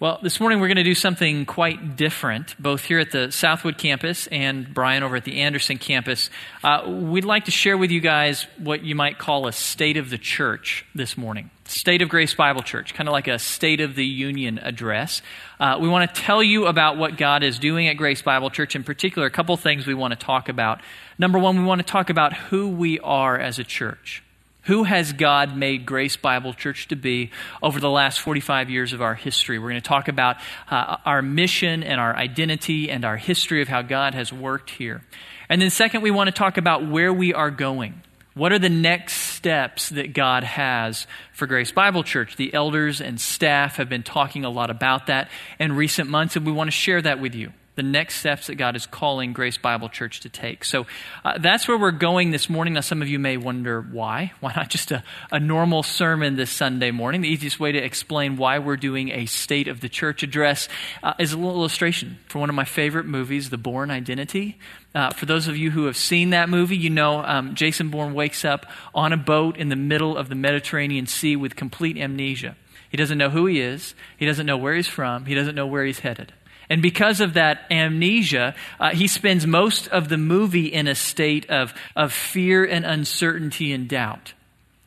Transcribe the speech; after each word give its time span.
Well, 0.00 0.20
this 0.22 0.38
morning 0.38 0.60
we're 0.60 0.68
going 0.68 0.76
to 0.76 0.84
do 0.84 0.94
something 0.94 1.44
quite 1.44 1.96
different, 1.96 2.54
both 2.56 2.84
here 2.84 3.00
at 3.00 3.10
the 3.10 3.32
Southwood 3.32 3.78
campus 3.78 4.28
and 4.28 4.72
Brian 4.72 5.02
over 5.02 5.16
at 5.16 5.24
the 5.24 5.40
Anderson 5.40 5.76
campus. 5.76 6.30
Uh, 6.62 6.84
we'd 6.86 7.24
like 7.24 7.46
to 7.46 7.50
share 7.50 7.76
with 7.76 7.90
you 7.90 7.98
guys 7.98 8.46
what 8.58 8.84
you 8.84 8.94
might 8.94 9.18
call 9.18 9.48
a 9.48 9.52
state 9.52 9.96
of 9.96 10.08
the 10.08 10.16
church 10.16 10.84
this 10.94 11.16
morning. 11.18 11.50
State 11.64 12.00
of 12.00 12.08
Grace 12.08 12.32
Bible 12.32 12.62
Church, 12.62 12.94
kind 12.94 13.08
of 13.08 13.12
like 13.12 13.26
a 13.26 13.40
State 13.40 13.80
of 13.80 13.96
the 13.96 14.06
Union 14.06 14.60
address. 14.60 15.20
Uh, 15.58 15.78
we 15.80 15.88
want 15.88 16.14
to 16.14 16.20
tell 16.20 16.44
you 16.44 16.66
about 16.66 16.96
what 16.96 17.16
God 17.16 17.42
is 17.42 17.58
doing 17.58 17.88
at 17.88 17.94
Grace 17.94 18.22
Bible 18.22 18.50
Church. 18.50 18.76
In 18.76 18.84
particular, 18.84 19.26
a 19.26 19.32
couple 19.32 19.56
things 19.56 19.84
we 19.84 19.94
want 19.94 20.12
to 20.12 20.18
talk 20.24 20.48
about. 20.48 20.80
Number 21.18 21.40
one, 21.40 21.58
we 21.58 21.64
want 21.64 21.80
to 21.80 21.92
talk 21.92 22.08
about 22.08 22.34
who 22.34 22.68
we 22.68 23.00
are 23.00 23.36
as 23.36 23.58
a 23.58 23.64
church. 23.64 24.22
Who 24.68 24.84
has 24.84 25.14
God 25.14 25.56
made 25.56 25.86
Grace 25.86 26.18
Bible 26.18 26.52
Church 26.52 26.88
to 26.88 26.94
be 26.94 27.30
over 27.62 27.80
the 27.80 27.88
last 27.88 28.20
45 28.20 28.68
years 28.68 28.92
of 28.92 29.00
our 29.00 29.14
history? 29.14 29.58
We're 29.58 29.70
going 29.70 29.80
to 29.80 29.88
talk 29.88 30.08
about 30.08 30.36
uh, 30.70 30.98
our 31.06 31.22
mission 31.22 31.82
and 31.82 31.98
our 31.98 32.14
identity 32.14 32.90
and 32.90 33.02
our 33.02 33.16
history 33.16 33.62
of 33.62 33.68
how 33.68 33.80
God 33.80 34.12
has 34.12 34.30
worked 34.30 34.68
here. 34.68 35.00
And 35.48 35.62
then, 35.62 35.70
second, 35.70 36.02
we 36.02 36.10
want 36.10 36.28
to 36.28 36.32
talk 36.32 36.58
about 36.58 36.86
where 36.86 37.14
we 37.14 37.32
are 37.32 37.50
going. 37.50 38.02
What 38.34 38.52
are 38.52 38.58
the 38.58 38.68
next 38.68 39.14
steps 39.14 39.88
that 39.88 40.12
God 40.12 40.44
has 40.44 41.06
for 41.32 41.46
Grace 41.46 41.72
Bible 41.72 42.02
Church? 42.02 42.36
The 42.36 42.52
elders 42.52 43.00
and 43.00 43.18
staff 43.18 43.76
have 43.76 43.88
been 43.88 44.02
talking 44.02 44.44
a 44.44 44.50
lot 44.50 44.68
about 44.68 45.06
that 45.06 45.30
in 45.58 45.76
recent 45.76 46.10
months, 46.10 46.36
and 46.36 46.44
we 46.44 46.52
want 46.52 46.68
to 46.68 46.72
share 46.72 47.00
that 47.00 47.20
with 47.20 47.34
you 47.34 47.54
the 47.78 47.84
next 47.84 48.16
steps 48.16 48.48
that 48.48 48.56
God 48.56 48.74
is 48.74 48.86
calling 48.86 49.32
Grace 49.32 49.56
Bible 49.56 49.88
Church 49.88 50.18
to 50.20 50.28
take. 50.28 50.64
So 50.64 50.88
uh, 51.24 51.38
that's 51.38 51.68
where 51.68 51.78
we're 51.78 51.92
going 51.92 52.32
this 52.32 52.50
morning. 52.50 52.74
Now, 52.74 52.80
some 52.80 53.02
of 53.02 53.08
you 53.08 53.20
may 53.20 53.36
wonder 53.36 53.80
why. 53.80 54.32
Why 54.40 54.52
not 54.56 54.68
just 54.68 54.90
a, 54.90 55.04
a 55.30 55.38
normal 55.38 55.84
sermon 55.84 56.34
this 56.34 56.50
Sunday 56.50 56.90
morning? 56.90 57.20
The 57.20 57.28
easiest 57.28 57.60
way 57.60 57.70
to 57.70 57.78
explain 57.78 58.36
why 58.36 58.58
we're 58.58 58.76
doing 58.76 59.10
a 59.10 59.26
State 59.26 59.68
of 59.68 59.80
the 59.80 59.88
Church 59.88 60.24
address 60.24 60.68
uh, 61.04 61.14
is 61.20 61.32
a 61.32 61.36
little 61.36 61.54
illustration 61.54 62.18
for 62.26 62.40
one 62.40 62.48
of 62.48 62.56
my 62.56 62.64
favorite 62.64 63.06
movies, 63.06 63.50
The 63.50 63.58
Bourne 63.58 63.92
Identity. 63.92 64.58
Uh, 64.92 65.10
for 65.10 65.26
those 65.26 65.46
of 65.46 65.56
you 65.56 65.70
who 65.70 65.84
have 65.84 65.96
seen 65.96 66.30
that 66.30 66.48
movie, 66.48 66.76
you 66.76 66.90
know 66.90 67.22
um, 67.22 67.54
Jason 67.54 67.90
Bourne 67.90 68.12
wakes 68.12 68.44
up 68.44 68.66
on 68.92 69.12
a 69.12 69.16
boat 69.16 69.56
in 69.56 69.68
the 69.68 69.76
middle 69.76 70.16
of 70.16 70.28
the 70.28 70.34
Mediterranean 70.34 71.06
Sea 71.06 71.36
with 71.36 71.54
complete 71.54 71.96
amnesia. 71.96 72.56
He 72.88 72.96
doesn't 72.96 73.18
know 73.18 73.30
who 73.30 73.46
he 73.46 73.60
is. 73.60 73.94
He 74.16 74.26
doesn't 74.26 74.46
know 74.46 74.56
where 74.56 74.74
he's 74.74 74.88
from. 74.88 75.26
He 75.26 75.34
doesn't 75.34 75.54
know 75.54 75.66
where 75.66 75.84
he's 75.84 76.00
headed. 76.00 76.32
And 76.70 76.82
because 76.82 77.20
of 77.20 77.34
that 77.34 77.64
amnesia, 77.70 78.54
uh, 78.78 78.90
he 78.90 79.08
spends 79.08 79.46
most 79.46 79.88
of 79.88 80.08
the 80.08 80.18
movie 80.18 80.66
in 80.66 80.86
a 80.86 80.94
state 80.94 81.48
of, 81.48 81.72
of 81.96 82.12
fear 82.12 82.64
and 82.64 82.84
uncertainty 82.84 83.72
and 83.72 83.88
doubt. 83.88 84.34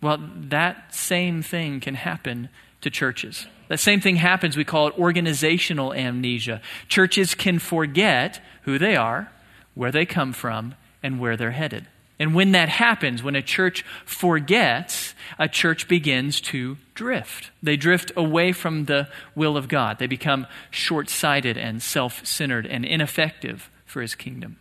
Well, 0.02 0.20
that 0.36 0.94
same 0.94 1.42
thing 1.42 1.80
can 1.80 1.96
happen 1.96 2.50
to 2.82 2.90
churches. 2.90 3.48
That 3.68 3.80
same 3.80 4.02
thing 4.02 4.18
happens, 4.18 4.58
we 4.58 4.66
call 4.66 4.88
it 4.88 4.98
organizational 4.98 5.94
amnesia. 5.94 6.62
Churches 6.88 7.36
can 7.36 7.58
forget 7.58 8.42
who 8.64 8.78
they 8.78 8.96
are, 8.96 9.32
where 9.76 9.92
they 9.92 10.06
come 10.06 10.34
from, 10.34 10.76
and 11.02 11.20
where 11.20 11.38
they're 11.38 11.52
headed. 11.52 11.88
And 12.20 12.36
when 12.36 12.52
that 12.52 12.70
happens, 12.70 13.24
when 13.24 13.36
a 13.36 13.42
church 13.42 13.86
forgets, 14.06 15.11
a 15.40 15.48
church 15.48 15.88
begins 15.88 16.42
to 16.42 16.78
drift. 16.94 17.52
They 17.62 17.78
drift 17.78 18.12
away 18.16 18.52
from 18.52 18.86
the 18.86 19.08
will 19.36 19.58
of 19.58 19.68
God. 19.68 20.00
They 20.00 20.08
become 20.08 20.48
short 20.70 21.10
sighted 21.10 21.58
and 21.58 21.82
self 21.82 22.26
centered 22.26 22.66
and 22.66 22.86
ineffective 22.86 23.70
for 23.86 24.02
his 24.02 24.16
kingdom. 24.16 24.58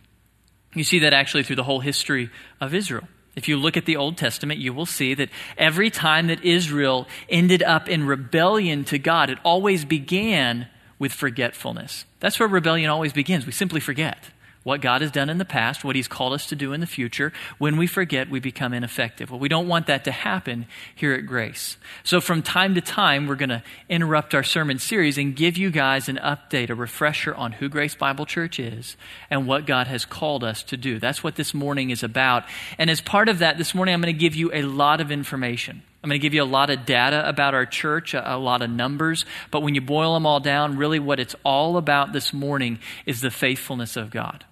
You 0.73 0.83
see 0.83 0.99
that 0.99 1.13
actually 1.13 1.43
through 1.43 1.57
the 1.57 1.63
whole 1.63 1.81
history 1.81 2.29
of 2.59 2.73
Israel. 2.73 3.07
If 3.35 3.47
you 3.47 3.57
look 3.57 3.77
at 3.77 3.85
the 3.85 3.95
Old 3.95 4.17
Testament, 4.17 4.59
you 4.59 4.73
will 4.73 4.85
see 4.85 5.13
that 5.13 5.29
every 5.57 5.89
time 5.89 6.27
that 6.27 6.43
Israel 6.43 7.07
ended 7.29 7.63
up 7.63 7.87
in 7.87 8.05
rebellion 8.05 8.83
to 8.85 8.97
God, 8.97 9.29
it 9.29 9.37
always 9.43 9.85
began 9.85 10.67
with 10.99 11.13
forgetfulness. 11.13 12.05
That's 12.19 12.39
where 12.39 12.49
rebellion 12.49 12.89
always 12.89 13.13
begins. 13.13 13.45
We 13.45 13.53
simply 13.53 13.79
forget 13.79 14.17
what 14.63 14.81
God 14.81 15.01
has 15.01 15.11
done 15.11 15.29
in 15.29 15.39
the 15.39 15.45
past, 15.45 15.83
what 15.83 15.95
He's 15.95 16.07
called 16.07 16.33
us 16.33 16.45
to 16.47 16.55
do 16.55 16.71
in 16.73 16.81
the 16.81 16.87
future. 16.87 17.33
When 17.57 17.77
we 17.77 17.87
forget, 17.87 18.29
we 18.29 18.39
become 18.39 18.73
ineffective. 18.73 19.31
Well, 19.31 19.39
we 19.39 19.49
don't 19.49 19.67
want 19.67 19.87
that 19.87 20.03
to 20.05 20.11
happen 20.11 20.67
here 20.93 21.13
at 21.13 21.25
Grace. 21.25 21.77
So, 22.03 22.21
from 22.21 22.43
time 22.43 22.75
to 22.75 22.81
time, 22.81 23.27
we're 23.27 23.35
going 23.35 23.49
to 23.49 23.63
interrupt 23.89 24.35
our 24.35 24.43
sermon 24.43 24.77
series 24.77 25.17
and 25.17 25.35
give 25.35 25.57
you 25.57 25.71
guys 25.71 26.09
an 26.09 26.17
update, 26.17 26.69
a 26.69 26.75
refresher 26.75 27.33
on 27.33 27.53
who 27.53 27.69
Grace 27.69 27.95
Bible 27.95 28.25
Church 28.25 28.59
is 28.59 28.97
and 29.29 29.47
what 29.47 29.65
God 29.65 29.87
has 29.87 30.05
called 30.05 30.43
us 30.43 30.61
to 30.63 30.77
do. 30.77 30.99
That's 30.99 31.23
what 31.23 31.35
this 31.35 31.53
morning 31.53 31.89
is 31.89 32.03
about. 32.03 32.43
And 32.77 32.89
as 32.89 33.01
part 33.01 33.29
of 33.29 33.39
that, 33.39 33.57
this 33.57 33.73
morning, 33.73 33.93
I'm 33.93 34.01
going 34.01 34.13
to 34.13 34.19
give 34.19 34.35
you 34.35 34.51
a 34.53 34.61
lot 34.61 35.01
of 35.01 35.11
information. 35.11 35.81
I'm 36.03 36.09
going 36.09 36.19
to 36.19 36.23
give 36.23 36.33
you 36.33 36.41
a 36.41 36.45
lot 36.45 36.71
of 36.71 36.85
data 36.85 37.27
about 37.27 37.53
our 37.53 37.65
church, 37.65 38.15
a, 38.15 38.37
lot 38.37 38.63
of 38.63 38.71
numbers, 38.71 39.23
but 39.51 39.61
when 39.61 39.75
you 39.75 39.81
boil 39.81 40.15
them 40.15 40.25
all 40.25 40.39
down, 40.39 40.77
really 40.77 40.97
what 40.97 41.19
it's 41.19 41.35
all 41.45 41.77
about 41.77 42.11
this 42.11 42.33
morning 42.33 42.79
is 43.05 43.21
the 43.21 43.29
faithfulness 43.29 43.95
of 43.95 44.09
God. 44.09 44.43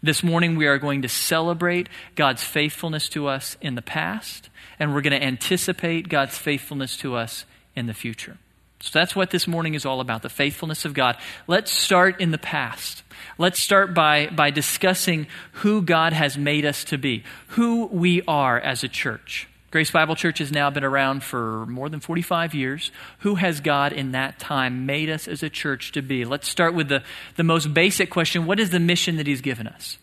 This 0.00 0.22
morning, 0.22 0.54
we 0.54 0.66
are 0.66 0.78
going 0.78 1.02
to 1.02 1.08
celebrate 1.08 1.88
God's 2.14 2.44
faithfulness 2.44 3.08
to 3.10 3.26
us 3.26 3.56
in 3.60 3.74
the 3.74 3.82
past, 3.82 4.48
and 4.78 4.94
we're 4.94 5.00
going 5.00 5.18
to 5.18 5.26
anticipate 5.26 6.08
God's 6.08 6.38
faithfulness 6.38 6.96
to 6.98 7.16
us 7.16 7.44
in 7.74 7.86
the 7.86 7.94
future. 7.94 8.36
So 8.80 8.96
that's 8.96 9.16
what 9.16 9.30
this 9.30 9.48
morning 9.48 9.74
is 9.74 9.84
all 9.84 10.00
about 10.00 10.22
the 10.22 10.28
faithfulness 10.28 10.84
of 10.84 10.94
God. 10.94 11.16
Let's 11.48 11.72
start 11.72 12.20
in 12.20 12.30
the 12.30 12.38
past. 12.38 13.02
Let's 13.38 13.58
start 13.58 13.92
by, 13.92 14.28
by 14.28 14.50
discussing 14.50 15.26
who 15.52 15.82
God 15.82 16.12
has 16.12 16.38
made 16.38 16.64
us 16.64 16.84
to 16.84 16.98
be, 16.98 17.24
who 17.48 17.86
we 17.86 18.22
are 18.28 18.58
as 18.58 18.84
a 18.84 18.88
church. 18.88 19.48
Grace 19.70 19.90
Bible 19.90 20.16
Church 20.16 20.38
has 20.38 20.50
now 20.50 20.70
been 20.70 20.84
around 20.84 21.22
for 21.22 21.66
more 21.66 21.90
than 21.90 22.00
45 22.00 22.54
years. 22.54 22.90
Who 23.18 23.34
has 23.34 23.60
God 23.60 23.92
in 23.92 24.12
that 24.12 24.38
time 24.38 24.86
made 24.86 25.10
us 25.10 25.28
as 25.28 25.42
a 25.42 25.50
church 25.50 25.92
to 25.92 26.00
be? 26.00 26.24
Let's 26.24 26.48
start 26.48 26.72
with 26.72 26.88
the, 26.88 27.02
the 27.36 27.44
most 27.44 27.74
basic 27.74 28.08
question 28.08 28.46
What 28.46 28.58
is 28.58 28.70
the 28.70 28.80
mission 28.80 29.16
that 29.16 29.26
He's 29.26 29.42
given 29.42 29.66
us? 29.66 29.98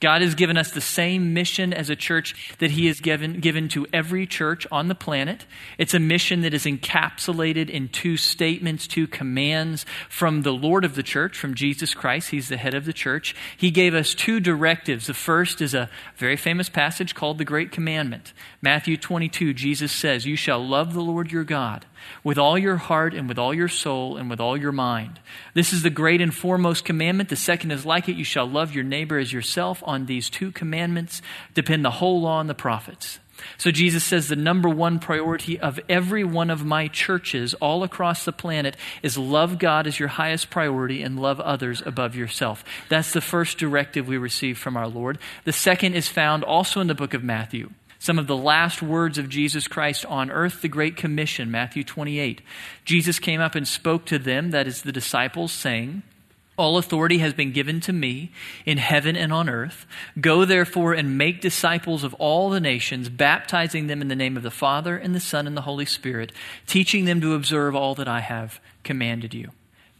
God 0.00 0.22
has 0.22 0.34
given 0.34 0.56
us 0.56 0.70
the 0.70 0.80
same 0.80 1.34
mission 1.34 1.74
as 1.74 1.90
a 1.90 1.96
church 1.96 2.56
that 2.58 2.70
He 2.70 2.86
has 2.86 3.00
given, 3.00 3.40
given 3.40 3.68
to 3.68 3.86
every 3.92 4.26
church 4.26 4.66
on 4.72 4.88
the 4.88 4.94
planet. 4.94 5.44
It's 5.76 5.92
a 5.92 6.00
mission 6.00 6.40
that 6.40 6.54
is 6.54 6.64
encapsulated 6.64 7.68
in 7.68 7.88
two 7.88 8.16
statements, 8.16 8.86
two 8.86 9.06
commands 9.06 9.84
from 10.08 10.42
the 10.42 10.52
Lord 10.52 10.86
of 10.86 10.94
the 10.94 11.02
church, 11.02 11.36
from 11.36 11.54
Jesus 11.54 11.92
Christ. 11.92 12.30
He's 12.30 12.48
the 12.48 12.56
head 12.56 12.74
of 12.74 12.86
the 12.86 12.94
church. 12.94 13.36
He 13.56 13.70
gave 13.70 13.94
us 13.94 14.14
two 14.14 14.40
directives. 14.40 15.06
The 15.06 15.14
first 15.14 15.60
is 15.60 15.74
a 15.74 15.90
very 16.16 16.36
famous 16.36 16.70
passage 16.70 17.14
called 17.14 17.36
the 17.36 17.44
Great 17.44 17.70
Commandment. 17.70 18.32
Matthew 18.62 18.96
22, 18.96 19.52
Jesus 19.52 19.92
says, 19.92 20.24
You 20.24 20.36
shall 20.36 20.66
love 20.66 20.94
the 20.94 21.02
Lord 21.02 21.30
your 21.30 21.44
God 21.44 21.84
with 22.22 22.38
all 22.38 22.58
your 22.58 22.76
heart 22.76 23.14
and 23.14 23.28
with 23.28 23.38
all 23.38 23.54
your 23.54 23.68
soul 23.68 24.16
and 24.16 24.28
with 24.30 24.40
all 24.40 24.56
your 24.56 24.72
mind. 24.72 25.20
This 25.54 25.72
is 25.72 25.82
the 25.82 25.90
great 25.90 26.20
and 26.20 26.34
foremost 26.34 26.84
commandment. 26.84 27.28
The 27.28 27.36
second 27.36 27.70
is 27.70 27.86
like 27.86 28.08
it 28.08 28.16
you 28.16 28.24
shall 28.24 28.46
love 28.46 28.74
your 28.74 28.84
neighbor 28.84 29.18
as 29.18 29.32
yourself. 29.32 29.82
On 29.86 30.06
these 30.06 30.30
two 30.30 30.52
commandments 30.52 31.22
depend 31.54 31.84
the 31.84 31.90
whole 31.90 32.20
law 32.20 32.40
and 32.40 32.48
the 32.48 32.54
prophets. 32.54 33.18
So 33.58 33.70
Jesus 33.70 34.04
says 34.04 34.28
the 34.28 34.36
number 34.36 34.68
one 34.68 34.98
priority 34.98 35.58
of 35.58 35.80
every 35.88 36.24
one 36.24 36.50
of 36.50 36.64
my 36.64 36.88
churches 36.88 37.54
all 37.54 37.82
across 37.82 38.24
the 38.24 38.32
planet 38.32 38.76
is 39.02 39.16
love 39.16 39.58
God 39.58 39.86
as 39.86 39.98
your 39.98 40.08
highest 40.08 40.50
priority 40.50 41.02
and 41.02 41.18
love 41.18 41.40
others 41.40 41.82
above 41.84 42.14
yourself. 42.16 42.64
That's 42.88 43.12
the 43.12 43.20
first 43.20 43.58
directive 43.58 44.08
we 44.08 44.18
receive 44.18 44.58
from 44.58 44.76
our 44.76 44.88
Lord. 44.88 45.18
The 45.44 45.52
second 45.52 45.94
is 45.94 46.08
found 46.08 46.44
also 46.44 46.80
in 46.80 46.86
the 46.86 46.94
book 46.94 47.14
of 47.14 47.24
Matthew 47.24 47.70
some 48.00 48.18
of 48.18 48.26
the 48.26 48.36
last 48.36 48.80
words 48.82 49.18
of 49.18 49.28
Jesus 49.28 49.68
Christ 49.68 50.06
on 50.06 50.30
earth, 50.30 50.62
the 50.62 50.68
Great 50.68 50.96
Commission, 50.96 51.50
Matthew 51.50 51.84
28. 51.84 52.40
Jesus 52.84 53.18
came 53.18 53.40
up 53.40 53.54
and 53.54 53.68
spoke 53.68 54.06
to 54.06 54.18
them, 54.18 54.50
that 54.50 54.66
is 54.66 54.82
the 54.82 54.90
disciples, 54.90 55.52
saying, 55.52 56.02
all 56.56 56.78
authority 56.78 57.18
has 57.18 57.32
been 57.34 57.52
given 57.52 57.80
to 57.80 57.92
me 57.92 58.32
in 58.66 58.78
heaven 58.78 59.16
and 59.16 59.32
on 59.32 59.48
earth. 59.48 59.86
Go 60.20 60.44
therefore 60.44 60.94
and 60.94 61.16
make 61.16 61.40
disciples 61.40 62.02
of 62.02 62.14
all 62.14 62.50
the 62.50 62.60
nations, 62.60 63.08
baptizing 63.08 63.86
them 63.86 64.02
in 64.02 64.08
the 64.08 64.16
name 64.16 64.36
of 64.36 64.42
the 64.42 64.50
Father 64.50 64.96
and 64.96 65.14
the 65.14 65.20
Son 65.20 65.46
and 65.46 65.56
the 65.56 65.62
Holy 65.62 65.86
Spirit, 65.86 66.32
teaching 66.66 67.04
them 67.04 67.20
to 67.20 67.34
observe 67.34 67.74
all 67.74 67.94
that 67.94 68.08
I 68.08 68.20
have 68.20 68.60
commanded 68.82 69.32
you. 69.34 69.50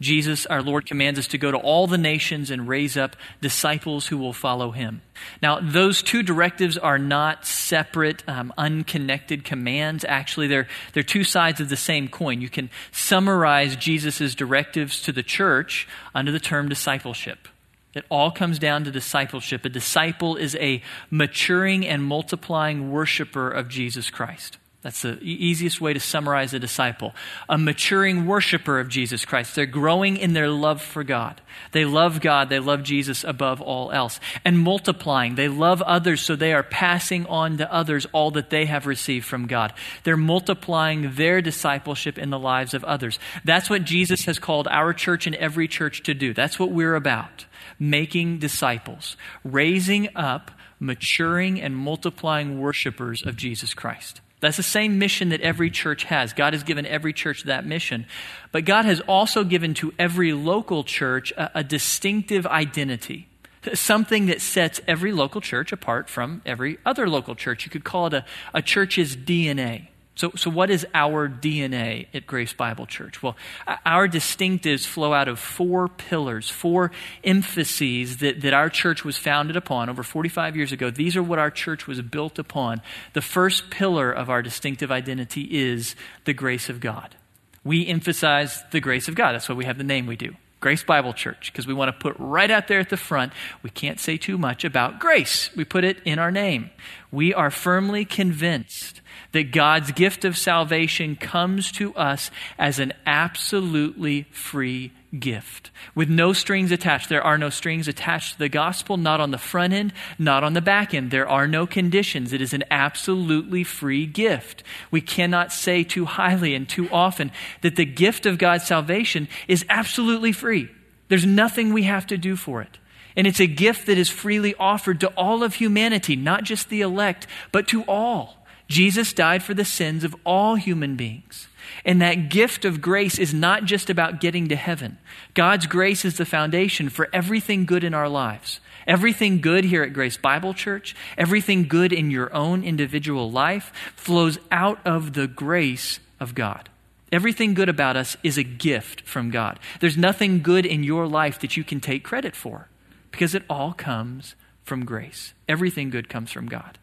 Jesus, 0.01 0.45
our 0.47 0.61
Lord, 0.61 0.85
commands 0.85 1.19
us 1.19 1.27
to 1.27 1.37
go 1.37 1.51
to 1.51 1.57
all 1.57 1.87
the 1.87 1.97
nations 1.97 2.49
and 2.49 2.67
raise 2.67 2.97
up 2.97 3.15
disciples 3.39 4.07
who 4.07 4.17
will 4.17 4.33
follow 4.33 4.71
him. 4.71 5.01
Now, 5.41 5.59
those 5.61 6.01
two 6.01 6.23
directives 6.23 6.77
are 6.77 6.97
not 6.97 7.45
separate, 7.45 8.27
um, 8.27 8.51
unconnected 8.57 9.45
commands. 9.45 10.03
Actually, 10.03 10.47
they're, 10.47 10.67
they're 10.93 11.03
two 11.03 11.23
sides 11.23 11.61
of 11.61 11.69
the 11.69 11.77
same 11.77 12.07
coin. 12.07 12.41
You 12.41 12.49
can 12.49 12.69
summarize 12.91 13.75
Jesus' 13.75 14.35
directives 14.35 15.01
to 15.03 15.11
the 15.11 15.23
church 15.23 15.87
under 16.13 16.31
the 16.31 16.39
term 16.39 16.67
discipleship. 16.67 17.47
It 17.93 18.05
all 18.09 18.31
comes 18.31 18.57
down 18.57 18.85
to 18.85 18.91
discipleship. 18.91 19.65
A 19.65 19.69
disciple 19.69 20.35
is 20.35 20.55
a 20.55 20.81
maturing 21.09 21.85
and 21.85 22.03
multiplying 22.03 22.91
worshiper 22.91 23.51
of 23.51 23.67
Jesus 23.67 24.09
Christ. 24.09 24.57
That's 24.81 25.03
the 25.03 25.19
easiest 25.21 25.79
way 25.79 25.93
to 25.93 25.99
summarize 25.99 26.55
a 26.55 26.59
disciple. 26.59 27.13
A 27.47 27.55
maturing 27.55 28.25
worshiper 28.25 28.79
of 28.79 28.89
Jesus 28.89 29.25
Christ. 29.25 29.53
They're 29.53 29.67
growing 29.67 30.17
in 30.17 30.33
their 30.33 30.49
love 30.49 30.81
for 30.81 31.03
God. 31.03 31.39
They 31.71 31.85
love 31.85 32.19
God. 32.19 32.49
They 32.49 32.57
love 32.57 32.81
Jesus 32.81 33.23
above 33.23 33.61
all 33.61 33.91
else. 33.91 34.19
And 34.43 34.57
multiplying. 34.57 35.35
They 35.35 35.49
love 35.49 35.83
others, 35.83 36.21
so 36.21 36.35
they 36.35 36.51
are 36.51 36.63
passing 36.63 37.27
on 37.27 37.57
to 37.57 37.71
others 37.71 38.07
all 38.11 38.31
that 38.31 38.49
they 38.49 38.65
have 38.65 38.87
received 38.87 39.27
from 39.27 39.45
God. 39.45 39.71
They're 40.03 40.17
multiplying 40.17 41.13
their 41.13 41.43
discipleship 41.43 42.17
in 42.17 42.31
the 42.31 42.39
lives 42.39 42.73
of 42.73 42.83
others. 42.83 43.19
That's 43.45 43.69
what 43.69 43.83
Jesus 43.83 44.25
has 44.25 44.39
called 44.39 44.67
our 44.67 44.93
church 44.93 45.27
and 45.27 45.35
every 45.35 45.67
church 45.67 46.01
to 46.03 46.15
do. 46.15 46.33
That's 46.33 46.57
what 46.57 46.71
we're 46.71 46.95
about. 46.95 47.45
Making 47.77 48.39
disciples. 48.39 49.15
Raising 49.43 50.09
up, 50.15 50.49
maturing, 50.79 51.61
and 51.61 51.77
multiplying 51.77 52.59
worshipers 52.59 53.21
of 53.23 53.35
Jesus 53.35 53.75
Christ. 53.75 54.21
That's 54.41 54.57
the 54.57 54.63
same 54.63 54.99
mission 54.99 55.29
that 55.29 55.41
every 55.41 55.69
church 55.69 56.03
has. 56.05 56.33
God 56.33 56.53
has 56.53 56.63
given 56.63 56.85
every 56.85 57.13
church 57.13 57.43
that 57.43 57.65
mission. 57.65 58.07
But 58.51 58.65
God 58.65 58.85
has 58.85 58.99
also 59.01 59.43
given 59.43 59.75
to 59.75 59.93
every 59.97 60.33
local 60.33 60.83
church 60.83 61.31
a, 61.33 61.59
a, 61.59 61.63
distinctive 61.63 62.47
identity, 62.47 63.27
something 63.75 64.25
that 64.25 64.41
sets 64.41 64.81
every 64.87 65.13
local 65.13 65.41
church 65.41 65.71
apart 65.71 66.09
from 66.09 66.41
every 66.43 66.79
other 66.85 67.07
local 67.07 67.35
church. 67.35 67.65
You 67.65 67.71
could 67.71 67.83
call 67.83 68.07
it 68.07 68.13
a, 68.13 68.25
a 68.53 68.63
church's 68.63 69.15
DNA. 69.15 69.87
So, 70.15 70.31
so 70.35 70.49
what 70.49 70.69
is 70.69 70.85
our 70.93 71.29
DNA 71.29 72.07
at 72.13 72.27
Grace 72.27 72.53
Bible 72.53 72.85
Church? 72.85 73.23
Well, 73.23 73.37
our 73.85 74.07
distinctives 74.07 74.85
flow 74.85 75.13
out 75.13 75.27
of 75.27 75.39
four 75.39 75.87
pillars, 75.87 76.49
four 76.49 76.91
emphases 77.23 78.17
that, 78.17 78.41
that 78.41 78.53
our 78.53 78.69
church 78.69 79.05
was 79.05 79.17
founded 79.17 79.55
upon 79.55 79.89
over 79.89 80.03
45 80.03 80.57
years 80.57 80.71
ago. 80.71 80.89
These 80.89 81.15
are 81.15 81.23
what 81.23 81.39
our 81.39 81.49
church 81.49 81.87
was 81.87 82.01
built 82.01 82.37
upon. 82.37 82.81
The 83.13 83.21
first 83.21 83.69
pillar 83.69 84.11
of 84.11 84.29
our 84.29 84.41
distinctive 84.41 84.91
identity 84.91 85.47
is 85.49 85.95
the 86.25 86.33
grace 86.33 86.69
of 86.69 86.81
God. 86.81 87.15
We 87.63 87.87
emphasize 87.87 88.63
the 88.71 88.81
grace 88.81 89.07
of 89.07 89.15
God. 89.15 89.33
That's 89.33 89.47
why 89.47 89.55
we 89.55 89.65
have 89.65 89.77
the 89.77 89.83
name 89.83 90.07
we 90.07 90.17
do. 90.17 90.35
Grace 90.59 90.83
Bible 90.83 91.13
Church, 91.13 91.51
because 91.51 91.65
we 91.65 91.73
want 91.73 91.89
to 91.89 91.99
put 91.99 92.15
right 92.19 92.51
out 92.51 92.67
there 92.67 92.79
at 92.79 92.89
the 92.89 92.97
front, 92.97 93.33
we 93.63 93.71
can't 93.71 93.99
say 93.99 94.15
too 94.17 94.37
much 94.37 94.63
about 94.63 94.99
grace. 94.99 95.49
We 95.55 95.65
put 95.65 95.83
it 95.83 95.97
in 96.05 96.19
our 96.19 96.29
name. 96.29 96.69
We 97.11 97.33
are 97.33 97.49
firmly 97.49 98.05
convinced 98.05 99.00
that 99.31 99.51
God's 99.51 99.91
gift 99.91 100.25
of 100.25 100.37
salvation 100.37 101.15
comes 101.15 101.71
to 101.73 101.93
us 101.95 102.31
as 102.57 102.79
an 102.79 102.93
absolutely 103.05 104.23
free 104.31 104.91
gift 105.17 105.71
with 105.93 106.09
no 106.09 106.33
strings 106.33 106.71
attached. 106.71 107.09
There 107.09 107.23
are 107.23 107.37
no 107.37 107.49
strings 107.49 107.87
attached 107.87 108.33
to 108.33 108.39
the 108.39 108.49
gospel, 108.49 108.97
not 108.97 109.19
on 109.19 109.31
the 109.31 109.37
front 109.37 109.73
end, 109.73 109.93
not 110.17 110.43
on 110.43 110.53
the 110.53 110.61
back 110.61 110.93
end. 110.93 111.11
There 111.11 111.27
are 111.27 111.47
no 111.47 111.65
conditions. 111.67 112.33
It 112.33 112.41
is 112.41 112.53
an 112.53 112.63
absolutely 112.71 113.63
free 113.63 114.05
gift. 114.05 114.63
We 114.89 115.01
cannot 115.01 115.51
say 115.51 115.83
too 115.83 116.05
highly 116.05 116.55
and 116.55 116.67
too 116.67 116.89
often 116.91 117.31
that 117.61 117.75
the 117.75 117.85
gift 117.85 118.25
of 118.25 118.37
God's 118.37 118.65
salvation 118.65 119.27
is 119.47 119.65
absolutely 119.69 120.31
free. 120.31 120.69
There's 121.09 121.25
nothing 121.25 121.73
we 121.73 121.83
have 121.83 122.07
to 122.07 122.17
do 122.17 122.35
for 122.35 122.61
it. 122.61 122.77
And 123.15 123.27
it's 123.27 123.41
a 123.41 123.47
gift 123.47 123.87
that 123.87 123.97
is 123.97 124.09
freely 124.09 124.55
offered 124.55 125.01
to 125.01 125.09
all 125.09 125.43
of 125.43 125.55
humanity, 125.55 126.15
not 126.15 126.43
just 126.43 126.69
the 126.69 126.81
elect, 126.81 127.27
but 127.51 127.67
to 127.69 127.83
all. 127.83 128.40
Jesus 128.71 129.11
died 129.11 129.43
for 129.43 129.53
the 129.53 129.65
sins 129.65 130.05
of 130.05 130.15
all 130.25 130.55
human 130.55 130.95
beings. 130.95 131.47
And 131.83 132.01
that 132.01 132.29
gift 132.29 132.63
of 132.63 132.81
grace 132.81 133.19
is 133.19 133.33
not 133.33 133.65
just 133.65 133.89
about 133.89 134.21
getting 134.21 134.47
to 134.47 134.55
heaven. 134.55 134.97
God's 135.33 135.67
grace 135.67 136.05
is 136.05 136.17
the 136.17 136.25
foundation 136.25 136.87
for 136.89 137.09
everything 137.11 137.65
good 137.65 137.83
in 137.83 137.93
our 137.93 138.07
lives. 138.07 138.61
Everything 138.87 139.41
good 139.41 139.65
here 139.65 139.83
at 139.83 139.93
Grace 139.93 140.17
Bible 140.17 140.53
Church, 140.53 140.95
everything 141.17 141.67
good 141.67 141.93
in 141.93 142.09
your 142.09 142.33
own 142.33 142.63
individual 142.63 143.29
life 143.29 143.71
flows 143.95 144.39
out 144.51 144.79
of 144.85 145.13
the 145.13 145.27
grace 145.27 145.99
of 146.19 146.33
God. 146.33 146.69
Everything 147.11 147.53
good 147.53 147.69
about 147.69 147.97
us 147.97 148.15
is 148.23 148.37
a 148.37 148.43
gift 148.43 149.01
from 149.01 149.31
God. 149.31 149.59
There's 149.81 149.97
nothing 149.97 150.41
good 150.41 150.65
in 150.65 150.83
your 150.83 151.07
life 151.07 151.39
that 151.41 151.57
you 151.57 151.63
can 151.63 151.81
take 151.81 152.03
credit 152.03 152.35
for 152.35 152.69
because 153.11 153.35
it 153.35 153.43
all 153.49 153.73
comes 153.73 154.35
from 154.63 154.85
grace. 154.85 155.33
Everything 155.47 155.89
good 155.89 156.07
comes 156.07 156.31
from 156.31 156.47
God. 156.47 156.77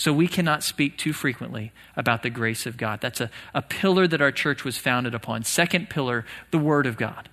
So 0.00 0.14
we 0.14 0.28
cannot 0.28 0.64
speak 0.64 0.96
too 0.96 1.12
frequently 1.12 1.72
about 1.94 2.22
the 2.22 2.30
grace 2.30 2.64
of 2.64 2.78
God. 2.78 3.02
That's 3.02 3.20
a, 3.20 3.30
a 3.52 3.60
pillar 3.60 4.06
that 4.08 4.22
our 4.22 4.32
church 4.32 4.64
was 4.64 4.78
founded 4.78 5.14
upon. 5.14 5.44
Second 5.44 5.90
pillar, 5.90 6.24
the 6.50 6.58
Word 6.58 6.86
of 6.86 6.96
God. 6.96 7.28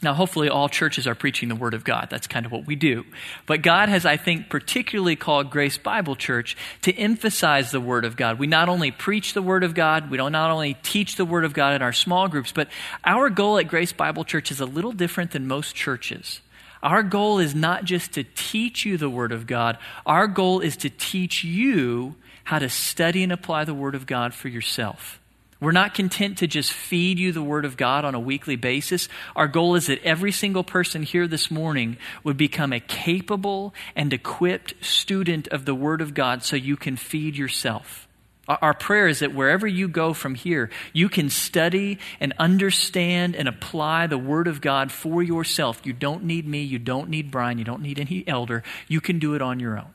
Now, 0.00 0.14
hopefully, 0.14 0.48
all 0.48 0.70
churches 0.70 1.06
are 1.06 1.14
preaching 1.14 1.50
the 1.50 1.54
Word 1.54 1.74
of 1.74 1.84
God. 1.84 2.08
That's 2.08 2.26
kind 2.26 2.46
of 2.46 2.52
what 2.52 2.66
we 2.66 2.76
do. 2.76 3.04
But 3.44 3.60
God 3.60 3.90
has, 3.90 4.06
I 4.06 4.16
think, 4.16 4.48
particularly 4.48 5.16
called 5.16 5.50
Grace 5.50 5.76
Bible 5.76 6.16
Church 6.16 6.56
to 6.80 6.94
emphasize 6.94 7.72
the 7.72 7.80
Word 7.80 8.06
of 8.06 8.16
God. 8.16 8.38
We 8.38 8.46
not 8.46 8.70
only 8.70 8.90
preach 8.90 9.34
the 9.34 9.42
Word 9.42 9.62
of 9.62 9.74
God, 9.74 10.10
we 10.10 10.16
don't 10.16 10.32
not 10.32 10.50
only 10.50 10.78
teach 10.82 11.16
the 11.16 11.26
Word 11.26 11.44
of 11.44 11.52
God 11.52 11.74
in 11.74 11.82
our 11.82 11.92
small 11.92 12.26
groups, 12.26 12.52
but 12.52 12.68
our 13.04 13.28
goal 13.28 13.58
at 13.58 13.68
Grace 13.68 13.92
Bible 13.92 14.24
Church 14.24 14.50
is 14.50 14.60
a 14.60 14.66
little 14.66 14.92
different 14.92 15.32
than 15.32 15.46
most 15.46 15.74
churches. 15.74 16.40
Our 16.82 17.02
goal 17.02 17.38
is 17.38 17.54
not 17.54 17.84
just 17.84 18.12
to 18.12 18.24
teach 18.24 18.84
you 18.84 18.96
the 18.96 19.10
Word 19.10 19.32
of 19.32 19.46
God, 19.46 19.78
our 20.04 20.26
goal 20.26 20.60
is 20.60 20.76
to 20.78 20.90
teach 20.90 21.44
you 21.44 22.16
how 22.44 22.58
to 22.58 22.68
study 22.68 23.22
and 23.22 23.32
apply 23.32 23.64
the 23.64 23.74
Word 23.74 23.94
of 23.94 24.06
God 24.06 24.34
for 24.34 24.48
yourself. 24.48 25.20
We're 25.58 25.72
not 25.72 25.94
content 25.94 26.38
to 26.38 26.46
just 26.46 26.70
feed 26.70 27.18
you 27.18 27.32
the 27.32 27.42
Word 27.42 27.64
of 27.64 27.78
God 27.78 28.04
on 28.04 28.14
a 28.14 28.20
weekly 28.20 28.56
basis. 28.56 29.08
Our 29.34 29.48
goal 29.48 29.74
is 29.74 29.86
that 29.86 30.02
every 30.02 30.30
single 30.30 30.64
person 30.64 31.02
here 31.02 31.26
this 31.26 31.50
morning 31.50 31.96
would 32.22 32.36
become 32.36 32.74
a 32.74 32.80
capable 32.80 33.74
and 33.94 34.12
equipped 34.12 34.74
student 34.84 35.48
of 35.48 35.64
the 35.64 35.74
Word 35.74 36.02
of 36.02 36.12
God 36.12 36.42
so 36.42 36.56
you 36.56 36.76
can 36.76 36.96
feed 36.96 37.36
yourself. 37.36 38.05
Our 38.48 38.74
prayer 38.74 39.08
is 39.08 39.18
that 39.18 39.34
wherever 39.34 39.66
you 39.66 39.88
go 39.88 40.12
from 40.12 40.36
here, 40.36 40.70
you 40.92 41.08
can 41.08 41.30
study 41.30 41.98
and 42.20 42.32
understand 42.38 43.34
and 43.34 43.48
apply 43.48 44.06
the 44.06 44.18
Word 44.18 44.46
of 44.46 44.60
God 44.60 44.92
for 44.92 45.20
yourself. 45.20 45.80
You 45.84 45.92
don't 45.92 46.22
need 46.22 46.46
me. 46.46 46.62
You 46.62 46.78
don't 46.78 47.08
need 47.08 47.32
Brian. 47.32 47.58
You 47.58 47.64
don't 47.64 47.82
need 47.82 47.98
any 47.98 48.22
elder. 48.26 48.62
You 48.86 49.00
can 49.00 49.18
do 49.18 49.34
it 49.34 49.42
on 49.42 49.58
your 49.58 49.76
own. 49.76 49.90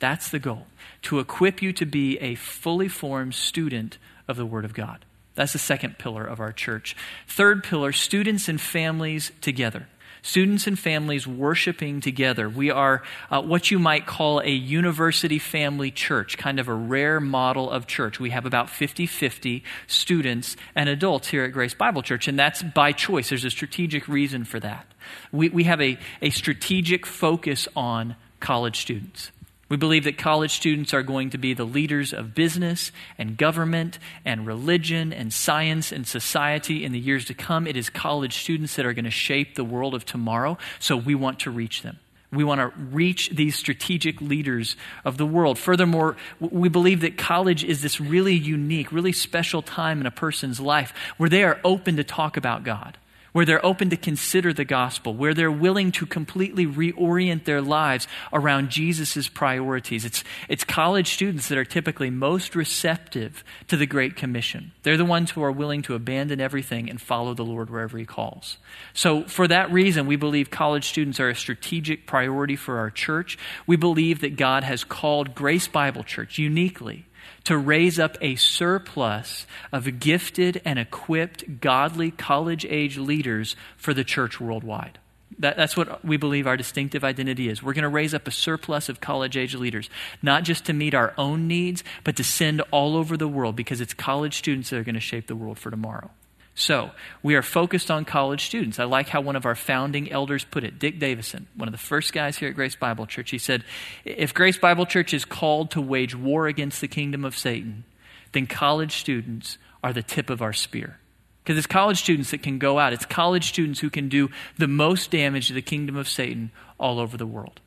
That's 0.00 0.28
the 0.28 0.40
goal 0.40 0.66
to 1.02 1.20
equip 1.20 1.62
you 1.62 1.72
to 1.72 1.86
be 1.86 2.18
a 2.18 2.34
fully 2.34 2.88
formed 2.88 3.34
student 3.34 3.98
of 4.26 4.36
the 4.36 4.46
Word 4.46 4.64
of 4.64 4.74
God. 4.74 5.04
That's 5.36 5.52
the 5.52 5.58
second 5.58 5.98
pillar 5.98 6.24
of 6.24 6.40
our 6.40 6.52
church. 6.52 6.96
Third 7.28 7.62
pillar 7.62 7.92
students 7.92 8.48
and 8.48 8.60
families 8.60 9.30
together 9.40 9.86
students 10.24 10.66
and 10.66 10.78
families 10.78 11.26
worshiping 11.26 12.00
together. 12.00 12.48
We 12.48 12.70
are 12.70 13.02
uh, 13.30 13.42
what 13.42 13.70
you 13.70 13.78
might 13.78 14.06
call 14.06 14.40
a 14.40 14.48
university 14.48 15.38
family 15.38 15.90
church, 15.90 16.38
kind 16.38 16.58
of 16.58 16.66
a 16.66 16.74
rare 16.74 17.20
model 17.20 17.70
of 17.70 17.86
church. 17.86 18.18
We 18.18 18.30
have 18.30 18.46
about 18.46 18.70
50 18.70 19.06
50 19.06 19.62
students 19.86 20.56
and 20.74 20.88
adults 20.88 21.28
here 21.28 21.44
at 21.44 21.52
Grace 21.52 21.74
Bible 21.74 22.02
Church, 22.02 22.26
and 22.26 22.38
that's 22.38 22.62
by 22.62 22.92
choice. 22.92 23.28
There's 23.28 23.44
a 23.44 23.50
strategic 23.50 24.08
reason 24.08 24.44
for 24.44 24.58
that. 24.60 24.86
We, 25.30 25.50
we 25.50 25.64
have 25.64 25.80
a, 25.80 25.98
a 26.22 26.30
strategic 26.30 27.04
focus 27.04 27.68
on 27.76 28.16
college 28.40 28.80
students. 28.80 29.30
We 29.74 29.78
believe 29.78 30.04
that 30.04 30.18
college 30.18 30.52
students 30.52 30.94
are 30.94 31.02
going 31.02 31.30
to 31.30 31.38
be 31.38 31.52
the 31.52 31.64
leaders 31.64 32.12
of 32.12 32.32
business 32.32 32.92
and 33.18 33.36
government 33.36 33.98
and 34.24 34.46
religion 34.46 35.12
and 35.12 35.32
science 35.32 35.90
and 35.90 36.06
society 36.06 36.84
in 36.84 36.92
the 36.92 37.00
years 37.00 37.24
to 37.24 37.34
come. 37.34 37.66
It 37.66 37.76
is 37.76 37.90
college 37.90 38.36
students 38.36 38.76
that 38.76 38.86
are 38.86 38.92
going 38.92 39.04
to 39.04 39.10
shape 39.10 39.56
the 39.56 39.64
world 39.64 39.92
of 39.92 40.06
tomorrow, 40.06 40.58
so 40.78 40.96
we 40.96 41.16
want 41.16 41.40
to 41.40 41.50
reach 41.50 41.82
them. 41.82 41.98
We 42.30 42.44
want 42.44 42.60
to 42.60 42.68
reach 42.78 43.30
these 43.30 43.56
strategic 43.56 44.20
leaders 44.20 44.76
of 45.04 45.16
the 45.16 45.26
world. 45.26 45.58
Furthermore, 45.58 46.16
we 46.38 46.68
believe 46.68 47.00
that 47.00 47.18
college 47.18 47.64
is 47.64 47.82
this 47.82 48.00
really 48.00 48.34
unique, 48.34 48.92
really 48.92 49.10
special 49.10 49.60
time 49.60 50.00
in 50.00 50.06
a 50.06 50.12
person's 50.12 50.60
life 50.60 50.94
where 51.16 51.28
they 51.28 51.42
are 51.42 51.58
open 51.64 51.96
to 51.96 52.04
talk 52.04 52.36
about 52.36 52.62
God 52.62 52.96
where 53.34 53.44
they're 53.44 53.66
open 53.66 53.90
to 53.90 53.96
consider 53.96 54.52
the 54.52 54.64
gospel, 54.64 55.12
where 55.12 55.34
they're 55.34 55.50
willing 55.50 55.90
to 55.90 56.06
completely 56.06 56.64
reorient 56.64 57.44
their 57.44 57.60
lives 57.60 58.06
around 58.32 58.70
Jesus' 58.70 59.26
priorities. 59.26 60.04
It's, 60.04 60.22
it's 60.48 60.62
college 60.62 61.12
students 61.12 61.48
that 61.48 61.58
are 61.58 61.64
typically 61.64 62.10
most 62.10 62.54
receptive 62.54 63.42
to 63.66 63.76
the 63.76 63.86
Great 63.86 64.14
Commission. 64.14 64.70
They're 64.84 64.96
the 64.96 65.04
ones 65.04 65.32
who 65.32 65.42
are 65.42 65.50
willing 65.50 65.82
to 65.82 65.96
abandon 65.96 66.40
everything 66.40 66.88
and 66.88 67.02
follow 67.02 67.34
the 67.34 67.44
Lord 67.44 67.70
wherever 67.70 67.98
He 67.98 68.06
calls. 68.06 68.58
So, 68.92 69.24
for 69.24 69.48
that 69.48 69.72
reason, 69.72 70.06
we 70.06 70.14
believe 70.14 70.52
college 70.52 70.88
students 70.88 71.18
are 71.18 71.28
a 71.28 71.34
strategic 71.34 72.06
priority 72.06 72.54
for 72.54 72.78
our 72.78 72.90
church. 72.90 73.36
We 73.66 73.74
believe 73.74 74.20
that 74.20 74.36
God 74.36 74.62
has 74.62 74.84
called 74.84 75.34
Grace 75.34 75.66
Bible 75.66 76.04
Church 76.04 76.38
uniquely 76.38 77.04
to 77.44 77.56
raise 77.56 77.98
up 77.98 78.16
a 78.20 78.36
surplus 78.36 79.46
of 79.72 80.00
gifted 80.00 80.60
and 80.64 80.78
equipped 80.78 81.60
godly 81.60 82.10
college 82.10 82.64
age 82.66 82.96
leaders 82.98 83.56
for 83.76 83.94
the 83.94 84.04
church 84.04 84.40
worldwide. 84.40 84.98
That, 85.38 85.56
that's 85.56 85.76
what 85.76 86.04
we 86.04 86.16
believe 86.16 86.46
our 86.46 86.56
distinctive 86.56 87.02
identity 87.02 87.48
is. 87.48 87.62
We're 87.62 87.72
going 87.72 87.82
to 87.82 87.88
raise 87.88 88.14
up 88.14 88.28
a 88.28 88.30
surplus 88.30 88.88
of 88.88 89.00
college 89.00 89.36
age 89.36 89.54
leaders, 89.54 89.90
not 90.22 90.44
just 90.44 90.64
to 90.66 90.72
meet 90.72 90.94
our 90.94 91.12
own 91.18 91.48
needs, 91.48 91.82
but 92.04 92.16
to 92.16 92.24
send 92.24 92.60
all 92.70 92.96
over 92.96 93.16
the 93.16 93.28
world 93.28 93.56
because 93.56 93.80
it's 93.80 93.94
college 93.94 94.38
students 94.38 94.70
that 94.70 94.78
are 94.78 94.84
going 94.84 94.94
to 94.94 95.00
shape 95.00 95.26
the 95.26 95.36
world 95.36 95.58
for 95.58 95.70
tomorrow. 95.70 96.10
So, 96.56 96.92
we 97.22 97.34
are 97.34 97.42
focused 97.42 97.90
on 97.90 98.04
college 98.04 98.46
students. 98.46 98.78
I 98.78 98.84
like 98.84 99.08
how 99.08 99.20
one 99.20 99.34
of 99.34 99.44
our 99.44 99.56
founding 99.56 100.12
elders 100.12 100.44
put 100.44 100.62
it, 100.62 100.78
Dick 100.78 101.00
Davison, 101.00 101.48
one 101.56 101.66
of 101.66 101.72
the 101.72 101.78
first 101.78 102.12
guys 102.12 102.38
here 102.38 102.48
at 102.48 102.54
Grace 102.54 102.76
Bible 102.76 103.06
Church. 103.06 103.30
He 103.30 103.38
said, 103.38 103.64
If 104.04 104.32
Grace 104.34 104.56
Bible 104.56 104.86
Church 104.86 105.12
is 105.12 105.24
called 105.24 105.72
to 105.72 105.80
wage 105.80 106.14
war 106.14 106.46
against 106.46 106.80
the 106.80 106.86
kingdom 106.86 107.24
of 107.24 107.36
Satan, 107.36 107.84
then 108.32 108.46
college 108.46 108.96
students 108.96 109.58
are 109.82 109.92
the 109.92 110.02
tip 110.02 110.30
of 110.30 110.42
our 110.42 110.52
spear. 110.52 111.00
Because 111.42 111.58
it's 111.58 111.66
college 111.66 111.98
students 111.98 112.30
that 112.30 112.42
can 112.42 112.58
go 112.58 112.78
out. 112.78 112.92
It's 112.92 113.04
college 113.04 113.48
students 113.48 113.80
who 113.80 113.90
can 113.90 114.08
do 114.08 114.30
the 114.56 114.68
most 114.68 115.10
damage 115.10 115.48
to 115.48 115.54
the 115.54 115.60
kingdom 115.60 115.96
of 115.96 116.08
Satan 116.08 116.52
all 116.78 117.00
over 117.00 117.16
the 117.16 117.26
world. 117.26 117.60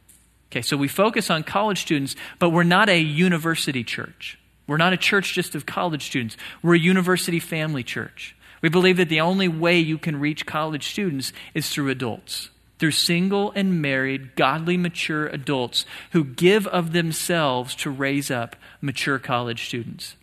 Okay, 0.49 0.61
so 0.61 0.77
we 0.77 0.87
focus 0.87 1.29
on 1.29 1.43
college 1.43 1.81
students, 1.81 2.15
but 2.39 2.49
we're 2.49 2.63
not 2.63 2.87
a 2.87 2.97
university 2.97 3.83
church. 3.83 4.39
We're 4.65 4.77
not 4.77 4.93
a 4.93 4.97
church 4.97 5.33
just 5.33 5.55
of 5.55 5.65
college 5.65 6.05
students. 6.05 6.37
We're 6.63 6.75
a 6.75 6.79
university 6.79 7.39
family 7.39 7.83
church. 7.83 8.35
We 8.61 8.69
believe 8.69 8.97
that 8.97 9.09
the 9.09 9.21
only 9.21 9.47
way 9.47 9.79
you 9.79 9.97
can 9.97 10.19
reach 10.19 10.45
college 10.45 10.89
students 10.89 11.33
is 11.53 11.69
through 11.69 11.89
adults, 11.89 12.49
through 12.79 12.91
single 12.91 13.51
and 13.51 13.81
married, 13.81 14.35
godly, 14.35 14.77
mature 14.77 15.27
adults 15.27 15.85
who 16.11 16.23
give 16.23 16.67
of 16.67 16.93
themselves 16.93 17.75
to 17.75 17.89
raise 17.89 18.31
up 18.31 18.55
mature 18.81 19.19
college 19.19 19.67
students. 19.67 20.15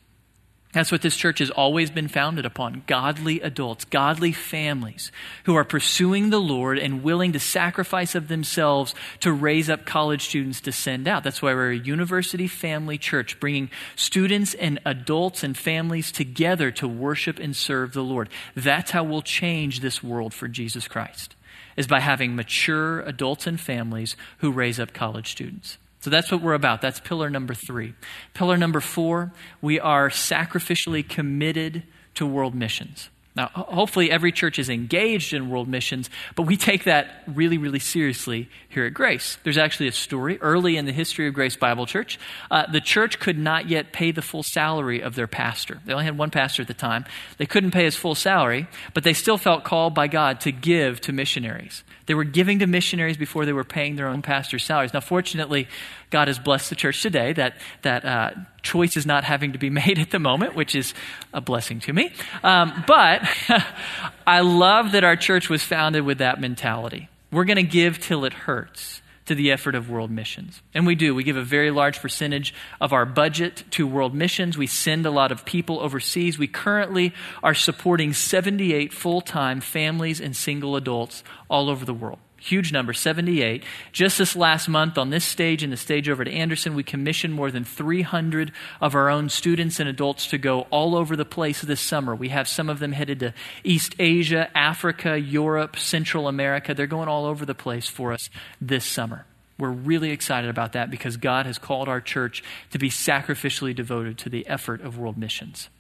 That's 0.74 0.90
what 0.90 1.02
this 1.02 1.16
church 1.16 1.38
has 1.38 1.50
always 1.50 1.88
been 1.92 2.08
founded 2.08 2.44
upon 2.44 2.82
godly 2.88 3.40
adults, 3.40 3.84
godly 3.84 4.32
families 4.32 5.12
who 5.44 5.54
are 5.54 5.64
pursuing 5.64 6.30
the 6.30 6.40
Lord 6.40 6.80
and 6.80 7.04
willing 7.04 7.32
to 7.32 7.38
sacrifice 7.38 8.16
of 8.16 8.26
themselves 8.26 8.92
to 9.20 9.32
raise 9.32 9.70
up 9.70 9.86
college 9.86 10.26
students 10.26 10.60
to 10.62 10.72
send 10.72 11.06
out. 11.06 11.22
That's 11.22 11.40
why 11.40 11.54
we're 11.54 11.70
a 11.70 11.76
university 11.76 12.48
family 12.48 12.98
church, 12.98 13.38
bringing 13.38 13.70
students 13.94 14.52
and 14.54 14.80
adults 14.84 15.44
and 15.44 15.56
families 15.56 16.10
together 16.10 16.72
to 16.72 16.88
worship 16.88 17.38
and 17.38 17.54
serve 17.54 17.92
the 17.92 18.02
Lord. 18.02 18.28
That's 18.56 18.90
how 18.90 19.04
we'll 19.04 19.22
change 19.22 19.78
this 19.78 20.02
world 20.02 20.34
for 20.34 20.48
Jesus 20.48 20.88
Christ, 20.88 21.36
is 21.76 21.86
by 21.86 22.00
having 22.00 22.34
mature 22.34 23.00
adults 23.02 23.46
and 23.46 23.60
families 23.60 24.16
who 24.38 24.50
raise 24.50 24.80
up 24.80 24.92
college 24.92 25.30
students. 25.30 25.78
So 26.04 26.10
that's 26.10 26.30
what 26.30 26.42
we're 26.42 26.52
about. 26.52 26.82
That's 26.82 27.00
pillar 27.00 27.30
number 27.30 27.54
three. 27.54 27.94
Pillar 28.34 28.58
number 28.58 28.80
four, 28.80 29.32
we 29.62 29.80
are 29.80 30.10
sacrificially 30.10 31.08
committed 31.08 31.82
to 32.16 32.26
world 32.26 32.54
missions. 32.54 33.08
Now, 33.34 33.48
hopefully, 33.54 34.10
every 34.10 34.30
church 34.30 34.58
is 34.58 34.68
engaged 34.68 35.32
in 35.32 35.48
world 35.48 35.66
missions, 35.66 36.10
but 36.36 36.42
we 36.42 36.58
take 36.58 36.84
that 36.84 37.24
really, 37.26 37.56
really 37.56 37.78
seriously 37.78 38.50
here 38.68 38.84
at 38.84 38.92
Grace. 38.92 39.38
There's 39.44 39.56
actually 39.56 39.88
a 39.88 39.92
story 39.92 40.38
early 40.42 40.76
in 40.76 40.84
the 40.84 40.92
history 40.92 41.26
of 41.26 41.32
Grace 41.32 41.56
Bible 41.56 41.86
Church. 41.86 42.18
Uh, 42.50 42.70
the 42.70 42.82
church 42.82 43.18
could 43.18 43.38
not 43.38 43.70
yet 43.70 43.94
pay 43.94 44.10
the 44.10 44.20
full 44.20 44.42
salary 44.42 45.00
of 45.00 45.14
their 45.14 45.26
pastor. 45.26 45.80
They 45.86 45.94
only 45.94 46.04
had 46.04 46.18
one 46.18 46.30
pastor 46.30 46.60
at 46.62 46.68
the 46.68 46.74
time. 46.74 47.06
They 47.38 47.46
couldn't 47.46 47.70
pay 47.70 47.84
his 47.84 47.96
full 47.96 48.14
salary, 48.14 48.68
but 48.92 49.04
they 49.04 49.14
still 49.14 49.38
felt 49.38 49.64
called 49.64 49.94
by 49.94 50.06
God 50.06 50.40
to 50.42 50.52
give 50.52 51.00
to 51.00 51.12
missionaries. 51.12 51.82
They 52.06 52.14
were 52.14 52.24
giving 52.24 52.58
to 52.58 52.66
missionaries 52.66 53.16
before 53.16 53.46
they 53.46 53.52
were 53.52 53.64
paying 53.64 53.96
their 53.96 54.08
own 54.08 54.22
pastor's 54.22 54.64
salaries. 54.64 54.92
Now, 54.92 55.00
fortunately, 55.00 55.68
God 56.10 56.28
has 56.28 56.38
blessed 56.38 56.70
the 56.70 56.76
church 56.76 57.00
today 57.02 57.32
that 57.32 57.54
that 57.82 58.04
uh, 58.04 58.30
choice 58.62 58.96
is 58.96 59.06
not 59.06 59.24
having 59.24 59.52
to 59.52 59.58
be 59.58 59.70
made 59.84 59.98
at 59.98 60.10
the 60.10 60.18
moment, 60.18 60.54
which 60.54 60.74
is 60.74 60.94
a 61.32 61.40
blessing 61.40 61.80
to 61.80 61.92
me. 61.92 62.12
Um, 62.42 62.84
but 62.86 63.22
I 64.26 64.40
love 64.40 64.92
that 64.92 65.04
our 65.04 65.16
church 65.16 65.48
was 65.48 65.62
founded 65.62 66.04
with 66.04 66.18
that 66.18 66.40
mentality. 66.40 67.08
We're 67.30 67.44
going 67.44 67.56
to 67.56 67.62
give 67.62 67.98
till 67.98 68.24
it 68.24 68.32
hurts 68.32 69.02
to 69.26 69.34
the 69.34 69.50
effort 69.50 69.74
of 69.74 69.88
world 69.88 70.10
missions. 70.10 70.62
And 70.74 70.86
we 70.86 70.94
do. 70.94 71.14
We 71.14 71.24
give 71.24 71.36
a 71.36 71.42
very 71.42 71.70
large 71.70 72.00
percentage 72.00 72.54
of 72.80 72.92
our 72.92 73.06
budget 73.06 73.64
to 73.72 73.86
world 73.86 74.14
missions. 74.14 74.58
We 74.58 74.66
send 74.66 75.06
a 75.06 75.10
lot 75.10 75.32
of 75.32 75.44
people 75.44 75.80
overseas. 75.80 76.38
We 76.38 76.46
currently 76.46 77.14
are 77.42 77.54
supporting 77.54 78.12
78 78.12 78.92
full 78.92 79.20
time 79.20 79.60
families 79.60 80.20
and 80.20 80.36
single 80.36 80.76
adults 80.76 81.24
all 81.48 81.70
over 81.70 81.84
the 81.84 81.94
world. 81.94 82.18
Huge 82.44 82.74
number, 82.74 82.92
78. 82.92 83.64
Just 83.90 84.18
this 84.18 84.36
last 84.36 84.68
month 84.68 84.98
on 84.98 85.08
this 85.08 85.24
stage 85.24 85.62
and 85.62 85.72
the 85.72 85.78
stage 85.78 86.10
over 86.10 86.26
to 86.26 86.30
Anderson, 86.30 86.74
we 86.74 86.82
commissioned 86.82 87.32
more 87.32 87.50
than 87.50 87.64
300 87.64 88.52
of 88.82 88.94
our 88.94 89.08
own 89.08 89.30
students 89.30 89.80
and 89.80 89.88
adults 89.88 90.26
to 90.26 90.36
go 90.36 90.66
all 90.68 90.94
over 90.94 91.16
the 91.16 91.24
place 91.24 91.62
this 91.62 91.80
summer. 91.80 92.14
We 92.14 92.28
have 92.28 92.46
some 92.46 92.68
of 92.68 92.80
them 92.80 92.92
headed 92.92 93.20
to 93.20 93.32
East 93.64 93.94
Asia, 93.98 94.50
Africa, 94.54 95.18
Europe, 95.18 95.78
Central 95.78 96.28
America. 96.28 96.74
They're 96.74 96.86
going 96.86 97.08
all 97.08 97.24
over 97.24 97.46
the 97.46 97.54
place 97.54 97.88
for 97.88 98.12
us 98.12 98.28
this 98.60 98.84
summer. 98.84 99.24
We're 99.58 99.70
really 99.70 100.10
excited 100.10 100.50
about 100.50 100.74
that 100.74 100.90
because 100.90 101.16
God 101.16 101.46
has 101.46 101.56
called 101.56 101.88
our 101.88 102.02
church 102.02 102.44
to 102.72 102.78
be 102.78 102.90
sacrificially 102.90 103.74
devoted 103.74 104.18
to 104.18 104.28
the 104.28 104.46
effort 104.48 104.82
of 104.82 104.98
world 104.98 105.16
missions. 105.16 105.70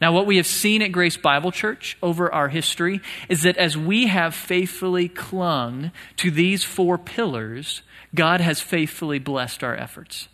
Now, 0.00 0.12
what 0.12 0.26
we 0.26 0.36
have 0.36 0.46
seen 0.46 0.82
at 0.82 0.92
Grace 0.92 1.16
Bible 1.16 1.52
Church 1.52 1.96
over 2.02 2.32
our 2.32 2.48
history 2.48 3.00
is 3.28 3.42
that 3.42 3.56
as 3.56 3.76
we 3.76 4.08
have 4.08 4.34
faithfully 4.34 5.08
clung 5.08 5.92
to 6.16 6.30
these 6.30 6.64
four 6.64 6.98
pillars, 6.98 7.82
God 8.14 8.40
has 8.40 8.60
faithfully 8.60 9.18
blessed 9.18 9.62
our 9.62 9.76
efforts. 9.76 10.28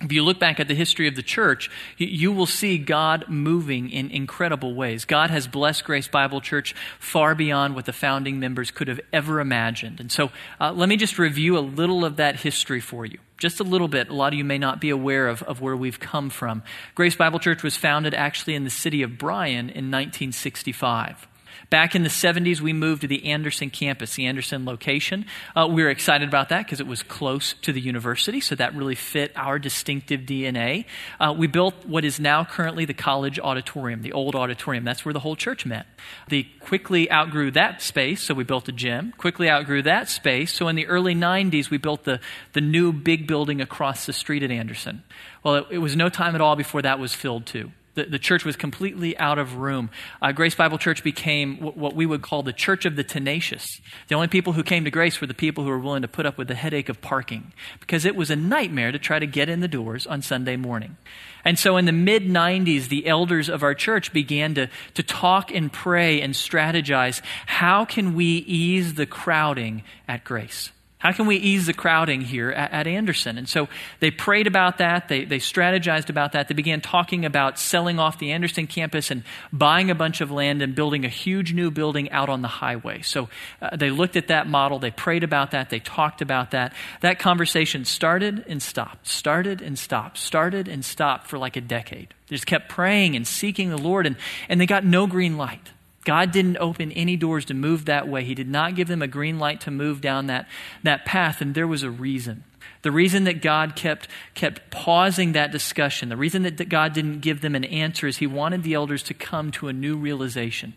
If 0.00 0.12
you 0.12 0.22
look 0.22 0.38
back 0.38 0.60
at 0.60 0.68
the 0.68 0.74
history 0.74 1.08
of 1.08 1.16
the 1.16 1.22
church, 1.22 1.70
you 1.96 2.30
will 2.30 2.46
see 2.46 2.78
God 2.78 3.24
moving 3.28 3.90
in 3.90 4.10
incredible 4.10 4.74
ways. 4.74 5.04
God 5.04 5.30
has 5.30 5.48
blessed 5.48 5.84
Grace 5.84 6.06
Bible 6.06 6.40
Church 6.40 6.74
far 7.00 7.34
beyond 7.34 7.74
what 7.74 7.84
the 7.84 7.92
founding 7.92 8.38
members 8.38 8.70
could 8.70 8.86
have 8.86 9.00
ever 9.12 9.40
imagined. 9.40 9.98
And 9.98 10.12
so 10.12 10.30
uh, 10.60 10.72
let 10.72 10.88
me 10.88 10.96
just 10.96 11.18
review 11.18 11.58
a 11.58 11.60
little 11.60 12.04
of 12.04 12.16
that 12.16 12.36
history 12.36 12.80
for 12.80 13.06
you. 13.06 13.18
Just 13.38 13.60
a 13.60 13.64
little 13.64 13.88
bit. 13.88 14.08
A 14.08 14.14
lot 14.14 14.32
of 14.32 14.38
you 14.38 14.44
may 14.44 14.58
not 14.58 14.80
be 14.80 14.90
aware 14.90 15.28
of, 15.28 15.42
of 15.44 15.60
where 15.60 15.76
we've 15.76 16.00
come 16.00 16.28
from. 16.28 16.62
Grace 16.94 17.14
Bible 17.14 17.38
Church 17.38 17.62
was 17.62 17.76
founded 17.76 18.12
actually 18.12 18.54
in 18.54 18.64
the 18.64 18.70
city 18.70 19.02
of 19.02 19.16
Bryan 19.16 19.70
in 19.70 19.90
1965. 19.90 21.26
Back 21.70 21.94
in 21.94 22.02
the 22.02 22.08
70s, 22.08 22.62
we 22.62 22.72
moved 22.72 23.02
to 23.02 23.08
the 23.08 23.26
Anderson 23.26 23.68
campus, 23.68 24.14
the 24.14 24.24
Anderson 24.24 24.64
location. 24.64 25.26
Uh, 25.54 25.68
we 25.70 25.82
were 25.82 25.90
excited 25.90 26.26
about 26.26 26.48
that 26.48 26.64
because 26.64 26.80
it 26.80 26.86
was 26.86 27.02
close 27.02 27.52
to 27.60 27.74
the 27.74 27.80
university, 27.80 28.40
so 28.40 28.54
that 28.54 28.74
really 28.74 28.94
fit 28.94 29.32
our 29.36 29.58
distinctive 29.58 30.22
DNA. 30.22 30.86
Uh, 31.20 31.34
we 31.36 31.46
built 31.46 31.74
what 31.84 32.06
is 32.06 32.18
now 32.18 32.42
currently 32.42 32.86
the 32.86 32.94
college 32.94 33.38
auditorium, 33.38 34.00
the 34.00 34.12
old 34.12 34.34
auditorium. 34.34 34.82
That's 34.84 35.04
where 35.04 35.12
the 35.12 35.20
whole 35.20 35.36
church 35.36 35.66
met. 35.66 35.86
They 36.28 36.44
quickly 36.44 37.10
outgrew 37.12 37.50
that 37.50 37.82
space, 37.82 38.22
so 38.22 38.32
we 38.32 38.44
built 38.44 38.66
a 38.68 38.72
gym. 38.72 39.12
Quickly 39.18 39.50
outgrew 39.50 39.82
that 39.82 40.08
space, 40.08 40.54
so 40.54 40.68
in 40.68 40.76
the 40.76 40.86
early 40.86 41.14
90s, 41.14 41.68
we 41.68 41.76
built 41.76 42.04
the, 42.04 42.18
the 42.54 42.62
new 42.62 42.94
big 42.94 43.26
building 43.26 43.60
across 43.60 44.06
the 44.06 44.14
street 44.14 44.42
at 44.42 44.50
Anderson. 44.50 45.02
Well, 45.44 45.56
it, 45.56 45.66
it 45.72 45.78
was 45.78 45.94
no 45.96 46.08
time 46.08 46.34
at 46.34 46.40
all 46.40 46.56
before 46.56 46.80
that 46.80 46.98
was 46.98 47.14
filled 47.14 47.44
too. 47.44 47.72
The, 47.98 48.04
the 48.04 48.18
church 48.20 48.44
was 48.44 48.54
completely 48.54 49.18
out 49.18 49.40
of 49.40 49.56
room. 49.56 49.90
Uh, 50.22 50.30
Grace 50.30 50.54
Bible 50.54 50.78
Church 50.78 51.02
became 51.02 51.56
w- 51.56 51.72
what 51.72 51.96
we 51.96 52.06
would 52.06 52.22
call 52.22 52.44
the 52.44 52.52
church 52.52 52.84
of 52.84 52.94
the 52.94 53.02
tenacious. 53.02 53.80
The 54.06 54.14
only 54.14 54.28
people 54.28 54.52
who 54.52 54.62
came 54.62 54.84
to 54.84 54.90
Grace 54.92 55.20
were 55.20 55.26
the 55.26 55.34
people 55.34 55.64
who 55.64 55.70
were 55.70 55.80
willing 55.80 56.02
to 56.02 56.08
put 56.08 56.24
up 56.24 56.38
with 56.38 56.46
the 56.46 56.54
headache 56.54 56.88
of 56.88 57.00
parking 57.00 57.52
because 57.80 58.04
it 58.04 58.14
was 58.14 58.30
a 58.30 58.36
nightmare 58.36 58.92
to 58.92 59.00
try 59.00 59.18
to 59.18 59.26
get 59.26 59.48
in 59.48 59.58
the 59.58 59.66
doors 59.66 60.06
on 60.06 60.22
Sunday 60.22 60.54
morning. 60.54 60.96
And 61.44 61.58
so 61.58 61.76
in 61.76 61.86
the 61.86 61.92
mid 61.92 62.22
90s, 62.22 62.88
the 62.88 63.08
elders 63.08 63.48
of 63.48 63.64
our 63.64 63.74
church 63.74 64.12
began 64.12 64.54
to, 64.54 64.68
to 64.94 65.02
talk 65.02 65.52
and 65.52 65.72
pray 65.72 66.20
and 66.20 66.34
strategize 66.34 67.20
how 67.46 67.84
can 67.84 68.14
we 68.14 68.44
ease 68.46 68.94
the 68.94 69.06
crowding 69.06 69.82
at 70.06 70.22
Grace? 70.22 70.70
How 70.98 71.12
can 71.12 71.26
we 71.26 71.36
ease 71.36 71.66
the 71.66 71.72
crowding 71.72 72.22
here 72.22 72.50
at, 72.50 72.72
at, 72.72 72.86
Anderson? 72.88 73.38
And 73.38 73.48
so 73.48 73.68
they 74.00 74.10
prayed 74.10 74.48
about 74.48 74.78
that. 74.78 75.08
They, 75.08 75.24
they 75.24 75.38
strategized 75.38 76.10
about 76.10 76.32
that. 76.32 76.48
They 76.48 76.54
began 76.54 76.80
talking 76.80 77.24
about 77.24 77.56
selling 77.56 78.00
off 78.00 78.18
the 78.18 78.32
Anderson 78.32 78.66
campus 78.66 79.12
and 79.12 79.22
buying 79.52 79.90
a 79.92 79.94
bunch 79.94 80.20
of 80.20 80.32
land 80.32 80.60
and 80.60 80.74
building 80.74 81.04
a 81.04 81.08
huge 81.08 81.52
new 81.52 81.70
building 81.70 82.10
out 82.10 82.28
on 82.28 82.42
the 82.42 82.48
highway. 82.48 83.02
So 83.02 83.28
uh, 83.62 83.76
they 83.76 83.90
looked 83.90 84.16
at 84.16 84.26
that 84.26 84.48
model. 84.48 84.80
They 84.80 84.90
prayed 84.90 85.22
about 85.22 85.52
that. 85.52 85.70
They 85.70 85.78
talked 85.78 86.20
about 86.20 86.50
that. 86.50 86.74
That 87.00 87.20
conversation 87.20 87.84
started 87.84 88.44
and 88.48 88.60
stopped, 88.60 89.06
started 89.06 89.62
and 89.62 89.78
stopped, 89.78 90.18
started 90.18 90.66
and 90.66 90.84
stopped 90.84 91.28
for 91.28 91.38
like 91.38 91.56
a 91.56 91.60
decade. 91.60 92.12
They 92.26 92.34
just 92.34 92.46
kept 92.46 92.68
praying 92.68 93.14
and 93.14 93.24
seeking 93.24 93.70
the 93.70 93.78
Lord, 93.78 94.04
and, 94.04 94.16
and 94.48 94.60
they 94.60 94.66
got 94.66 94.84
no 94.84 95.06
green 95.06 95.36
light. 95.36 95.70
God 96.08 96.32
didn't 96.32 96.56
open 96.56 96.90
any 96.92 97.18
doors 97.18 97.44
to 97.44 97.54
move 97.54 97.84
that 97.84 98.08
way. 98.08 98.24
He 98.24 98.34
did 98.34 98.48
not 98.48 98.74
give 98.74 98.88
them 98.88 99.02
a 99.02 99.06
green 99.06 99.38
light 99.38 99.60
to 99.60 99.70
move 99.70 100.00
down 100.00 100.26
that, 100.28 100.48
that 100.82 101.04
path, 101.04 101.42
and 101.42 101.54
there 101.54 101.66
was 101.66 101.82
a 101.82 101.90
reason. 101.90 102.44
The 102.80 102.90
reason 102.90 103.24
that 103.24 103.42
God 103.42 103.76
kept, 103.76 104.08
kept 104.32 104.70
pausing 104.70 105.32
that 105.32 105.52
discussion, 105.52 106.08
the 106.08 106.16
reason 106.16 106.44
that 106.44 106.70
God 106.70 106.94
didn't 106.94 107.20
give 107.20 107.42
them 107.42 107.54
an 107.54 107.64
answer 107.64 108.06
is 108.06 108.16
He 108.16 108.26
wanted 108.26 108.62
the 108.62 108.72
elders 108.72 109.02
to 109.02 109.12
come 109.12 109.50
to 109.50 109.68
a 109.68 109.72
new 109.74 109.98
realization. 109.98 110.72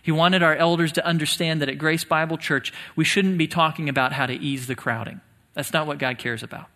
He 0.00 0.12
wanted 0.12 0.42
our 0.42 0.56
elders 0.56 0.92
to 0.92 1.04
understand 1.04 1.60
that 1.60 1.68
at 1.68 1.76
Grace 1.76 2.04
Bible 2.04 2.38
Church, 2.38 2.72
we 2.96 3.04
shouldn't 3.04 3.36
be 3.36 3.48
talking 3.48 3.90
about 3.90 4.14
how 4.14 4.24
to 4.24 4.32
ease 4.32 4.66
the 4.66 4.74
crowding. 4.74 5.20
That's 5.52 5.74
not 5.74 5.86
what 5.86 5.98
God 5.98 6.16
cares 6.16 6.42
about. 6.42 6.68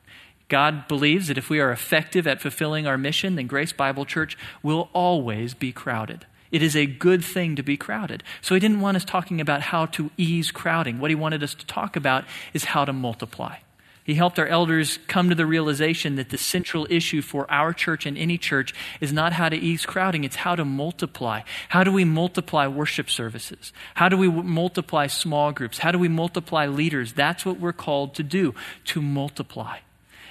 God 0.51 0.89
believes 0.89 1.29
that 1.29 1.39
if 1.39 1.49
we 1.49 1.59
are 1.59 1.73
effective 1.73 2.27
at 2.27 2.43
fulfilling 2.43 2.87
our 2.87 2.99
mission, 2.99 3.37
then 3.37 3.47
Grace 3.47 3.73
Bible 3.73 4.05
Church 4.05 4.37
will 4.63 4.91
always 4.93 5.55
be 5.55 5.73
crowded. 5.73 6.27
It 6.55 6.63
is 6.63 6.77
a 6.77 6.87
good 6.87 7.25
thing 7.25 7.57
to 7.57 7.65
be 7.65 7.77
crowded. 7.77 8.23
So 8.41 8.55
he 8.55 8.61
didn't 8.61 8.81
want 8.81 8.97
us 8.97 9.05
talking 9.05 9.41
about 9.41 9.61
how 9.61 9.87
to 9.87 10.13
ease 10.17 10.53
crowding. 10.53 11.01
What 11.01 11.11
he 11.11 11.17
wanted 11.17 11.43
us 11.43 11.53
to 11.53 11.67
talk 11.67 11.97
about 11.97 12.25
is 12.53 12.67
how 12.67 12.85
to 12.85 12.93
multiply. 12.93 13.57
He 14.05 14.15
helped 14.15 14.39
our 14.39 14.47
elders 14.47 15.01
come 15.09 15.31
to 15.31 15.35
the 15.35 15.47
realization 15.47 16.15
that 16.15 16.29
the 16.29 16.39
central 16.39 16.87
issue 16.89 17.23
for 17.23 17.51
our 17.51 17.73
church 17.73 18.07
and 18.07 18.17
any 18.17 18.39
church 18.39 18.73
is 19.01 19.13
not 19.13 19.33
how 19.33 19.49
to 19.49 19.57
ease 19.57 19.85
crowding, 19.85 20.23
it's 20.23 20.37
how 20.37 20.55
to 20.55 20.65
multiply. 20.65 21.41
How 21.71 21.83
do 21.83 21.91
we 21.91 22.05
multiply 22.05 22.69
worship 22.69 23.11
services? 23.11 23.73
How 23.97 24.09
do 24.09 24.17
we 24.17 24.29
multiply 24.29 25.09
small 25.09 25.51
groups? 25.51 25.79
How 25.79 25.91
do 25.91 25.99
we 25.99 26.07
multiply 26.07 26.67
leaders? 26.67 27.15
That's 27.15 27.45
what 27.45 27.59
we're 27.59 27.73
called 27.73 28.15
to 28.15 28.23
do, 28.23 28.55
to 28.85 29.03
multiply. 29.03 29.79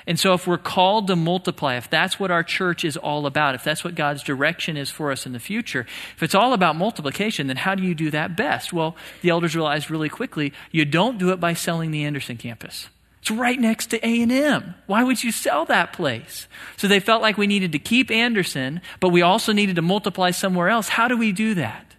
And 0.06 0.20
so, 0.20 0.34
if 0.34 0.48
we're 0.48 0.58
called 0.58 1.08
to 1.08 1.16
multiply, 1.16 1.76
if 1.76 1.90
that's 1.90 2.20
what 2.20 2.32
our 2.32 2.44
church 2.44 2.84
is 2.84 2.98
all 2.98 3.26
about, 3.26 3.56
if 3.56 3.64
that's 3.64 3.84
what 3.84 3.96
God's 3.96 4.24
direction 4.24 4.78
is 4.78 4.90
for 4.90 5.12
us 5.12 5.26
in 5.26 5.32
the 5.32 5.40
future, 5.40 5.86
if 6.16 6.24
it's 6.24 6.36
all 6.36 6.54
about 6.54 6.76
multiplication, 6.76 7.48
then 7.48 7.58
how 7.58 7.76
do 7.76 7.84
you 7.84 7.96
do 7.96 8.12
that 8.12 8.36
best? 8.36 8.74
Well, 8.74 8.96
the 9.22 9.30
elders 9.30 9.56
realized 9.56 9.90
really 9.90 10.10
quickly 10.10 10.54
you 10.72 10.86
don't 10.86 11.18
do 11.18 11.32
it 11.32 11.40
by 11.40 11.54
selling 11.54 11.92
the 11.92 12.04
Anderson 12.04 12.38
campus. 12.38 12.90
It's 13.24 13.32
right 13.32 13.58
next 13.58 13.88
to 13.88 14.06
A&M. 14.06 14.76
Why 14.86 15.02
would 15.02 15.24
you 15.24 15.32
sell 15.32 15.64
that 15.66 15.94
place? 15.94 16.50
So 16.76 16.90
they 16.90 17.00
felt 17.00 17.22
like 17.22 17.38
we 17.38 17.48
needed 17.48 17.72
to 17.72 17.80
keep 17.80 18.12
Anderson, 18.12 18.82
but 19.00 19.10
we 19.10 19.22
also 19.22 19.54
needed 19.54 19.78
to 19.78 19.82
multiply 19.82 20.32
somewhere 20.32 20.68
else. 20.68 20.90
How 20.90 21.08
do 21.08 21.18
we 21.18 21.32
do 21.32 21.54
that? 21.54 21.93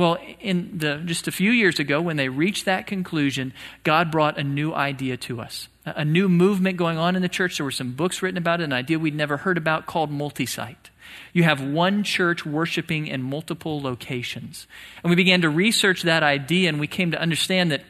Well, 0.00 0.16
in 0.40 0.78
the, 0.78 1.02
just 1.04 1.28
a 1.28 1.30
few 1.30 1.50
years 1.50 1.78
ago, 1.78 2.00
when 2.00 2.16
they 2.16 2.30
reached 2.30 2.64
that 2.64 2.86
conclusion, 2.86 3.52
God 3.84 4.10
brought 4.10 4.38
a 4.38 4.42
new 4.42 4.72
idea 4.72 5.18
to 5.18 5.42
us, 5.42 5.68
a 5.84 6.06
new 6.06 6.26
movement 6.26 6.78
going 6.78 6.96
on 6.96 7.16
in 7.16 7.20
the 7.20 7.28
church. 7.28 7.58
There 7.58 7.64
were 7.64 7.70
some 7.70 7.92
books 7.92 8.22
written 8.22 8.38
about 8.38 8.62
it, 8.62 8.64
an 8.64 8.72
idea 8.72 8.98
we'd 8.98 9.14
never 9.14 9.36
heard 9.36 9.58
about 9.58 9.84
called 9.84 10.10
multi-site. 10.10 10.88
You 11.34 11.42
have 11.42 11.62
one 11.62 12.02
church 12.02 12.46
worshiping 12.46 13.08
in 13.08 13.22
multiple 13.22 13.78
locations. 13.78 14.66
And 15.04 15.10
we 15.10 15.16
began 15.16 15.42
to 15.42 15.50
research 15.50 16.00
that 16.04 16.22
idea, 16.22 16.70
and 16.70 16.80
we 16.80 16.86
came 16.86 17.10
to 17.10 17.20
understand 17.20 17.70
that 17.70 17.82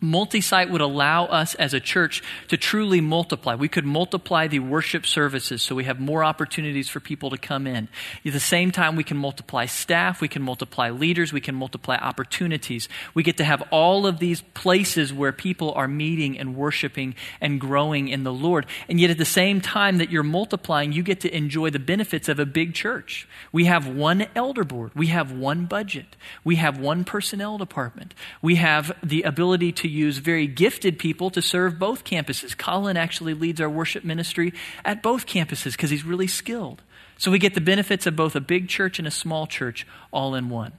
Multi-site 0.00 0.70
would 0.70 0.80
allow 0.80 1.26
us 1.26 1.54
as 1.56 1.74
a 1.74 1.80
church 1.80 2.22
to 2.48 2.56
truly 2.56 3.00
multiply. 3.00 3.54
We 3.54 3.68
could 3.68 3.84
multiply 3.84 4.46
the 4.46 4.60
worship 4.60 5.04
services 5.04 5.60
so 5.60 5.74
we 5.74 5.84
have 5.84 6.00
more 6.00 6.24
opportunities 6.24 6.88
for 6.88 7.00
people 7.00 7.30
to 7.30 7.36
come 7.36 7.66
in. 7.66 7.88
At 8.24 8.32
the 8.32 8.40
same 8.40 8.70
time, 8.70 8.96
we 8.96 9.04
can 9.04 9.16
multiply 9.18 9.66
staff, 9.66 10.20
we 10.20 10.28
can 10.28 10.42
multiply 10.42 10.90
leaders, 10.90 11.32
we 11.32 11.40
can 11.40 11.54
multiply 11.54 11.96
opportunities. 11.96 12.88
We 13.12 13.22
get 13.22 13.36
to 13.36 13.44
have 13.44 13.62
all 13.70 14.06
of 14.06 14.18
these 14.18 14.40
places 14.54 15.12
where 15.12 15.32
people 15.32 15.72
are 15.72 15.88
meeting 15.88 16.38
and 16.38 16.56
worshiping 16.56 17.14
and 17.40 17.60
growing 17.60 18.08
in 18.08 18.24
the 18.24 18.32
Lord. 18.32 18.66
And 18.88 18.98
yet 18.98 19.10
at 19.10 19.18
the 19.18 19.24
same 19.24 19.60
time 19.60 19.98
that 19.98 20.10
you're 20.10 20.22
multiplying, 20.22 20.92
you 20.92 21.02
get 21.02 21.20
to 21.20 21.36
enjoy 21.36 21.70
the 21.70 21.78
benefits 21.78 22.28
of 22.28 22.38
a 22.38 22.46
big 22.46 22.72
church. 22.72 23.28
We 23.52 23.66
have 23.66 23.86
one 23.86 24.26
elder 24.34 24.64
board. 24.64 24.92
We 24.94 25.08
have 25.08 25.30
one 25.32 25.66
budget. 25.66 26.16
We 26.42 26.56
have 26.56 26.78
one 26.78 27.04
personnel 27.04 27.58
department. 27.58 28.14
We 28.40 28.56
have 28.56 28.96
the 29.02 29.22
ability 29.22 29.72
to 29.72 29.89
use 29.90 30.18
very 30.18 30.46
gifted 30.46 30.98
people 30.98 31.30
to 31.30 31.42
serve 31.42 31.78
both 31.78 32.04
campuses. 32.04 32.56
Colin 32.56 32.96
actually 32.96 33.34
leads 33.34 33.60
our 33.60 33.68
worship 33.68 34.04
ministry 34.04 34.52
at 34.84 35.02
both 35.02 35.26
campuses 35.26 35.72
because 35.72 35.90
he's 35.90 36.04
really 36.04 36.26
skilled. 36.26 36.82
So 37.18 37.30
we 37.30 37.38
get 37.38 37.54
the 37.54 37.60
benefits 37.60 38.06
of 38.06 38.16
both 38.16 38.34
a 38.34 38.40
big 38.40 38.68
church 38.68 38.98
and 38.98 39.06
a 39.06 39.10
small 39.10 39.46
church 39.46 39.86
all 40.10 40.34
in 40.34 40.48
one. 40.48 40.72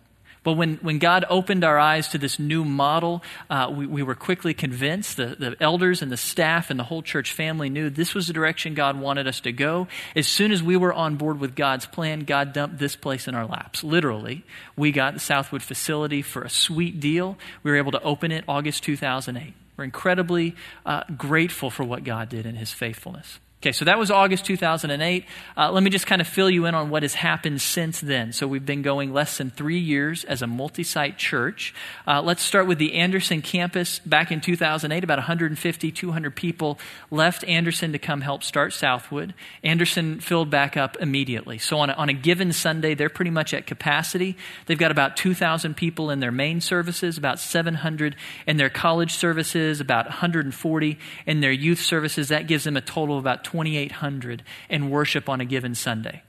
But 0.44 0.54
when, 0.54 0.78
when 0.78 0.98
God 0.98 1.24
opened 1.30 1.64
our 1.64 1.78
eyes 1.78 2.08
to 2.10 2.18
this 2.18 2.40
new 2.40 2.66
model, 2.66 3.24
uh, 3.50 3.72
we, 3.72 3.86
we 3.86 4.02
were 4.02 4.16
quickly 4.16 4.56
convinced. 4.56 5.18
The, 5.18 5.36
the 5.38 5.56
elders 5.60 6.02
and 6.02 6.12
the 6.12 6.18
staff 6.18 6.72
and 6.72 6.80
the 6.80 6.84
whole 6.84 7.04
church 7.04 7.32
family 7.32 7.70
knew 7.70 7.92
this 7.92 8.16
was 8.16 8.26
the 8.26 8.34
direction 8.34 8.74
God 8.74 9.00
wanted 9.00 9.28
us 9.28 9.40
to 9.42 9.52
go. 9.52 9.88
As 10.16 10.28
soon 10.28 10.52
as 10.52 10.64
we 10.64 10.78
were 10.78 10.94
on 10.94 11.16
board 11.16 11.40
with 11.40 11.56
God's 11.56 11.86
plan, 11.86 12.22
God 12.22 12.54
dumped 12.54 12.80
this 12.80 12.96
place 12.96 13.28
in 13.28 13.36
our 13.36 13.46
laps. 13.46 13.84
Literally, 13.84 14.44
we 14.76 14.92
got 14.92 15.14
the 15.14 15.20
Southwood 15.20 15.62
facility 15.62 16.24
for 16.24 16.42
a 16.42 16.50
sweet 16.50 17.00
deal. 17.00 17.38
We 17.62 17.70
were 17.70 17.78
able 17.78 17.92
to 17.92 18.02
open 18.02 18.32
it 18.32 18.44
August 18.48 18.82
2008. 18.84 19.54
We're 19.78 19.84
incredibly 19.84 20.56
uh, 20.88 21.04
grateful 21.16 21.70
for 21.70 21.84
what 21.84 22.04
God 22.04 22.30
did 22.30 22.48
in 22.48 22.56
his 22.56 22.72
faithfulness. 22.72 23.40
Okay, 23.62 23.74
so 23.74 23.86
that 23.86 24.00
was 24.00 24.10
August 24.10 24.46
2008. 24.46 25.24
Uh, 25.56 25.72
let 25.72 25.84
me 25.84 25.92
just 25.92 26.08
kind 26.08 26.20
of 26.20 26.28
fill 26.28 26.50
you 26.50 26.66
in 26.66 26.74
on 26.74 26.90
what 26.90 27.04
has 27.04 27.14
happened 27.14 27.62
since 27.62 28.02
then. 28.02 28.34
So 28.34 28.48
we've 28.48 28.66
been 28.66 28.82
going 28.82 29.14
less 29.14 29.38
than 29.38 29.52
three 29.52 29.78
years 29.78 30.24
as 30.24 30.42
a 30.42 30.48
multi 30.48 30.82
site 30.82 31.20
church. 31.20 31.72
Uh, 32.08 32.24
let's 32.24 32.42
start 32.42 32.66
with 32.66 32.80
the 32.80 32.96
Anderson 32.96 33.44
campus. 33.44 34.00
Back 34.00 34.32
in 34.32 34.42
2008, 34.42 35.04
about 35.04 35.20
150, 35.20 35.92
200 35.92 36.36
people 36.36 36.80
left 37.12 37.44
Anderson 37.44 37.92
to 37.92 38.00
come 38.00 38.22
help 38.22 38.42
start 38.42 38.74
Southwood. 38.74 39.36
Anderson 39.64 40.22
filled 40.22 40.50
back 40.50 40.76
up 40.76 40.98
immediately. 41.00 41.60
So 41.60 41.78
on 41.78 41.92
a, 41.92 41.94
on 41.94 42.10
a 42.10 42.14
given 42.14 42.54
Sunday, 42.54 42.96
they're 42.96 43.10
pretty 43.10 43.30
much 43.30 43.54
at 43.54 43.68
capacity. 43.68 44.38
They've 44.66 44.76
got 44.76 44.90
about 44.90 45.18
2,000 45.18 45.78
people 45.78 46.10
in 46.10 46.20
their 46.20 46.32
main 46.32 46.62
services, 46.62 47.16
about 47.20 47.40
700 47.40 48.16
in 48.48 48.58
their 48.58 48.72
college 48.72 49.14
services, 49.14 49.80
about 49.80 50.06
140 50.06 50.98
in 51.28 51.42
their 51.42 51.52
youth 51.52 51.80
services. 51.80 52.30
That 52.30 52.48
gives 52.48 52.64
them 52.64 52.76
a 52.76 52.82
total 52.82 53.20
of 53.20 53.24
about 53.24 53.51
2,800 53.52 54.44
in 54.70 54.90
worship 54.90 55.28
on 55.28 55.42
a 55.42 55.46
given 55.46 55.76
Sunday. 55.76 56.24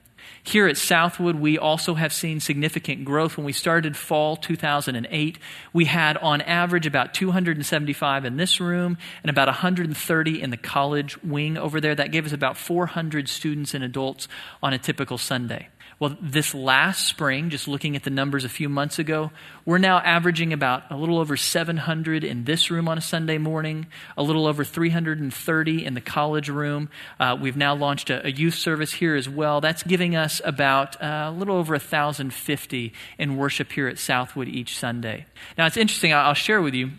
Here 0.45 0.67
at 0.67 0.75
Southwood, 0.75 1.37
we 1.37 1.57
also 1.57 1.93
have 1.93 2.11
seen 2.11 2.41
significant 2.41 3.05
growth. 3.05 3.37
When 3.37 3.45
we 3.45 3.53
started 3.53 3.95
fall 3.95 4.35
2008, 4.35 5.39
we 5.71 5.85
had 5.85 6.17
on 6.17 6.41
average 6.41 6.85
about 6.85 7.13
275 7.13 8.25
in 8.25 8.35
this 8.35 8.59
room 8.59 8.97
and 9.23 9.29
about 9.29 9.47
130 9.47 10.41
in 10.41 10.49
the 10.49 10.57
college 10.57 11.21
wing 11.23 11.57
over 11.57 11.79
there. 11.79 11.95
That 11.95 12.11
gave 12.11 12.25
us 12.25 12.33
about 12.33 12.57
400 12.57 13.29
students 13.29 13.73
and 13.73 13.85
adults 13.85 14.27
on 14.61 14.73
a 14.73 14.77
typical 14.77 15.17
Sunday. 15.17 15.69
Well, 16.03 16.17
this 16.19 16.53
last 16.53 17.07
spring, 17.07 17.49
just 17.49 17.65
looking 17.65 17.95
at 17.95 18.03
the 18.03 18.09
numbers 18.09 18.43
a 18.43 18.49
few 18.49 18.67
months 18.67 18.99
ago, 18.99 19.31
we're 19.63 19.77
now 19.77 19.99
averaging 19.99 20.51
about 20.51 20.83
a 20.91 20.97
little 20.97 21.17
over 21.17 21.37
700 21.37 22.25
in 22.25 22.43
this 22.43 22.69
room 22.69 22.89
on 22.89 22.97
a 22.97 23.01
Sunday 23.01 23.37
morning, 23.37 23.87
a 24.17 24.21
little 24.21 24.45
over 24.45 24.65
330 24.65 25.85
in 25.85 25.93
the 25.93 26.01
college 26.01 26.49
room. 26.49 26.89
Uh, 27.21 27.37
we've 27.39 27.55
now 27.55 27.73
launched 27.73 28.09
a, 28.09 28.27
a, 28.27 28.29
youth 28.29 28.55
service 28.55 28.91
here 28.91 29.15
as 29.15 29.29
well. 29.29 29.61
That's 29.61 29.81
giving 29.81 30.13
us 30.13 30.41
about 30.43 31.01
uh, 31.01 31.29
a 31.29 31.31
little 31.31 31.55
over 31.55 31.71
1,050 31.71 32.93
in 33.17 33.37
worship 33.37 33.71
here 33.71 33.87
at 33.87 33.97
Southwood 33.97 34.49
each 34.49 34.77
Sunday. 34.77 35.25
Now, 35.57 35.67
it's 35.67 35.77
interesting, 35.77 36.13
I'll 36.13 36.33
share 36.33 36.61
with 36.61 36.73
you 36.73 36.91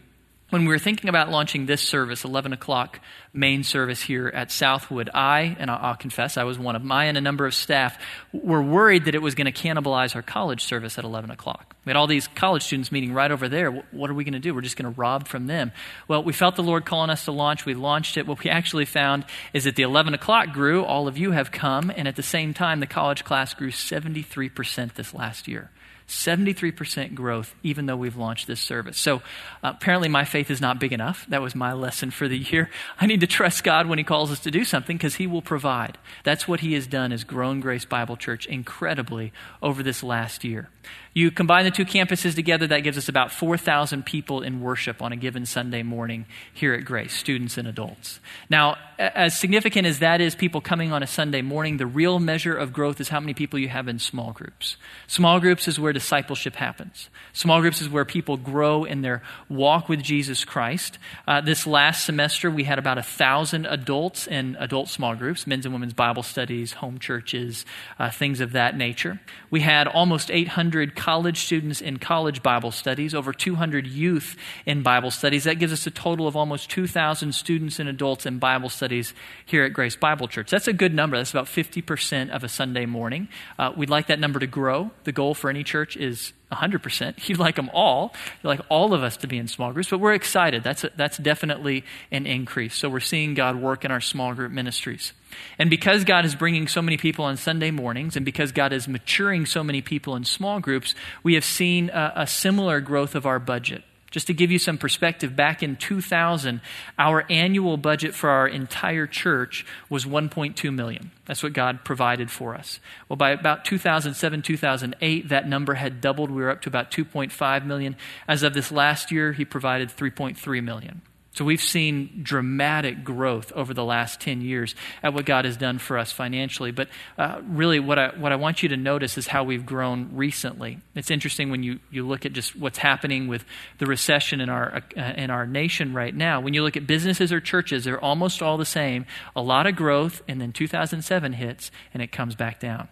when 0.55 0.67
we 0.67 0.69
were 0.69 0.79
thinking 0.79 1.09
about 1.09 1.33
launching 1.33 1.67
this 1.67 1.83
service, 1.83 2.25
11 2.25 2.53
o'clock 2.53 3.01
main 3.33 3.65
service 3.65 4.01
here 4.01 4.29
at 4.29 4.53
Southwood, 4.53 5.11
I, 5.13 5.57
and 5.59 5.69
I'll 5.69 5.97
confess 5.97 6.37
I 6.37 6.45
was 6.45 6.61
one 6.61 6.77
of 6.77 6.89
I 6.93 7.07
and 7.07 7.19
a 7.19 7.21
number 7.21 7.45
of 7.45 7.57
staff 7.57 7.99
were 8.33 8.63
worried 8.63 9.07
that 9.07 9.17
it 9.17 9.21
was 9.21 9.35
going 9.35 9.53
to 9.53 9.53
cannibalize 9.53 10.15
our 10.15 10.23
college 10.23 10.63
service 10.63 10.97
at 10.97 11.03
11 11.05 11.33
o'clock. 11.33 11.75
We 11.85 11.91
had 11.91 11.97
all 11.97 12.07
these 12.07 12.29
college 12.29 12.63
students 12.63 12.93
meeting 12.93 13.13
right 13.13 13.33
over 13.33 13.49
there. 13.49 13.73
What 13.91 14.11
are 14.11 14.15
we 14.15 14.23
going 14.23 14.35
to 14.35 14.39
do? 14.39 14.55
We're 14.55 14.61
just 14.61 14.77
going 14.77 14.95
to 14.95 14.97
rob 14.97 15.27
from 15.27 15.49
them. 15.49 15.73
Well, 16.07 16.23
we 16.23 16.33
felt 16.33 16.55
the 16.55 16.63
Lord 16.63 16.85
calling 16.85 17.11
us 17.11 17.25
to 17.25 17.33
launch. 17.33 17.67
We 17.67 17.75
launched 17.75 18.17
it. 18.17 18.25
What 18.25 18.45
we 18.45 18.49
actually 18.49 18.85
found 18.85 19.25
is 19.53 19.65
that 19.65 19.75
the 19.75 19.83
11 19.83 20.15
o'clock 20.15 20.53
grew. 20.53 20.85
All 20.85 21.09
of 21.09 21.19
you 21.19 21.33
have 21.33 21.51
come. 21.51 21.91
And 21.91 22.07
at 22.07 22.15
the 22.15 22.23
same 22.23 22.55
time, 22.55 22.79
the 22.79 22.87
college 22.87 23.25
class 23.25 23.55
grew 23.55 23.73
73% 23.73 24.95
this 24.95 25.13
last 25.13 25.49
year. 25.49 25.73
73% 26.09 27.15
growth, 27.15 27.55
even 27.63 27.87
though 27.87 27.97
we've 27.97 28.17
launched 28.17 28.47
this 28.47 28.61
service. 28.61 28.99
So 28.99 29.17
uh, 29.63 29.73
apparently, 29.75 30.09
my 30.09 30.25
faith 30.25 30.51
is 30.51 30.61
not 30.61 30.79
big 30.79 30.93
enough. 30.93 31.27
That 31.29 31.43
was 31.43 31.55
my 31.55 31.73
lesson 31.73 32.11
for 32.11 32.29
the 32.29 32.39
year. 32.39 32.71
I 33.01 33.07
need 33.07 33.21
to 33.21 33.27
trust 33.27 33.65
God 33.65 33.87
when 33.87 33.99
He 33.99 34.05
calls 34.05 34.31
us 34.31 34.41
to 34.41 34.51
do 34.51 34.65
something 34.65 34.97
because 34.97 35.17
He 35.17 35.27
will 35.27 35.43
provide. 35.43 35.99
That's 36.23 36.47
what 36.47 36.61
He 36.61 36.75
has 36.75 36.87
done 36.87 37.13
as 37.13 37.25
Grown 37.25 37.61
Grace 37.61 37.85
Bible 37.85 38.17
Church 38.17 38.47
incredibly 38.47 39.33
over 39.63 39.83
this 39.83 40.03
last 40.03 40.45
year. 40.45 40.69
You 41.15 41.31
combine 41.31 41.65
the 41.65 41.71
two 41.71 41.85
campuses 41.85 42.35
together, 42.35 42.67
that 42.67 42.81
gives 42.81 42.99
us 42.99 43.09
about 43.09 43.31
4,000 43.31 44.05
people 44.05 44.43
in 44.43 44.61
worship 44.61 45.01
on 45.01 45.13
a 45.13 45.17
given 45.17 45.47
Sunday 45.47 45.85
morning 45.85 46.27
here 46.53 46.75
at 46.75 46.85
Grace, 46.85 47.15
students 47.15 47.57
and 47.57 47.69
adults. 47.69 48.19
Now, 48.51 48.77
as 48.99 49.39
significant 49.39 49.87
as 49.87 50.01
that 50.01 50.21
is, 50.21 50.35
people 50.35 50.61
coming 50.61 50.93
on 50.93 51.05
a 51.05 51.07
Sunday 51.07 51.41
morning, 51.41 51.77
the 51.77 51.87
real 51.87 52.19
measure 52.19 52.55
of 52.55 52.73
growth 52.73 53.01
is 53.01 53.09
how 53.09 53.21
many 53.21 53.33
people 53.33 53.61
you 53.61 53.69
have 53.69 53.87
in 53.87 54.01
small 54.01 54.33
groups. 54.33 54.77
Small 55.07 55.39
groups 55.39 55.69
is 55.69 55.79
where 55.79 55.93
discipleship 55.95 56.57
happens. 56.57 57.09
Small 57.33 57.61
groups 57.61 57.81
is 57.81 57.89
where 57.89 58.05
people 58.05 58.37
grow 58.37 58.85
in 58.85 59.03
their 59.03 59.23
walk 59.49 59.89
with 59.89 60.03
Jesus 60.03 60.45
Christ. 60.45 60.99
Uh, 61.27 61.41
this 61.41 61.67
last 61.67 62.05
semester, 62.05 62.51
we 62.51 62.65
had 62.65 62.79
about 62.79 62.99
a 62.99 63.03
thousand 63.03 63.67
adults 63.67 64.27
in 64.27 64.57
adult 64.61 64.89
small 64.89 65.15
groups, 65.15 65.47
men's 65.47 65.65
and 65.65 65.73
women's 65.73 65.95
Bible 65.95 66.23
studies, 66.23 66.75
home 66.75 66.99
churches, 66.99 67.65
uh, 67.99 68.11
things 68.11 68.41
of 68.41 68.53
that 68.53 68.77
nature. 68.77 69.21
We 69.51 69.61
had 69.61 69.89
almost 69.89 70.31
800 70.31 70.95
college 70.97 71.39
students 71.39 71.81
in 71.81 71.99
college 71.99 72.43
Bible 72.43 72.71
studies, 72.71 73.15
over 73.15 73.33
200 73.33 73.87
youth 73.87 74.37
in 74.67 74.83
Bible 74.83 75.11
studies. 75.11 75.45
That 75.45 75.59
gives 75.59 75.73
us 75.73 75.87
a 75.87 75.91
total 75.91 76.27
of 76.27 76.37
almost 76.37 76.71
2,000 76.71 77.33
students 77.33 77.79
and 77.79 77.89
adults 77.89 78.27
in 78.27 78.39
Bible 78.39 78.69
studies 78.69 79.15
here 79.47 79.65
at 79.65 79.73
Grace 79.73 79.97
Bible 79.97 80.29
Church. 80.29 80.51
That's 80.51 80.69
a 80.69 80.73
good 80.73 80.93
number. 80.93 81.17
That's 81.17 81.31
about 81.31 81.47
50% 81.47 82.31
of 82.31 82.45
a 82.45 82.49
Sunday 82.49 82.87
morning. 82.87 83.29
Uh, 83.59 83.73
we'd 83.77 83.91
like 83.91 84.09
that 84.09 84.19
number 84.19 84.41
to 84.41 84.47
grow. 84.47 84.91
The 85.05 85.13
goal 85.13 85.35
for 85.35 85.51
any 85.51 85.63
church 85.63 85.84
is 85.97 86.33
100%. 86.53 87.29
You'd 87.29 87.39
like 87.39 87.57
them 87.57 87.71
all. 87.73 88.15
You'd 88.43 88.49
like 88.49 88.61
all 88.69 88.95
of 88.95 89.03
us 89.03 89.17
to 89.19 89.27
be 89.27 89.39
in 89.39 89.49
small 89.49 89.73
groups, 89.73 89.91
but 89.91 90.01
we're 90.01 90.15
excited. 90.15 90.63
That's, 90.63 90.85
a, 90.85 90.91
that's 90.97 91.19
definitely 91.19 91.85
an 92.11 92.27
increase. 92.27 92.75
So 92.75 92.89
we're 92.89 93.01
seeing 93.01 93.35
God 93.35 93.57
work 93.57 93.85
in 93.85 93.91
our 93.91 94.01
small 94.01 94.35
group 94.35 94.53
ministries. 94.53 95.13
And 95.59 95.69
because 95.69 96.05
God 96.05 96.25
is 96.25 96.35
bringing 96.35 96.69
so 96.69 96.81
many 96.81 96.97
people 96.97 97.25
on 97.25 97.37
Sunday 97.37 97.71
mornings, 97.71 98.17
and 98.17 98.25
because 98.25 98.53
God 98.53 98.73
is 98.73 98.89
maturing 98.89 99.47
so 99.47 99.65
many 99.65 99.83
people 99.83 100.17
in 100.17 100.25
small 100.25 100.61
groups, 100.61 100.95
we 101.23 101.35
have 101.35 101.45
seen 101.45 101.91
a, 101.91 102.13
a 102.17 102.27
similar 102.27 102.81
growth 102.81 103.15
of 103.15 103.27
our 103.27 103.39
budget. 103.39 103.83
Just 104.15 104.29
to 104.29 104.33
give 104.33 104.53
you 104.53 104.61
some 104.61 104.79
perspective, 104.79 105.35
back 105.35 105.61
in 105.61 105.75
2000, 105.75 106.61
our 107.01 107.27
annual 107.29 107.77
budget 107.77 108.15
for 108.15 108.31
our 108.31 108.47
entire 108.47 109.09
church 109.09 109.67
was 109.91 110.05
1.2 110.05 110.73
million. 110.73 111.11
That's 111.27 111.43
what 111.43 111.53
God 111.53 111.83
provided 111.83 112.31
for 112.31 112.55
us. 112.55 112.79
Well, 113.09 113.17
by 113.17 113.31
about 113.31 113.65
2007, 113.65 114.43
2008, 114.43 115.29
that 115.31 115.49
number 115.49 115.75
had 115.75 116.01
doubled. 116.01 116.31
We 116.31 116.43
were 116.43 116.51
up 116.51 116.63
to 116.63 116.69
about 116.69 116.93
2.5 116.93 117.67
million. 117.67 117.97
As 118.29 118.45
of 118.45 118.55
this 118.55 118.71
last 118.71 119.11
year, 119.11 119.33
He 119.33 119.45
provided 119.45 119.89
3.3 119.89 120.63
million. 120.63 121.03
So 121.35 121.45
we've 121.45 121.61
seen 121.61 122.21
dramatic 122.23 123.03
growth 123.03 123.51
over 123.57 123.75
the 123.75 123.85
last 123.85 124.21
10 124.21 124.41
years 124.41 124.77
at 125.03 125.15
what 125.15 125.25
God 125.25 125.45
has 125.45 125.57
done 125.57 125.79
for 125.79 125.99
us 125.99 126.13
financially. 126.13 126.71
But 126.71 126.89
uh, 127.19 127.41
really, 127.45 127.81
what 127.81 127.99
I, 127.99 128.09
what 128.17 128.31
I 128.31 128.37
want 128.37 128.63
you 128.63 128.69
to 128.69 128.77
notice 128.77 129.19
is 129.19 129.27
how 129.27 129.43
we've 129.43 129.67
grown 129.67 130.11
recently. 130.13 130.79
It's 130.95 131.11
interesting 131.11 131.51
when 131.51 131.65
you, 131.65 131.81
you 131.91 132.07
look 132.07 132.25
at 132.25 132.35
just 132.35 132.55
what's 132.55 132.79
happening 132.79 133.27
with 133.27 133.45
the 133.79 133.87
recession 133.87 134.41
in 134.41 134.49
our, 134.49 134.83
uh, 134.97 135.01
in 135.17 135.31
our 135.31 135.45
nation 135.45 135.93
right 135.93 136.15
now. 136.15 136.41
When 136.41 136.55
you 136.55 136.63
look 136.63 136.77
at 136.77 136.87
businesses 136.87 137.33
or 137.33 137.41
churches, 137.41 137.83
they're 137.83 138.03
almost 138.03 138.41
all 138.41 138.57
the 138.57 138.65
same. 138.65 139.05
A 139.35 139.43
lot 139.43 139.67
of 139.67 139.75
growth, 139.75 140.23
and 140.29 140.41
then 140.41 140.53
2007 140.53 141.33
hits, 141.33 141.73
and 141.93 142.01
it 142.01 142.13
comes 142.13 142.37
back 142.37 142.61
down. 142.61 142.89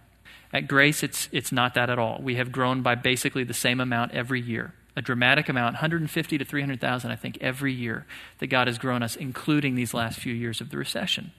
At 0.52 0.66
Grace, 0.66 1.04
it's, 1.04 1.28
it's 1.30 1.52
not 1.52 1.74
that 1.74 1.90
at 1.90 1.98
all. 1.98 2.20
We 2.20 2.34
have 2.34 2.50
grown 2.50 2.82
by 2.82 2.96
basically 2.96 3.44
the 3.44 3.54
same 3.54 3.80
amount 3.80 4.12
every 4.12 4.40
year 4.40 4.74
a 4.96 5.02
dramatic 5.02 5.48
amount 5.48 5.74
150 5.74 6.38
to 6.38 6.44
300,000 6.44 7.10
I 7.10 7.16
think 7.16 7.38
every 7.40 7.72
year 7.72 8.06
that 8.38 8.48
God 8.48 8.66
has 8.66 8.78
grown 8.78 9.02
us 9.02 9.16
including 9.16 9.74
these 9.74 9.94
last 9.94 10.18
few 10.18 10.34
years 10.34 10.60
of 10.60 10.70
the 10.70 10.76
recession. 10.76 11.32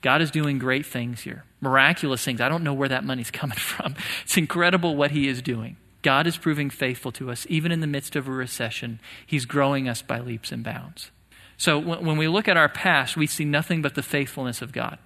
God 0.00 0.20
is 0.20 0.30
doing 0.30 0.58
great 0.58 0.84
things 0.84 1.22
here. 1.22 1.44
Miraculous 1.62 2.22
things. 2.22 2.40
I 2.40 2.50
don't 2.50 2.62
know 2.62 2.74
where 2.74 2.90
that 2.90 3.04
money's 3.04 3.30
coming 3.32 3.56
from. 3.56 3.96
It's 4.24 4.36
incredible 4.36 4.96
what 4.96 5.12
he 5.12 5.28
is 5.28 5.40
doing. 5.40 5.76
God 6.02 6.26
is 6.26 6.36
proving 6.36 6.68
faithful 6.68 7.10
to 7.12 7.30
us 7.30 7.46
even 7.48 7.72
in 7.72 7.80
the 7.80 7.86
midst 7.86 8.14
of 8.14 8.28
a 8.28 8.30
recession. 8.30 9.00
He's 9.26 9.46
growing 9.46 9.88
us 9.88 10.02
by 10.02 10.20
leaps 10.20 10.52
and 10.52 10.62
bounds. 10.62 11.10
So 11.56 11.78
when 11.78 12.18
we 12.18 12.28
look 12.28 12.48
at 12.48 12.58
our 12.58 12.68
past, 12.68 13.16
we 13.16 13.26
see 13.26 13.44
nothing 13.44 13.80
but 13.80 13.94
the 13.94 14.02
faithfulness 14.02 14.60
of 14.60 14.72
God. 14.72 14.98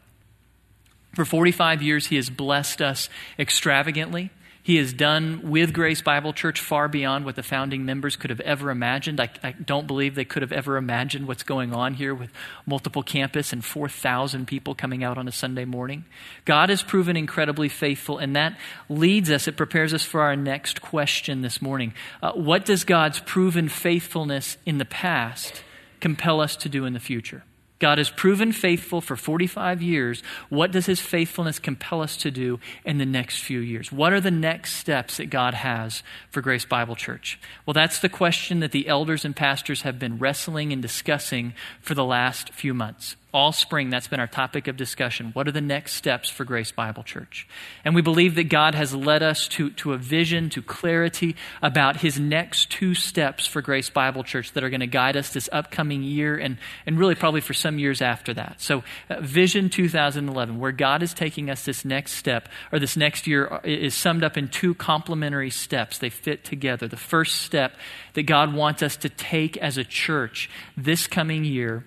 For 1.15 1.25
45 1.25 1.83
years, 1.83 2.07
He 2.07 2.17
has 2.17 2.31
blessed 2.31 2.83
us 2.83 3.09
extravagantly. 3.39 4.31
He 4.63 4.77
has 4.77 4.93
done 4.93 5.51
with 5.51 5.73
Grace 5.73 6.03
Bible 6.03 6.33
Church 6.33 6.61
far 6.61 6.89
beyond 6.89 7.25
what 7.25 7.37
the 7.37 7.43
founding 7.43 7.85
members 7.85 8.17
could 8.17 8.31
have 8.31 8.41
ever 8.41 8.71
imagined. 8.71 9.21
I, 9.21 9.31
I 9.43 9.53
don't 9.53 9.87
believe 9.87 10.15
they 10.15 10.25
could 10.25 10.43
have 10.43 10.53
ever 10.53 10.77
imagined 10.77 11.27
what's 11.27 11.43
going 11.43 11.73
on 11.73 11.95
here 11.95 12.15
with 12.15 12.31
multiple 12.67 13.03
campus 13.03 13.53
and 13.53 13.65
4,000 13.65 14.47
people 14.47 14.75
coming 14.75 15.03
out 15.03 15.17
on 15.17 15.27
a 15.27 15.33
Sunday 15.33 15.65
morning. 15.65 16.05
God 16.45 16.69
has 16.69 16.83
proven 16.83 17.17
incredibly 17.17 17.69
faithful, 17.69 18.19
and 18.19 18.37
that 18.37 18.59
leads 18.89 19.31
us, 19.31 19.49
it 19.49 19.57
prepares 19.57 19.95
us 19.95 20.03
for 20.03 20.21
our 20.21 20.37
next 20.37 20.83
question 20.83 21.41
this 21.41 21.63
morning. 21.63 21.95
Uh, 22.23 22.33
what 22.33 22.65
does 22.65 22.85
God's 22.85 23.21
proven 23.21 23.69
faithfulness 23.69 24.59
in 24.67 24.79
the 24.79 24.85
past 24.85 25.63
compel 26.01 26.41
us 26.41 26.57
to 26.57 26.69
do 26.69 26.85
in 26.85 26.93
the 26.93 27.01
future? 27.01 27.43
God 27.79 27.99
has 27.99 28.11
proven 28.11 28.53
faithful 28.53 29.01
for 29.01 29.17
45 29.17 29.83
years. 29.83 30.23
What 30.49 30.73
does 30.73 30.87
his 30.87 31.01
faithfulness 31.01 31.59
compel 31.59 32.01
us 32.03 32.17
to 32.19 32.31
do 32.31 32.59
in 32.85 32.99
the 32.99 33.07
next 33.07 33.41
few 33.41 33.61
years? 33.61 33.93
What 33.93 34.13
are 34.13 34.21
the 34.21 34.31
next 34.31 34.75
steps 34.75 35.19
that 35.19 35.31
God 35.31 35.55
has 35.55 36.03
for 36.31 36.41
Grace 36.41 36.65
Bible 36.65 36.97
Church? 36.97 37.39
Well, 37.67 37.75
that's 37.75 38.01
the 38.01 38.09
question 38.09 38.61
that 38.61 38.73
the 38.73 38.89
elders 38.89 39.25
and 39.25 39.35
pastors 39.37 39.83
have 39.83 39.99
been 39.99 40.19
wrestling 40.19 40.73
and 40.73 40.83
discussing 40.83 41.55
for 41.81 41.95
the 41.95 42.05
last 42.05 42.51
few 42.53 42.75
months 42.75 43.17
all 43.33 43.53
spring, 43.53 43.91
that's 43.91 44.09
been 44.09 44.21
our 44.21 44.27
topic 44.27 44.69
of 44.69 44.77
discussion. 44.79 45.31
What 45.35 45.47
are 45.47 45.53
the 45.53 45.61
next 45.61 45.93
steps 45.93 46.31
for 46.31 46.45
Grace 46.45 46.73
Bible 46.73 47.03
Church? 47.03 47.47
And 47.85 47.95
we 47.95 48.01
believe 48.01 48.35
that 48.37 48.49
God 48.49 48.75
has 48.75 48.95
led 48.95 49.23
us 49.23 49.47
to, 49.49 49.69
to 49.71 49.93
a 49.93 49.99
vision, 49.99 50.49
to 50.51 50.63
clarity 50.63 51.37
about 51.61 51.99
his 51.99 52.19
next 52.19 52.71
two 52.71 52.95
steps 52.95 53.47
for 53.47 53.61
Grace 53.61 53.91
Bible 53.91 54.25
Church 54.25 54.53
that 54.53 54.65
are 54.65 54.71
going 54.71 54.81
to 54.81 54.87
guide 54.87 55.15
us 55.15 55.31
this 55.31 55.47
upcoming 55.53 56.03
year 56.03 56.39
and, 56.39 56.57
and 56.87 56.99
really 56.99 57.15
probably 57.15 57.43
for 57.43 57.53
some 57.53 57.79
years 57.79 58.01
after 58.01 58.33
that. 58.33 58.63
So, 58.63 58.83
uh, 59.11 59.21
Vision 59.21 59.69
2011, 59.69 60.59
where 60.59 60.73
God 60.73 61.03
is 61.03 61.13
taking 61.13 61.51
us 61.51 61.67
this 61.67 61.85
next 61.85 62.13
step, 62.13 62.49
or 62.73 62.79
this 62.79 62.97
next 62.97 63.27
year, 63.27 63.47
uh, 63.53 63.61
is 63.63 63.95
summed 63.95 64.25
up 64.25 64.39
in 64.39 64.49
two 64.49 64.75
complementary 64.75 65.51
steps. 65.51 65.99
They 65.99 66.11
fit 66.11 66.45
together. 66.45 66.89
The 66.89 66.97
first 66.97 67.43
step 67.43 67.75
that 68.15 68.23
God 68.23 68.55
wants 68.55 68.83
us 68.83 68.97
to 68.97 69.11
take 69.11 69.59
as 69.59 69.77
a 69.77 69.85
church 69.85 70.49
this 70.79 71.07
coming 71.07 71.45
year 71.45 71.85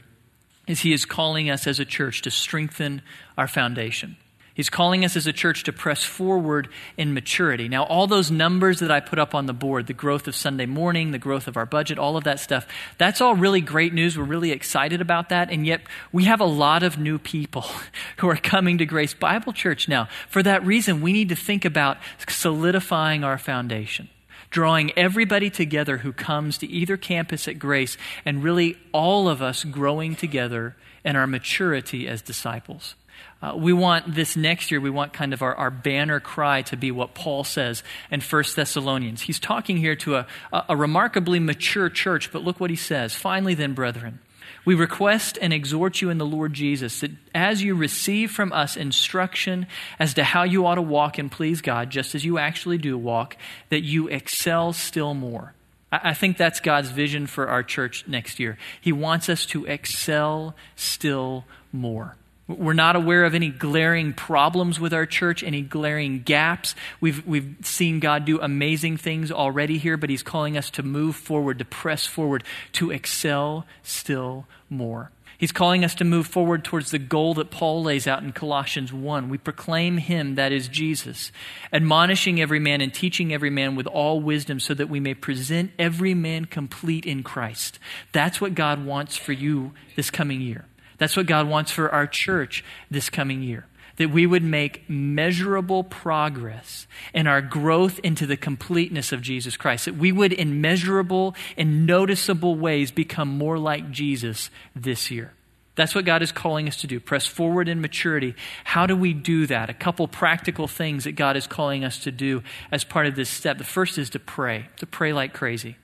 is 0.71 0.81
He 0.81 0.93
is 0.93 1.05
calling 1.05 1.49
us 1.49 1.67
as 1.67 1.79
a 1.79 1.85
church 1.85 2.21
to 2.23 2.31
strengthen 2.31 3.01
our 3.37 3.47
foundation. 3.47 4.17
He's 4.53 4.69
calling 4.69 5.05
us 5.05 5.15
as 5.15 5.27
a 5.27 5.33
church 5.33 5.63
to 5.63 5.73
press 5.73 6.03
forward 6.03 6.67
in 6.97 7.13
maturity. 7.13 7.69
Now, 7.69 7.83
all 7.83 8.05
those 8.05 8.29
numbers 8.29 8.79
that 8.79 8.91
I 8.91 8.99
put 8.99 9.17
up 9.17 9.33
on 9.33 9.45
the 9.45 9.53
board, 9.53 9.87
the 9.87 9.93
growth 9.93 10.27
of 10.27 10.35
Sunday 10.35 10.65
morning, 10.65 11.11
the 11.11 11.17
growth 11.17 11.47
of 11.47 11.55
our 11.55 11.65
budget, 11.65 11.97
all 11.97 12.17
of 12.17 12.25
that 12.25 12.39
stuff, 12.39 12.67
that's 12.97 13.21
all 13.21 13.33
really 13.33 13.61
great 13.61 13.93
news. 13.93 14.17
We're 14.17 14.25
really 14.25 14.51
excited 14.51 14.99
about 14.99 15.29
that. 15.29 15.49
And 15.49 15.65
yet, 15.65 15.81
we 16.11 16.25
have 16.25 16.41
a 16.41 16.45
lot 16.45 16.83
of 16.83 16.97
new 16.97 17.17
people 17.17 17.65
who 18.17 18.29
are 18.29 18.35
coming 18.35 18.77
to 18.79 18.85
Grace 18.85 19.13
Bible 19.13 19.53
Church 19.53 19.87
now. 19.87 20.09
For 20.27 20.43
that 20.43 20.65
reason, 20.65 21.01
we 21.01 21.13
need 21.13 21.29
to 21.29 21.35
think 21.35 21.63
about 21.63 21.97
solidifying 22.27 23.23
our 23.23 23.37
foundation 23.37 24.09
drawing 24.51 24.91
everybody 24.97 25.49
together 25.49 25.97
who 25.97 26.13
comes 26.13 26.57
to 26.59 26.67
either 26.67 26.97
campus 26.97 27.47
at 27.47 27.57
Grace, 27.57 27.97
and 28.25 28.43
really 28.43 28.77
all 28.91 29.27
of 29.27 29.41
us 29.41 29.63
growing 29.63 30.15
together 30.15 30.75
in 31.03 31.15
our 31.15 31.25
maturity 31.25 32.07
as 32.07 32.21
disciples. 32.21 32.95
Uh, 33.41 33.55
we 33.57 33.73
want 33.73 34.13
this 34.13 34.35
next 34.35 34.69
year, 34.69 34.79
we 34.79 34.89
want 34.89 35.13
kind 35.13 35.33
of 35.33 35.41
our, 35.41 35.55
our 35.55 35.71
banner 35.71 36.19
cry 36.19 36.61
to 36.61 36.77
be 36.77 36.91
what 36.91 37.15
Paul 37.15 37.43
says 37.43 37.81
in 38.11 38.21
1 38.21 38.43
Thessalonians. 38.55 39.21
He's 39.21 39.39
talking 39.39 39.77
here 39.77 39.95
to 39.97 40.17
a, 40.17 40.27
a 40.69 40.75
remarkably 40.75 41.39
mature 41.39 41.89
church, 41.89 42.31
but 42.31 42.43
look 42.43 42.59
what 42.59 42.69
he 42.69 42.75
says. 42.75 43.15
Finally, 43.15 43.55
then, 43.55 43.73
brethren, 43.73 44.19
we 44.63 44.75
request 44.75 45.37
and 45.41 45.51
exhort 45.51 46.01
you 46.01 46.09
in 46.09 46.17
the 46.17 46.25
Lord 46.25 46.53
Jesus 46.53 46.99
that 46.99 47.11
as 47.33 47.63
you 47.63 47.75
receive 47.75 48.31
from 48.31 48.53
us 48.53 48.77
instruction 48.77 49.67
as 49.97 50.13
to 50.15 50.23
how 50.23 50.43
you 50.43 50.65
ought 50.65 50.75
to 50.75 50.81
walk 50.81 51.17
and 51.17 51.31
please 51.31 51.61
God, 51.61 51.89
just 51.89 52.13
as 52.15 52.23
you 52.23 52.37
actually 52.37 52.77
do 52.77 52.97
walk, 52.97 53.37
that 53.69 53.81
you 53.81 54.07
excel 54.07 54.73
still 54.73 55.13
more. 55.13 55.53
I 55.91 56.13
think 56.13 56.37
that's 56.37 56.61
God's 56.61 56.89
vision 56.89 57.27
for 57.27 57.49
our 57.49 57.63
church 57.63 58.07
next 58.07 58.39
year. 58.39 58.57
He 58.79 58.93
wants 58.93 59.27
us 59.27 59.45
to 59.47 59.65
excel 59.65 60.55
still 60.75 61.43
more. 61.73 62.15
We're 62.47 62.73
not 62.73 62.95
aware 62.95 63.23
of 63.23 63.33
any 63.33 63.49
glaring 63.49 64.13
problems 64.13 64.79
with 64.79 64.93
our 64.93 65.05
church, 65.05 65.43
any 65.43 65.61
glaring 65.61 66.21
gaps. 66.21 66.75
We've, 66.99 67.25
we've 67.25 67.55
seen 67.61 67.99
God 67.99 68.25
do 68.25 68.41
amazing 68.41 68.97
things 68.97 69.31
already 69.31 69.77
here, 69.77 69.95
but 69.95 70.09
He's 70.09 70.23
calling 70.23 70.57
us 70.57 70.69
to 70.71 70.83
move 70.83 71.15
forward, 71.15 71.59
to 71.59 71.65
press 71.65 72.05
forward, 72.05 72.43
to 72.73 72.91
excel 72.91 73.65
still 73.83 74.47
more. 74.69 75.11
He's 75.41 75.51
calling 75.51 75.83
us 75.83 75.95
to 75.95 76.03
move 76.03 76.27
forward 76.27 76.63
towards 76.63 76.91
the 76.91 76.99
goal 76.99 77.33
that 77.33 77.49
Paul 77.49 77.81
lays 77.81 78.05
out 78.05 78.21
in 78.21 78.31
Colossians 78.31 78.93
1. 78.93 79.27
We 79.27 79.39
proclaim 79.39 79.97
Him, 79.97 80.35
that 80.35 80.51
is 80.51 80.67
Jesus, 80.67 81.31
admonishing 81.73 82.39
every 82.39 82.59
man 82.59 82.79
and 82.79 82.93
teaching 82.93 83.33
every 83.33 83.49
man 83.49 83.75
with 83.75 83.87
all 83.87 84.19
wisdom 84.19 84.59
so 84.59 84.75
that 84.75 84.87
we 84.87 84.99
may 84.99 85.15
present 85.15 85.71
every 85.79 86.13
man 86.13 86.45
complete 86.45 87.07
in 87.07 87.23
Christ. 87.23 87.79
That's 88.11 88.39
what 88.39 88.53
God 88.53 88.85
wants 88.85 89.17
for 89.17 89.31
you 89.31 89.71
this 89.95 90.11
coming 90.11 90.41
year. 90.41 90.65
That's 91.01 91.17
what 91.17 91.25
God 91.25 91.47
wants 91.47 91.71
for 91.71 91.91
our 91.91 92.05
church 92.05 92.63
this 92.91 93.09
coming 93.09 93.41
year. 93.41 93.65
That 93.97 94.11
we 94.11 94.27
would 94.27 94.43
make 94.43 94.87
measurable 94.87 95.83
progress 95.83 96.85
in 97.11 97.25
our 97.25 97.41
growth 97.41 97.99
into 98.03 98.27
the 98.27 98.37
completeness 98.37 99.11
of 99.11 99.23
Jesus 99.23 99.57
Christ. 99.57 99.85
That 99.85 99.95
we 99.95 100.11
would, 100.11 100.31
in 100.31 100.61
measurable 100.61 101.35
and 101.57 101.87
noticeable 101.87 102.53
ways, 102.53 102.91
become 102.91 103.29
more 103.29 103.57
like 103.57 103.89
Jesus 103.89 104.51
this 104.75 105.09
year. 105.09 105.33
That's 105.73 105.95
what 105.95 106.05
God 106.05 106.21
is 106.21 106.31
calling 106.31 106.67
us 106.67 106.77
to 106.81 106.87
do. 106.87 106.99
Press 106.99 107.25
forward 107.25 107.67
in 107.67 107.81
maturity. 107.81 108.35
How 108.63 108.85
do 108.85 108.95
we 108.95 109.11
do 109.11 109.47
that? 109.47 109.71
A 109.71 109.73
couple 109.73 110.07
practical 110.07 110.67
things 110.67 111.05
that 111.05 111.13
God 111.13 111.35
is 111.35 111.47
calling 111.47 111.83
us 111.83 111.97
to 112.03 112.11
do 112.11 112.43
as 112.71 112.83
part 112.83 113.07
of 113.07 113.15
this 113.15 113.29
step. 113.29 113.57
The 113.57 113.63
first 113.63 113.97
is 113.97 114.11
to 114.11 114.19
pray, 114.19 114.69
to 114.77 114.85
pray 114.85 115.13
like 115.13 115.33
crazy 115.33 115.77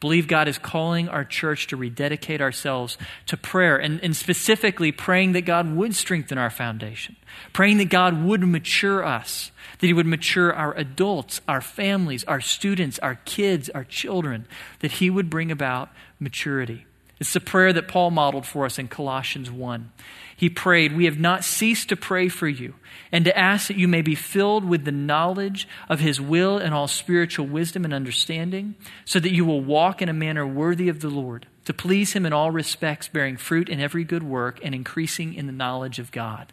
believe 0.00 0.28
God 0.28 0.48
is 0.48 0.58
calling 0.58 1.08
our 1.08 1.24
church 1.24 1.66
to 1.68 1.76
rededicate 1.76 2.40
ourselves 2.40 2.96
to 3.26 3.36
prayer 3.36 3.76
and, 3.76 4.02
and, 4.02 4.14
specifically 4.14 4.92
praying 4.92 5.32
that 5.32 5.42
God 5.42 5.74
would 5.74 5.94
strengthen 5.94 6.38
our 6.38 6.50
foundation, 6.50 7.16
praying 7.52 7.78
that 7.78 7.90
God 7.90 8.24
would 8.24 8.42
mature 8.42 9.04
us, 9.04 9.50
that 9.80 9.86
He 9.86 9.92
would 9.92 10.06
mature 10.06 10.52
our 10.52 10.74
adults, 10.76 11.40
our 11.48 11.60
families, 11.60 12.24
our 12.24 12.40
students, 12.40 12.98
our 13.00 13.16
kids, 13.24 13.68
our 13.70 13.84
children, 13.84 14.46
that 14.80 14.92
He 14.92 15.10
would 15.10 15.28
bring 15.28 15.50
about 15.50 15.90
maturity. 16.20 16.86
It's 17.20 17.32
the 17.32 17.40
prayer 17.40 17.72
that 17.72 17.88
Paul 17.88 18.12
modeled 18.12 18.46
for 18.46 18.64
us 18.64 18.78
in 18.78 18.86
Colossians 18.86 19.50
1 19.50 19.90
he 20.38 20.48
prayed, 20.48 20.96
We 20.96 21.06
have 21.06 21.18
not 21.18 21.42
ceased 21.42 21.88
to 21.88 21.96
pray 21.96 22.28
for 22.28 22.46
you 22.46 22.74
and 23.10 23.24
to 23.24 23.36
ask 23.36 23.66
that 23.66 23.76
you 23.76 23.88
may 23.88 24.02
be 24.02 24.14
filled 24.14 24.64
with 24.64 24.84
the 24.84 24.92
knowledge 24.92 25.66
of 25.88 25.98
his 25.98 26.20
will 26.20 26.58
and 26.58 26.72
all 26.72 26.86
spiritual 26.86 27.44
wisdom 27.44 27.84
and 27.84 27.92
understanding, 27.92 28.76
so 29.04 29.18
that 29.18 29.32
you 29.32 29.44
will 29.44 29.60
walk 29.60 30.00
in 30.00 30.08
a 30.08 30.12
manner 30.12 30.46
worthy 30.46 30.88
of 30.88 31.00
the 31.00 31.08
Lord, 31.08 31.48
to 31.64 31.74
please 31.74 32.12
him 32.12 32.24
in 32.24 32.32
all 32.32 32.52
respects, 32.52 33.08
bearing 33.08 33.36
fruit 33.36 33.68
in 33.68 33.80
every 33.80 34.04
good 34.04 34.22
work 34.22 34.60
and 34.62 34.76
increasing 34.76 35.34
in 35.34 35.46
the 35.46 35.52
knowledge 35.52 35.98
of 35.98 36.12
God. 36.12 36.52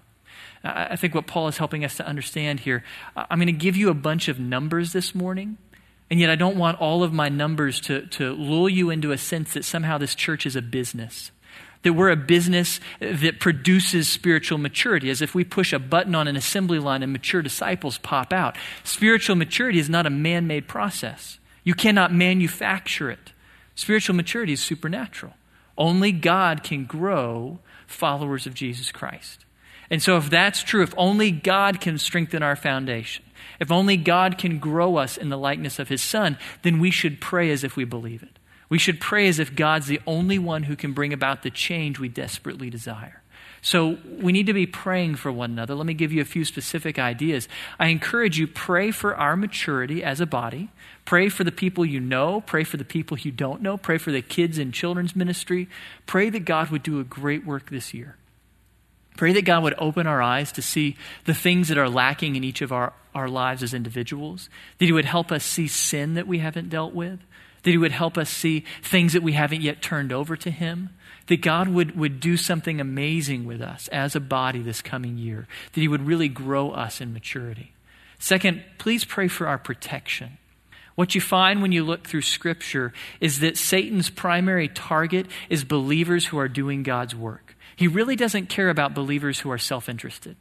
I 0.63 0.95
think 0.95 1.13
what 1.13 1.27
Paul 1.27 1.47
is 1.47 1.59
helping 1.59 1.85
us 1.85 1.95
to 1.97 2.07
understand 2.07 2.61
here, 2.61 2.83
I'm 3.15 3.37
going 3.37 3.45
to 3.45 3.53
give 3.53 3.77
you 3.77 3.89
a 3.89 3.93
bunch 3.93 4.29
of 4.29 4.39
numbers 4.39 4.93
this 4.93 5.13
morning. 5.13 5.59
And 6.09 6.19
yet, 6.19 6.31
I 6.31 6.35
don't 6.35 6.57
want 6.57 6.81
all 6.81 7.03
of 7.03 7.13
my 7.13 7.29
numbers 7.29 7.79
to, 7.81 8.07
to 8.07 8.33
lull 8.33 8.69
you 8.69 8.89
into 8.89 9.11
a 9.11 9.17
sense 9.19 9.53
that 9.53 9.63
somehow 9.63 9.99
this 9.99 10.15
church 10.15 10.47
is 10.47 10.55
a 10.55 10.61
business 10.61 11.31
that 11.85 11.93
we're 11.93 12.09
a 12.09 12.15
business 12.15 12.79
that 12.99 13.39
produces 13.39 14.09
spiritual 14.09 14.57
maturity, 14.57 15.11
as 15.11 15.21
if 15.21 15.35
we 15.35 15.43
push 15.43 15.71
a 15.71 15.77
button 15.77 16.15
on 16.15 16.27
an 16.27 16.35
assembly 16.35 16.79
line 16.79 17.03
and 17.03 17.13
mature 17.13 17.43
disciples 17.43 17.99
pop 17.99 18.33
out. 18.33 18.57
Spiritual 18.83 19.35
maturity 19.35 19.77
is 19.77 19.87
not 19.87 20.07
a 20.07 20.09
man 20.09 20.47
made 20.47 20.67
process, 20.67 21.37
you 21.63 21.75
cannot 21.75 22.11
manufacture 22.11 23.11
it. 23.11 23.31
Spiritual 23.75 24.15
maturity 24.15 24.53
is 24.53 24.61
supernatural. 24.61 25.33
Only 25.77 26.11
God 26.11 26.63
can 26.63 26.85
grow 26.85 27.59
followers 27.85 28.47
of 28.47 28.55
Jesus 28.55 28.91
Christ. 28.91 29.45
And 29.91 30.01
so, 30.01 30.17
if 30.17 30.29
that's 30.29 30.63
true, 30.63 30.81
if 30.81 30.93
only 30.97 31.29
God 31.29 31.79
can 31.79 31.99
strengthen 31.99 32.41
our 32.41 32.55
foundation, 32.55 33.23
if 33.59 33.71
only 33.71 33.97
God 33.97 34.39
can 34.39 34.57
grow 34.57 34.95
us 34.95 35.17
in 35.17 35.29
the 35.29 35.37
likeness 35.37 35.77
of 35.77 35.89
His 35.89 36.01
Son, 36.01 36.39
then 36.63 36.79
we 36.79 36.89
should 36.89 37.21
pray 37.21 37.51
as 37.51 37.63
if 37.63 37.75
we 37.75 37.85
believe 37.85 38.23
it. 38.23 38.34
We 38.69 38.79
should 38.79 38.99
pray 38.99 39.27
as 39.27 39.39
if 39.39 39.55
God's 39.55 39.87
the 39.87 40.01
only 40.07 40.39
one 40.39 40.63
who 40.63 40.75
can 40.75 40.93
bring 40.93 41.13
about 41.13 41.43
the 41.43 41.51
change 41.51 41.99
we 41.99 42.09
desperately 42.09 42.69
desire. 42.69 43.21
So 43.61 43.97
we 44.19 44.31
need 44.31 44.45
to 44.45 44.53
be 44.53 44.67
praying 44.67 45.15
for 45.15 45.31
one 45.31 45.49
another. 45.49 45.73
Let 45.73 45.87
me 45.87 45.95
give 45.95 46.13
you 46.13 46.21
a 46.21 46.25
few 46.25 46.45
specific 46.45 46.99
ideas. 46.99 47.47
I 47.79 47.87
encourage 47.87 48.37
you 48.37 48.45
pray 48.45 48.91
for 48.91 49.15
our 49.15 49.35
maturity 49.35 50.03
as 50.03 50.21
a 50.21 50.27
body. 50.27 50.69
Pray 51.03 51.29
for 51.29 51.43
the 51.43 51.51
people 51.51 51.83
you 51.83 51.99
know, 51.99 52.41
pray 52.41 52.63
for 52.63 52.77
the 52.77 52.85
people 52.85 53.17
you 53.17 53.31
don't 53.31 53.63
know, 53.63 53.75
pray 53.75 53.97
for 53.97 54.11
the 54.11 54.21
kids 54.21 54.59
in 54.59 54.71
children's 54.71 55.15
ministry. 55.15 55.67
Pray 56.05 56.29
that 56.29 56.45
God 56.45 56.69
would 56.69 56.83
do 56.83 56.99
a 56.99 57.03
great 57.03 57.43
work 57.43 57.71
this 57.71 57.91
year. 57.91 58.17
Pray 59.17 59.33
that 59.33 59.45
God 59.45 59.63
would 59.63 59.75
open 59.79 60.05
our 60.05 60.21
eyes 60.21 60.51
to 60.51 60.61
see 60.61 60.95
the 61.23 61.33
things 61.33 61.69
that 61.69 61.77
are 61.77 61.89
lacking 61.89 62.35
in 62.35 62.43
each 62.43 62.61
of 62.61 62.71
our, 62.71 62.93
our 63.15 63.29
lives 63.29 63.63
as 63.63 63.73
individuals, 63.73 64.47
that 64.77 64.85
He 64.85 64.91
would 64.91 65.05
help 65.05 65.31
us 65.31 65.43
see 65.43 65.67
sin 65.67 66.15
that 66.15 66.27
we 66.27 66.39
haven't 66.39 66.69
dealt 66.69 66.93
with, 66.93 67.19
that 67.65 67.71
He 67.71 67.77
would 67.77 67.91
help 67.91 68.15
us 68.15 68.29
see 68.29 68.63
things 68.83 69.13
that 69.13 69.23
we 69.23 69.33
haven't 69.33 69.61
yet 69.61 69.81
turned 69.81 70.13
over 70.13 70.37
to 70.37 70.51
Him, 70.51 70.91
that 71.27 71.41
God 71.41 71.67
would, 71.67 71.97
would 71.97 72.19
do 72.19 72.37
something 72.37 72.79
amazing 72.79 73.45
with 73.45 73.59
us 73.59 73.87
as 73.87 74.15
a 74.15 74.19
body 74.19 74.61
this 74.61 74.83
coming 74.83 75.17
year, 75.17 75.47
that 75.73 75.81
He 75.81 75.87
would 75.87 76.05
really 76.05 76.29
grow 76.29 76.69
us 76.69 77.01
in 77.01 77.11
maturity. 77.11 77.73
Second, 78.19 78.63
please 78.77 79.03
pray 79.03 79.27
for 79.27 79.47
our 79.47 79.57
protection. 79.57 80.37
What 80.93 81.15
you 81.15 81.21
find 81.21 81.63
when 81.63 81.71
you 81.71 81.83
look 81.83 82.07
through 82.07 82.21
Scripture 82.21 82.93
is 83.19 83.39
that 83.39 83.57
Satan's 83.57 84.11
primary 84.11 84.67
target 84.67 85.25
is 85.49 85.63
believers 85.63 86.27
who 86.27 86.37
are 86.37 86.47
doing 86.47 86.83
God's 86.83 87.15
work. 87.15 87.57
He 87.75 87.87
really 87.87 88.15
doesn't 88.15 88.47
care 88.47 88.69
about 88.69 88.93
believers 88.93 89.39
who 89.39 89.51
are 89.51 89.57
self 89.57 89.89
interested. 89.89 90.37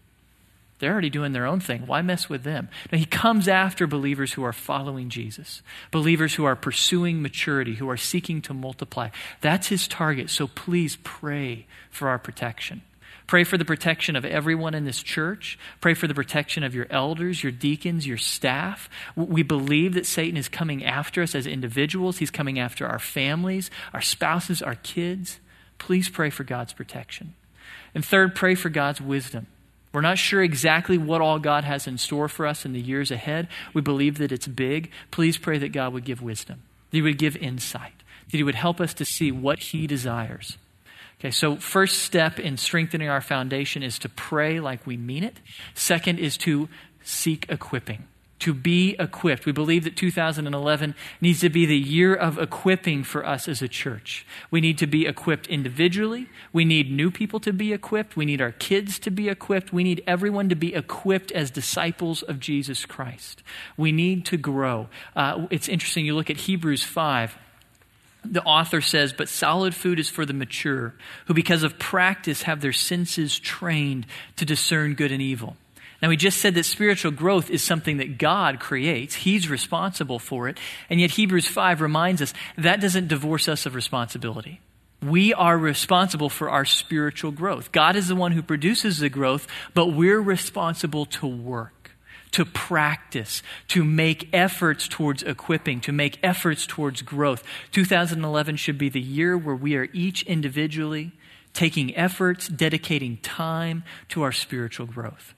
They're 0.79 0.93
already 0.93 1.11
doing 1.11 1.33
their 1.33 1.47
own 1.47 1.61
thing. 1.61 1.87
Why 1.87 2.03
mess 2.03 2.29
with 2.29 2.43
them? 2.43 2.69
Now, 2.91 2.99
he 2.99 3.07
comes 3.07 3.47
after 3.49 3.87
believers 3.87 4.33
who 4.33 4.45
are 4.45 4.53
following 4.53 5.09
Jesus, 5.09 5.63
believers 5.91 6.35
who 6.35 6.45
are 6.45 6.57
pursuing 6.57 7.23
maturity, 7.23 7.75
who 7.75 7.89
are 7.89 7.97
seeking 7.97 8.43
to 8.43 8.55
multiply. 8.55 9.11
That's 9.41 9.69
his 9.69 9.87
target. 9.87 10.31
So 10.31 10.49
please 10.49 10.99
pray 11.03 11.67
for 11.91 12.09
our 12.09 12.19
protection. 12.19 12.83
Pray 13.27 13.45
for 13.45 13.57
the 13.57 13.65
protection 13.65 14.17
of 14.17 14.25
everyone 14.25 14.75
in 14.75 14.85
this 14.85 15.03
church. 15.03 15.59
Pray 15.81 15.95
for 15.95 16.07
the 16.07 16.15
protection 16.15 16.63
of 16.63 16.75
your 16.75 16.87
elders, 16.91 17.43
your 17.43 17.53
deacons, 17.53 18.07
your 18.07 18.19
staff. 18.19 18.91
We 19.17 19.43
believe 19.43 19.95
that 19.95 20.05
Satan 20.05 20.37
is 20.37 20.49
coming 20.49 20.85
after 20.85 21.23
us 21.23 21.35
as 21.35 21.47
individuals. 21.47 22.19
He's 22.19 22.31
coming 22.31 22.59
after 22.59 22.87
our 22.87 22.99
families, 22.99 23.71
our 23.95 24.03
spouses, 24.03 24.61
our 24.61 24.75
kids. 24.75 25.41
Please 25.79 26.11
pray 26.11 26.29
for 26.29 26.45
God's 26.45 26.75
protection. 26.75 27.35
And 27.95 28.05
third, 28.05 28.35
pray 28.35 28.57
for 28.57 28.69
God's 28.69 29.01
wisdom. 29.01 29.47
We're 29.95 30.01
not 30.01 30.19
sure 30.19 30.43
exactly 30.43 30.99
what 30.99 31.21
all 31.21 31.39
God 31.39 31.63
has 31.63 31.87
in 31.87 31.99
store 31.99 32.29
for 32.29 32.47
us 32.47 32.65
in 32.65 32.73
the 32.73 32.81
years 32.81 33.13
ahead. 33.13 33.47
We 33.73 33.81
believe 33.81 34.19
that 34.19 34.33
it's 34.33 34.49
big. 34.49 34.91
Please 35.13 35.39
pray 35.39 35.57
that 35.59 35.69
God 35.69 35.93
would 35.93 36.05
give 36.05 36.21
wisdom, 36.21 36.63
that 36.91 36.97
He 36.97 37.03
would 37.03 37.17
give 37.17 37.37
insight, 37.37 38.03
that 38.29 38.37
He 38.37 38.43
would 38.43 38.57
help 38.57 38.81
us 38.81 38.93
to 38.95 39.05
see 39.05 39.31
what 39.31 39.61
He 39.61 39.87
desires. 39.87 40.59
Okay, 41.21 41.31
so 41.31 41.55
first 41.57 42.01
step 42.01 42.41
in 42.41 42.57
strengthening 42.57 43.09
our 43.09 43.21
foundation 43.21 43.85
is 43.85 44.01
to 44.01 44.09
pray 44.09 44.59
like 44.59 44.85
we 44.85 44.97
mean 44.97 45.23
it. 45.23 45.37
Second 45.75 46.19
is 46.19 46.37
to 46.39 46.69
seek 47.05 47.47
equipping 47.49 48.09
to 48.45 48.53
be 48.53 48.95
equipped. 48.99 49.47
We 49.47 49.53
believe 49.53 49.85
that 49.85 49.97
2011 49.97 50.95
needs 51.19 51.41
to 51.41 51.49
be 51.49 51.65
the 51.65 51.79
year 51.79 52.15
of 52.15 52.39
equipping 52.39 53.03
for 53.03 53.25
us 53.25 53.49
as 53.49 53.63
a 53.63 53.69
church. 53.69 54.27
We 54.51 54.61
need 54.61 54.77
to 54.79 54.87
be 54.87 55.07
equipped 55.07 55.47
individually. 55.47 56.29
We 56.53 56.67
need 56.67 56.93
new 56.93 57.11
people 57.11 57.41
to 57.41 57.55
be 57.55 57.73
equipped. 57.73 58.19
We 58.19 58.27
need 58.27 58.43
our 58.43 58.53
kids 58.53 58.99
to 58.99 59.11
be 59.11 59.31
equipped. 59.31 59.73
We 59.73 59.83
need 59.83 60.05
everyone 60.07 60.51
to 60.51 60.55
be 60.55 60.75
equipped 60.75 61.33
as 61.33 61.51
disciples 61.51 62.23
of 62.23 62.39
Jesus 62.39 62.85
Christ. 62.85 63.43
We 63.79 63.93
need 63.93 64.27
to 64.27 64.37
grow. 64.37 64.89
Uh, 65.17 65.47
it's 65.49 65.67
interesting, 65.67 66.05
you 66.05 66.15
look 66.15 66.29
at 66.29 66.37
Hebrews 66.37 66.85
5 66.85 67.39
the 68.27 68.43
author 68.43 68.81
says, 68.81 69.13
But 69.13 69.29
solid 69.29 69.75
food 69.75 69.99
is 69.99 70.09
for 70.09 70.25
the 70.25 70.33
mature, 70.33 70.95
who 71.27 71.35
because 71.35 71.63
of 71.63 71.79
practice 71.79 72.45
have 72.45 72.63
their 72.63 72.73
senses 72.73 73.39
trained 73.39 74.07
to 74.37 74.47
discern 74.47 74.95
good 74.95 75.13
and 75.13 75.21
evil. 75.21 75.59
Now, 76.05 76.11
we 76.11 76.19
just 76.19 76.43
said 76.43 76.55
that 76.57 76.65
spiritual 76.65 77.13
growth 77.13 77.49
is 77.49 77.63
something 77.63 77.97
that 77.97 78.19
God 78.19 78.61
creates. 78.61 79.15
He's 79.15 79.49
responsible 79.49 80.19
for 80.19 80.51
it. 80.51 80.59
And 80.91 81.01
yet, 81.01 81.13
Hebrews 81.13 81.49
5 81.49 81.81
reminds 81.81 82.21
us 82.21 82.35
that 82.59 82.83
doesn't 82.83 83.09
divorce 83.09 83.49
us 83.49 83.65
of 83.65 83.75
responsibility. 83.75 84.61
We 85.03 85.33
are 85.33 85.57
responsible 85.57 86.29
for 86.29 86.51
our 86.51 86.67
spiritual 86.67 87.31
growth. 87.31 87.73
God 87.73 87.97
is 87.97 88.09
the 88.09 88.15
one 88.15 88.33
who 88.33 88.43
produces 88.43 88.99
the 88.99 89.09
growth, 89.09 89.47
but 89.73 89.95
we're 89.95 90.21
responsible 90.21 91.07
to 91.07 91.27
work, 91.27 91.93
to 92.33 92.45
practice, 92.45 93.43
to 93.69 93.83
make 93.83 94.29
efforts 94.35 94.87
towards 94.87 95.23
equipping, 95.23 95.81
to 95.81 95.93
make 95.93 96.19
efforts 96.23 96.67
towards 96.67 97.01
growth. 97.01 97.43
2011 97.73 98.57
should 98.57 98.77
be 98.77 98.91
the 98.91 99.01
year 99.01 99.39
where 99.39 99.57
we 99.57 99.75
are 99.75 99.89
each 99.95 100.23
individually 100.25 101.13
taking 101.55 101.97
efforts, 101.97 102.47
dedicating 102.47 103.17
time 103.23 103.85
to 104.11 104.21
our 104.21 104.33
spiritual 104.33 104.85
growth. 104.85 105.35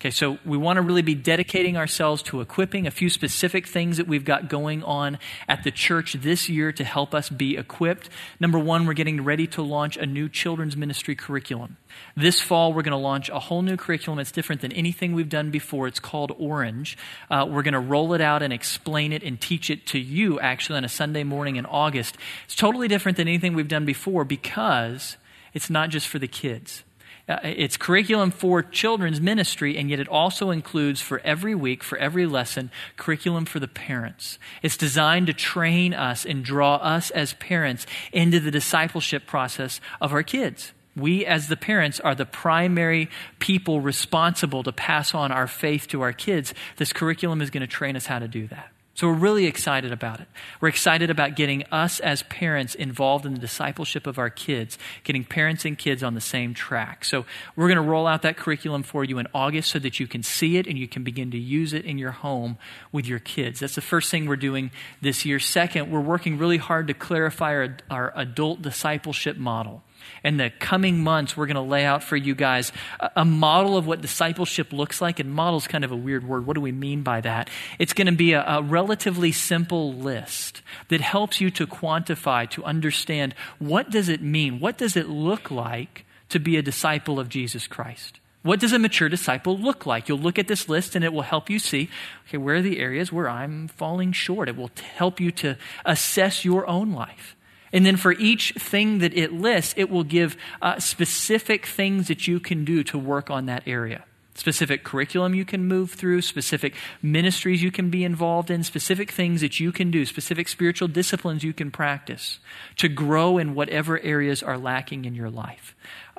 Okay, 0.00 0.12
so 0.12 0.38
we 0.44 0.56
want 0.56 0.76
to 0.76 0.82
really 0.82 1.02
be 1.02 1.16
dedicating 1.16 1.76
ourselves 1.76 2.22
to 2.22 2.40
equipping 2.40 2.86
a 2.86 2.90
few 2.92 3.10
specific 3.10 3.66
things 3.66 3.96
that 3.96 4.06
we've 4.06 4.24
got 4.24 4.48
going 4.48 4.84
on 4.84 5.18
at 5.48 5.64
the 5.64 5.72
church 5.72 6.12
this 6.12 6.48
year 6.48 6.70
to 6.70 6.84
help 6.84 7.16
us 7.16 7.28
be 7.28 7.56
equipped. 7.56 8.08
Number 8.38 8.60
one, 8.60 8.86
we're 8.86 8.92
getting 8.92 9.24
ready 9.24 9.48
to 9.48 9.62
launch 9.62 9.96
a 9.96 10.06
new 10.06 10.28
children's 10.28 10.76
ministry 10.76 11.16
curriculum. 11.16 11.78
This 12.16 12.40
fall, 12.40 12.72
we're 12.72 12.82
going 12.82 12.92
to 12.92 12.96
launch 12.96 13.28
a 13.28 13.40
whole 13.40 13.60
new 13.60 13.76
curriculum. 13.76 14.20
It's 14.20 14.30
different 14.30 14.60
than 14.60 14.70
anything 14.70 15.14
we've 15.14 15.28
done 15.28 15.50
before. 15.50 15.88
It's 15.88 15.98
called 15.98 16.30
Orange. 16.38 16.96
Uh, 17.28 17.48
we're 17.50 17.64
going 17.64 17.74
to 17.74 17.80
roll 17.80 18.14
it 18.14 18.20
out 18.20 18.40
and 18.40 18.52
explain 18.52 19.12
it 19.12 19.24
and 19.24 19.40
teach 19.40 19.68
it 19.68 19.84
to 19.88 19.98
you 19.98 20.38
actually 20.38 20.76
on 20.76 20.84
a 20.84 20.88
Sunday 20.88 21.24
morning 21.24 21.56
in 21.56 21.66
August. 21.66 22.16
It's 22.44 22.54
totally 22.54 22.86
different 22.86 23.16
than 23.16 23.26
anything 23.26 23.52
we've 23.52 23.66
done 23.66 23.84
before 23.84 24.24
because 24.24 25.16
it's 25.54 25.68
not 25.68 25.90
just 25.90 26.06
for 26.06 26.20
the 26.20 26.28
kids. 26.28 26.84
Uh, 27.28 27.38
it's 27.42 27.76
curriculum 27.76 28.30
for 28.30 28.62
children's 28.62 29.20
ministry, 29.20 29.76
and 29.76 29.90
yet 29.90 30.00
it 30.00 30.08
also 30.08 30.50
includes 30.50 31.02
for 31.02 31.20
every 31.20 31.54
week, 31.54 31.84
for 31.84 31.98
every 31.98 32.24
lesson, 32.24 32.70
curriculum 32.96 33.44
for 33.44 33.60
the 33.60 33.68
parents. 33.68 34.38
It's 34.62 34.78
designed 34.78 35.26
to 35.26 35.34
train 35.34 35.92
us 35.92 36.24
and 36.24 36.42
draw 36.42 36.76
us 36.76 37.10
as 37.10 37.34
parents 37.34 37.86
into 38.12 38.40
the 38.40 38.50
discipleship 38.50 39.26
process 39.26 39.80
of 40.00 40.12
our 40.12 40.22
kids. 40.22 40.72
We, 40.96 41.26
as 41.26 41.48
the 41.48 41.56
parents, 41.56 42.00
are 42.00 42.14
the 42.14 42.26
primary 42.26 43.10
people 43.38 43.80
responsible 43.80 44.62
to 44.62 44.72
pass 44.72 45.14
on 45.14 45.30
our 45.30 45.46
faith 45.46 45.86
to 45.88 46.00
our 46.00 46.14
kids. 46.14 46.54
This 46.76 46.92
curriculum 46.92 47.42
is 47.42 47.50
going 47.50 47.60
to 47.60 47.66
train 47.66 47.94
us 47.94 48.06
how 48.06 48.18
to 48.18 48.26
do 48.26 48.48
that. 48.48 48.72
So 48.98 49.06
we're 49.06 49.14
really 49.14 49.46
excited 49.46 49.92
about 49.92 50.18
it. 50.18 50.26
We're 50.60 50.70
excited 50.70 51.08
about 51.08 51.36
getting 51.36 51.62
us 51.70 52.00
as 52.00 52.24
parents 52.24 52.74
involved 52.74 53.26
in 53.26 53.32
the 53.32 53.38
discipleship 53.38 54.08
of 54.08 54.18
our 54.18 54.28
kids, 54.28 54.76
getting 55.04 55.22
parents 55.22 55.64
and 55.64 55.78
kids 55.78 56.02
on 56.02 56.14
the 56.14 56.20
same 56.20 56.52
track. 56.52 57.04
So 57.04 57.24
we're 57.54 57.68
going 57.68 57.76
to 57.76 57.88
roll 57.88 58.08
out 58.08 58.22
that 58.22 58.36
curriculum 58.36 58.82
for 58.82 59.04
you 59.04 59.20
in 59.20 59.28
August 59.32 59.70
so 59.70 59.78
that 59.78 60.00
you 60.00 60.08
can 60.08 60.24
see 60.24 60.56
it 60.56 60.66
and 60.66 60.76
you 60.76 60.88
can 60.88 61.04
begin 61.04 61.30
to 61.30 61.38
use 61.38 61.72
it 61.72 61.84
in 61.84 61.96
your 61.96 62.10
home 62.10 62.58
with 62.90 63.06
your 63.06 63.20
kids. 63.20 63.60
That's 63.60 63.76
the 63.76 63.80
first 63.80 64.10
thing 64.10 64.26
we're 64.26 64.34
doing 64.34 64.72
this 65.00 65.24
year. 65.24 65.38
Second, 65.38 65.92
we're 65.92 66.00
working 66.00 66.36
really 66.36 66.56
hard 66.56 66.88
to 66.88 66.94
clarify 66.94 67.54
our, 67.54 67.76
our 67.88 68.12
adult 68.16 68.62
discipleship 68.62 69.36
model 69.36 69.84
in 70.24 70.36
the 70.36 70.50
coming 70.50 71.02
months, 71.02 71.36
we're 71.36 71.46
going 71.46 71.56
to 71.56 71.60
lay 71.60 71.84
out 71.84 72.02
for 72.02 72.16
you 72.16 72.34
guys 72.34 72.72
a, 73.16 73.24
model 73.24 73.76
of 73.76 73.86
what 73.86 74.00
discipleship 74.00 74.72
looks 74.72 75.00
like. 75.00 75.20
And 75.20 75.32
model 75.32 75.58
is 75.58 75.66
kind 75.66 75.84
of 75.84 75.92
a 75.92 75.96
weird 75.96 76.26
word. 76.26 76.46
What 76.46 76.54
do 76.54 76.60
we 76.60 76.72
mean 76.72 77.02
by 77.02 77.20
that? 77.20 77.50
It's 77.78 77.92
going 77.92 78.06
to 78.06 78.12
be 78.12 78.32
a, 78.32 78.44
a 78.44 78.62
relatively 78.62 79.32
simple 79.32 79.92
list 79.92 80.62
that 80.88 81.00
helps 81.00 81.40
you 81.40 81.50
to 81.52 81.66
quantify, 81.66 82.48
to 82.50 82.64
understand 82.64 83.34
what 83.58 83.90
does 83.90 84.08
it 84.08 84.22
mean? 84.22 84.60
What 84.60 84.78
does 84.78 84.96
it 84.96 85.08
look 85.08 85.50
like 85.50 86.04
to 86.30 86.38
be 86.38 86.56
a 86.56 86.62
disciple 86.62 87.18
of 87.18 87.28
Jesus 87.28 87.66
Christ? 87.66 88.20
What 88.42 88.60
does 88.60 88.72
a 88.72 88.78
mature 88.78 89.08
disciple 89.08 89.58
look 89.58 89.84
like? 89.84 90.08
You'll 90.08 90.18
look 90.18 90.38
at 90.38 90.48
this 90.48 90.68
list 90.68 90.94
and 90.94 91.04
it 91.04 91.12
will 91.12 91.22
help 91.22 91.50
you 91.50 91.58
see, 91.58 91.90
okay, 92.26 92.38
where 92.38 92.56
are 92.56 92.62
the 92.62 92.78
areas 92.78 93.12
where 93.12 93.28
I'm 93.28 93.68
falling 93.68 94.12
short? 94.12 94.48
It 94.48 94.56
will 94.56 94.70
help 94.96 95.20
you 95.20 95.30
to 95.32 95.56
assess 95.84 96.44
your 96.44 96.66
own 96.66 96.92
life. 96.92 97.36
And 97.72 97.84
then 97.84 97.96
for 97.96 98.12
each 98.12 98.52
thing 98.54 98.98
that 98.98 99.16
it 99.16 99.32
lists, 99.32 99.74
it 99.76 99.90
will 99.90 100.04
give 100.04 100.36
uh, 100.62 100.78
specific 100.78 101.66
things 101.66 102.08
that 102.08 102.26
you 102.26 102.40
can 102.40 102.64
do 102.64 102.82
to 102.84 102.98
work 102.98 103.30
on 103.30 103.46
that 103.46 103.62
area. 103.66 104.04
Specific 104.34 104.84
curriculum 104.84 105.34
you 105.34 105.44
can 105.44 105.64
move 105.64 105.90
through, 105.90 106.22
specific 106.22 106.74
ministries 107.02 107.60
you 107.60 107.72
can 107.72 107.90
be 107.90 108.04
involved 108.04 108.52
in, 108.52 108.62
specific 108.62 109.10
things 109.10 109.40
that 109.40 109.58
you 109.58 109.72
can 109.72 109.90
do, 109.90 110.06
specific 110.06 110.46
spiritual 110.46 110.86
disciplines 110.86 111.42
you 111.42 111.52
can 111.52 111.72
practice 111.72 112.38
to 112.76 112.88
grow 112.88 113.36
in 113.36 113.56
whatever 113.56 113.98
areas 113.98 114.40
are 114.40 114.56
lacking 114.56 115.04
in 115.04 115.16
your 115.16 115.28
life. 115.28 115.74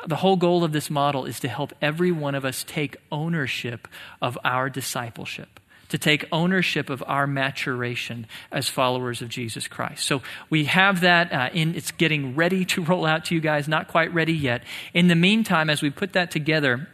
The 0.06 0.18
whole 0.18 0.36
goal 0.36 0.66
of 0.66 0.74
this 0.74 0.90
model 0.90 1.26
is 1.26 1.40
to 1.40 1.48
help 1.48 1.72
every 1.82 2.12
one 2.12 2.36
of 2.36 2.44
us 2.44 2.66
take 2.68 2.98
ownership 3.10 3.88
of 4.22 4.38
our 4.44 4.70
discipleship 4.70 5.62
to 5.90 5.98
take 5.98 6.26
ownership 6.32 6.90
of 6.90 7.04
our 7.06 7.28
maturation 7.28 8.28
as 8.52 8.70
followers 8.70 9.22
of 9.22 9.30
Jesus 9.30 9.68
Christ. 9.68 10.06
So 10.06 10.22
we 10.50 10.66
have 10.66 11.02
that 11.02 11.34
uh, 11.34 11.50
in, 11.54 11.76
it's 11.76 11.92
getting 11.92 12.36
ready 12.36 12.66
to 12.66 12.84
roll 12.84 13.06
out 13.06 13.26
to 13.26 13.36
you 13.36 13.42
guys, 13.42 13.68
not 13.68 13.88
quite 13.88 14.14
ready 14.14 14.34
yet. 14.34 14.64
In 14.94 15.08
the 15.08 15.16
meantime, 15.16 15.70
as 15.70 15.82
we 15.82 15.90
put 15.90 16.14
that 16.14 16.32
together, 16.32 16.88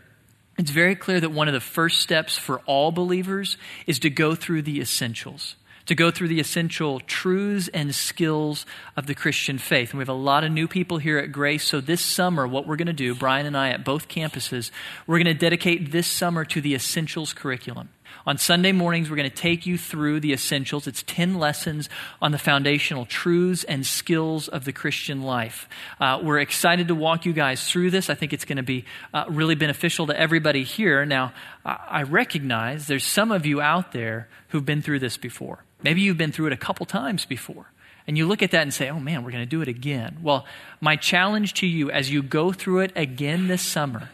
it's 0.58 0.72
very 0.72 0.96
clear 0.96 1.20
that 1.20 1.32
one 1.32 1.48
of 1.48 1.54
the 1.54 1.60
first 1.60 2.00
steps 2.00 2.38
for 2.38 2.60
all 2.66 2.92
believers 2.92 3.58
is 3.86 4.00
to 4.00 4.10
go 4.10 4.36
through 4.36 4.62
the 4.62 4.80
essentials 4.80 5.56
to 5.86 5.96
go 5.96 6.12
through 6.12 6.28
the 6.28 6.40
essential 6.40 7.00
truths 7.02 7.68
and 7.74 7.94
skills 7.94 8.66
of 8.96 9.06
the 9.06 9.16
Christian 9.16 9.58
faith. 9.58 9.92
And 9.92 10.00
we 10.00 10.02
have 10.02 10.10
a 10.10 10.14
lot 10.14 10.44
of 10.44 10.52
new 10.52 10.68
people 10.68 10.98
here 10.98 11.18
at 11.18 11.32
Grace. 11.32 11.64
So 11.64 11.80
this 11.80 12.02
summer, 12.02 12.48
what 12.48 12.68
we're 12.68 12.76
going 12.76 12.88
to 12.88 12.94
do, 12.94 13.14
Brian 13.14 13.46
and 13.46 13.58
I 13.58 13.70
at 13.70 13.84
both 13.84 14.08
campuses, 14.08 14.72
we're 15.06 15.18
going 15.18 15.26
to 15.26 15.34
dedicate 15.34 15.92
this 15.92 16.08
summer 16.08 16.44
to 16.46 16.62
the 16.62 16.74
essentials 16.74 17.34
curriculum. 17.34 17.90
On 18.26 18.38
Sunday 18.38 18.72
mornings, 18.72 19.10
we're 19.10 19.18
going 19.18 19.30
to 19.30 19.36
take 19.36 19.66
you 19.66 19.78
through 19.78 20.20
the 20.20 20.34
essentials. 20.34 20.88
It's 20.88 21.04
10 21.04 21.36
lessons 21.36 21.90
on 22.22 22.32
the 22.32 22.38
foundational 22.38 23.06
truths 23.06 23.64
and 23.64 23.86
skills 23.86 24.48
of 24.48 24.66
the 24.66 24.74
Christian 24.74 25.22
life. 25.22 25.70
Uh, 26.00 26.20
we're 26.24 26.40
excited 26.40 26.88
to 26.88 26.96
walk 26.96 27.26
you 27.26 27.34
guys 27.34 27.70
through 27.70 27.92
this. 27.92 28.10
I 28.10 28.16
think 28.16 28.34
it's 28.34 28.46
going 28.46 28.58
to 28.58 28.64
be 28.64 28.86
uh, 29.14 29.26
really 29.30 29.56
beneficial 29.56 30.08
to 30.08 30.20
everybody 30.20 30.64
here. 30.64 31.06
Now, 31.06 31.34
I 31.64 32.04
recognize 32.04 32.88
there's 32.88 33.06
some 33.06 33.32
of 33.32 33.46
you 33.46 33.62
out 33.62 33.92
there 33.92 34.28
who've 34.50 34.66
been 34.66 34.82
through 34.82 35.00
this 35.00 35.18
before. 35.18 35.64
Maybe 35.84 36.02
you've 36.02 36.18
been 36.18 36.32
through 36.32 36.48
it 36.48 36.54
a 36.54 36.58
couple 36.58 36.86
times 36.86 37.26
before. 37.26 37.72
And 38.08 38.18
you 38.18 38.28
look 38.28 38.44
at 38.44 38.52
that 38.52 38.62
and 38.62 38.74
say, 38.74 38.90
oh 38.90 39.00
man, 39.00 39.24
we're 39.24 39.32
going 39.32 39.44
to 39.44 39.50
do 39.50 39.62
it 39.62 39.68
again. 39.68 40.18
Well, 40.22 40.46
my 40.80 40.96
challenge 40.96 41.56
to 41.56 41.68
you 41.68 41.90
as 41.90 42.12
you 42.12 42.22
go 42.22 42.52
through 42.52 42.82
it 42.82 42.92
again 42.96 43.48
this 43.48 43.62
summer, 43.62 44.10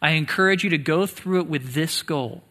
I 0.00 0.10
encourage 0.10 0.64
you 0.64 0.70
to 0.70 0.78
go 0.78 1.06
through 1.06 1.40
it 1.40 1.46
with 1.46 1.72
this 1.74 2.02
goal 2.02 2.42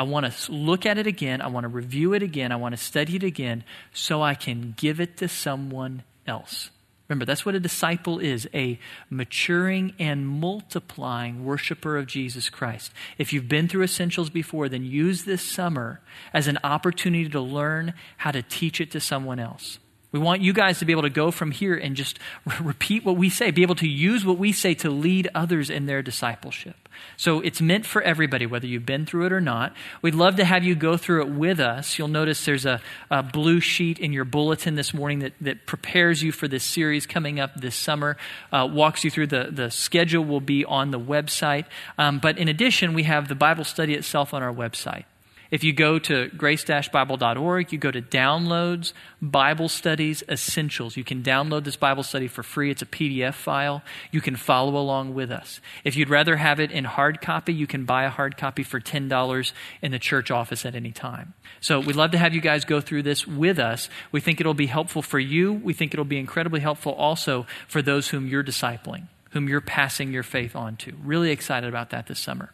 I 0.00 0.02
want 0.02 0.32
to 0.32 0.50
look 0.52 0.86
at 0.86 0.96
it 0.96 1.06
again. 1.06 1.42
I 1.42 1.48
want 1.48 1.64
to 1.64 1.68
review 1.68 2.14
it 2.14 2.22
again. 2.22 2.52
I 2.52 2.56
want 2.56 2.72
to 2.72 2.82
study 2.82 3.16
it 3.16 3.22
again 3.22 3.64
so 3.92 4.22
I 4.22 4.34
can 4.34 4.72
give 4.78 4.98
it 4.98 5.18
to 5.18 5.28
someone 5.28 6.04
else. 6.26 6.70
Remember, 7.06 7.26
that's 7.26 7.44
what 7.44 7.54
a 7.54 7.60
disciple 7.60 8.18
is 8.18 8.48
a 8.54 8.78
maturing 9.10 9.92
and 9.98 10.26
multiplying 10.26 11.44
worshiper 11.44 11.98
of 11.98 12.06
Jesus 12.06 12.48
Christ. 12.48 12.92
If 13.18 13.34
you've 13.34 13.46
been 13.46 13.68
through 13.68 13.82
essentials 13.82 14.30
before, 14.30 14.70
then 14.70 14.86
use 14.86 15.24
this 15.24 15.42
summer 15.42 16.00
as 16.32 16.46
an 16.46 16.58
opportunity 16.64 17.28
to 17.28 17.40
learn 17.42 17.92
how 18.16 18.30
to 18.30 18.40
teach 18.40 18.80
it 18.80 18.90
to 18.92 19.00
someone 19.00 19.38
else. 19.38 19.80
We 20.12 20.18
want 20.18 20.42
you 20.42 20.52
guys 20.52 20.80
to 20.80 20.84
be 20.84 20.92
able 20.92 21.02
to 21.02 21.10
go 21.10 21.30
from 21.30 21.52
here 21.52 21.76
and 21.76 21.94
just 21.94 22.18
repeat 22.60 23.04
what 23.04 23.16
we 23.16 23.30
say, 23.30 23.50
be 23.52 23.62
able 23.62 23.76
to 23.76 23.88
use 23.88 24.24
what 24.24 24.38
we 24.38 24.52
say 24.52 24.74
to 24.74 24.90
lead 24.90 25.28
others 25.34 25.70
in 25.70 25.86
their 25.86 26.02
discipleship. 26.02 26.88
So 27.16 27.40
it's 27.40 27.60
meant 27.60 27.86
for 27.86 28.02
everybody, 28.02 28.44
whether 28.44 28.66
you've 28.66 28.84
been 28.84 29.06
through 29.06 29.26
it 29.26 29.32
or 29.32 29.40
not. 29.40 29.72
We'd 30.02 30.14
love 30.14 30.36
to 30.36 30.44
have 30.44 30.64
you 30.64 30.74
go 30.74 30.96
through 30.96 31.22
it 31.22 31.28
with 31.30 31.60
us. 31.60 31.96
You'll 31.96 32.08
notice 32.08 32.44
there's 32.44 32.66
a, 32.66 32.80
a 33.10 33.22
blue 33.22 33.60
sheet 33.60 33.98
in 33.98 34.12
your 34.12 34.24
bulletin 34.24 34.74
this 34.74 34.92
morning 34.92 35.20
that, 35.20 35.32
that 35.40 35.64
prepares 35.64 36.22
you 36.22 36.32
for 36.32 36.48
this 36.48 36.64
series 36.64 37.06
coming 37.06 37.38
up 37.38 37.54
this 37.54 37.76
summer, 37.76 38.16
uh, 38.52 38.68
walks 38.70 39.04
you 39.04 39.10
through 39.10 39.28
the, 39.28 39.48
the 39.50 39.70
schedule, 39.70 40.24
will 40.24 40.40
be 40.40 40.64
on 40.64 40.90
the 40.90 41.00
website. 41.00 41.66
Um, 41.96 42.18
but 42.18 42.36
in 42.36 42.48
addition, 42.48 42.94
we 42.94 43.04
have 43.04 43.28
the 43.28 43.34
Bible 43.34 43.64
study 43.64 43.94
itself 43.94 44.34
on 44.34 44.42
our 44.42 44.52
website. 44.52 45.04
If 45.50 45.64
you 45.64 45.72
go 45.72 45.98
to 45.98 46.28
grace-bible.org, 46.28 47.72
you 47.72 47.78
go 47.78 47.90
to 47.90 48.00
downloads, 48.00 48.92
Bible 49.20 49.68
studies, 49.68 50.22
essentials. 50.28 50.96
You 50.96 51.02
can 51.02 51.22
download 51.22 51.64
this 51.64 51.76
Bible 51.76 52.04
study 52.04 52.28
for 52.28 52.42
free. 52.42 52.70
It's 52.70 52.82
a 52.82 52.86
PDF 52.86 53.34
file. 53.34 53.82
You 54.12 54.20
can 54.20 54.36
follow 54.36 54.76
along 54.76 55.14
with 55.14 55.30
us. 55.30 55.60
If 55.82 55.96
you'd 55.96 56.08
rather 56.08 56.36
have 56.36 56.60
it 56.60 56.70
in 56.70 56.84
hard 56.84 57.20
copy, 57.20 57.52
you 57.52 57.66
can 57.66 57.84
buy 57.84 58.04
a 58.04 58.10
hard 58.10 58.36
copy 58.36 58.62
for 58.62 58.80
$10 58.80 59.52
in 59.82 59.90
the 59.90 59.98
church 59.98 60.30
office 60.30 60.64
at 60.64 60.74
any 60.76 60.92
time. 60.92 61.34
So 61.60 61.80
we'd 61.80 61.96
love 61.96 62.12
to 62.12 62.18
have 62.18 62.34
you 62.34 62.40
guys 62.40 62.64
go 62.64 62.80
through 62.80 63.02
this 63.02 63.26
with 63.26 63.58
us. 63.58 63.88
We 64.12 64.20
think 64.20 64.40
it'll 64.40 64.54
be 64.54 64.66
helpful 64.66 65.02
for 65.02 65.18
you. 65.18 65.52
We 65.52 65.74
think 65.74 65.92
it'll 65.92 66.04
be 66.04 66.18
incredibly 66.18 66.60
helpful 66.60 66.92
also 66.92 67.46
for 67.66 67.82
those 67.82 68.08
whom 68.08 68.28
you're 68.28 68.44
discipling, 68.44 69.08
whom 69.30 69.48
you're 69.48 69.60
passing 69.60 70.12
your 70.12 70.22
faith 70.22 70.54
on 70.54 70.76
to. 70.76 70.92
Really 71.02 71.32
excited 71.32 71.68
about 71.68 71.90
that 71.90 72.06
this 72.06 72.20
summer. 72.20 72.52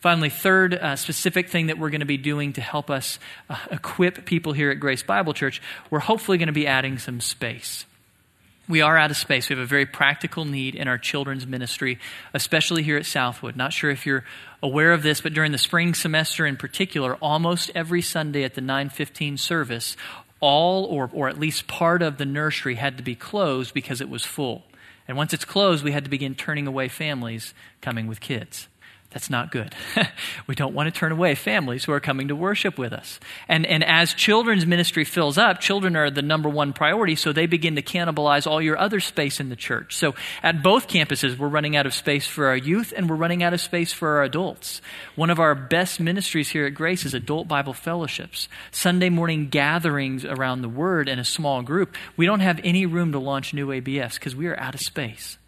Finally, 0.00 0.30
third 0.30 0.74
uh, 0.74 0.94
specific 0.94 1.48
thing 1.48 1.66
that 1.66 1.78
we're 1.78 1.90
going 1.90 2.00
to 2.00 2.06
be 2.06 2.16
doing 2.16 2.52
to 2.52 2.60
help 2.60 2.88
us 2.88 3.18
uh, 3.50 3.56
equip 3.70 4.24
people 4.24 4.52
here 4.52 4.70
at 4.70 4.78
Grace 4.78 5.02
Bible 5.02 5.34
Church, 5.34 5.60
we're 5.90 5.98
hopefully 5.98 6.38
going 6.38 6.46
to 6.46 6.52
be 6.52 6.68
adding 6.68 6.98
some 6.98 7.20
space. 7.20 7.84
We 8.68 8.80
are 8.82 8.96
out 8.96 9.10
of 9.10 9.16
space. 9.16 9.48
We 9.48 9.56
have 9.56 9.62
a 9.62 9.66
very 9.66 9.86
practical 9.86 10.44
need 10.44 10.74
in 10.74 10.88
our 10.88 10.98
children's 10.98 11.46
ministry, 11.46 11.98
especially 12.34 12.82
here 12.82 12.98
at 12.98 13.06
Southwood. 13.06 13.56
Not 13.56 13.72
sure 13.72 13.90
if 13.90 14.04
you're 14.04 14.24
aware 14.62 14.92
of 14.92 15.02
this, 15.02 15.20
but 15.20 15.32
during 15.32 15.52
the 15.52 15.58
spring 15.58 15.94
semester 15.94 16.46
in 16.46 16.56
particular, 16.56 17.16
almost 17.16 17.70
every 17.74 18.02
Sunday 18.02 18.44
at 18.44 18.54
the 18.54 18.60
915 18.60 19.38
service, 19.38 19.96
all 20.40 20.84
or, 20.84 21.10
or 21.12 21.28
at 21.28 21.40
least 21.40 21.66
part 21.66 22.02
of 22.02 22.18
the 22.18 22.26
nursery 22.26 22.74
had 22.74 22.98
to 22.98 23.02
be 23.02 23.14
closed 23.14 23.72
because 23.72 24.00
it 24.00 24.08
was 24.08 24.24
full. 24.24 24.64
And 25.08 25.16
once 25.16 25.32
it's 25.32 25.46
closed, 25.46 25.82
we 25.82 25.92
had 25.92 26.04
to 26.04 26.10
begin 26.10 26.34
turning 26.34 26.66
away 26.66 26.88
families 26.88 27.54
coming 27.80 28.06
with 28.06 28.20
kids. 28.20 28.68
That's 29.10 29.30
not 29.30 29.50
good. 29.50 29.74
we 30.46 30.54
don't 30.54 30.74
want 30.74 30.92
to 30.92 30.98
turn 30.98 31.12
away 31.12 31.34
families 31.34 31.84
who 31.84 31.92
are 31.92 32.00
coming 32.00 32.28
to 32.28 32.36
worship 32.36 32.76
with 32.76 32.92
us. 32.92 33.18
And, 33.48 33.64
and 33.64 33.82
as 33.82 34.12
children's 34.12 34.66
ministry 34.66 35.06
fills 35.06 35.38
up, 35.38 35.60
children 35.60 35.96
are 35.96 36.10
the 36.10 36.20
number 36.20 36.50
one 36.50 36.74
priority, 36.74 37.16
so 37.16 37.32
they 37.32 37.46
begin 37.46 37.76
to 37.76 37.82
cannibalize 37.82 38.46
all 38.46 38.60
your 38.60 38.76
other 38.76 39.00
space 39.00 39.40
in 39.40 39.48
the 39.48 39.56
church. 39.56 39.96
So 39.96 40.14
at 40.42 40.62
both 40.62 40.88
campuses, 40.88 41.38
we're 41.38 41.48
running 41.48 41.74
out 41.74 41.86
of 41.86 41.94
space 41.94 42.26
for 42.26 42.48
our 42.48 42.56
youth 42.56 42.92
and 42.94 43.08
we're 43.08 43.16
running 43.16 43.42
out 43.42 43.54
of 43.54 43.62
space 43.62 43.94
for 43.94 44.16
our 44.16 44.24
adults. 44.24 44.82
One 45.16 45.30
of 45.30 45.40
our 45.40 45.54
best 45.54 46.00
ministries 46.00 46.50
here 46.50 46.66
at 46.66 46.74
Grace 46.74 47.06
is 47.06 47.14
adult 47.14 47.48
Bible 47.48 47.72
fellowships, 47.72 48.46
Sunday 48.72 49.08
morning 49.08 49.48
gatherings 49.48 50.26
around 50.26 50.60
the 50.60 50.68
Word 50.68 51.08
in 51.08 51.18
a 51.18 51.24
small 51.24 51.62
group. 51.62 51.94
We 52.18 52.26
don't 52.26 52.40
have 52.40 52.60
any 52.62 52.84
room 52.84 53.12
to 53.12 53.18
launch 53.18 53.54
new 53.54 53.68
ABFs 53.68 54.14
because 54.14 54.36
we 54.36 54.48
are 54.48 54.60
out 54.60 54.74
of 54.74 54.80
space. 54.82 55.38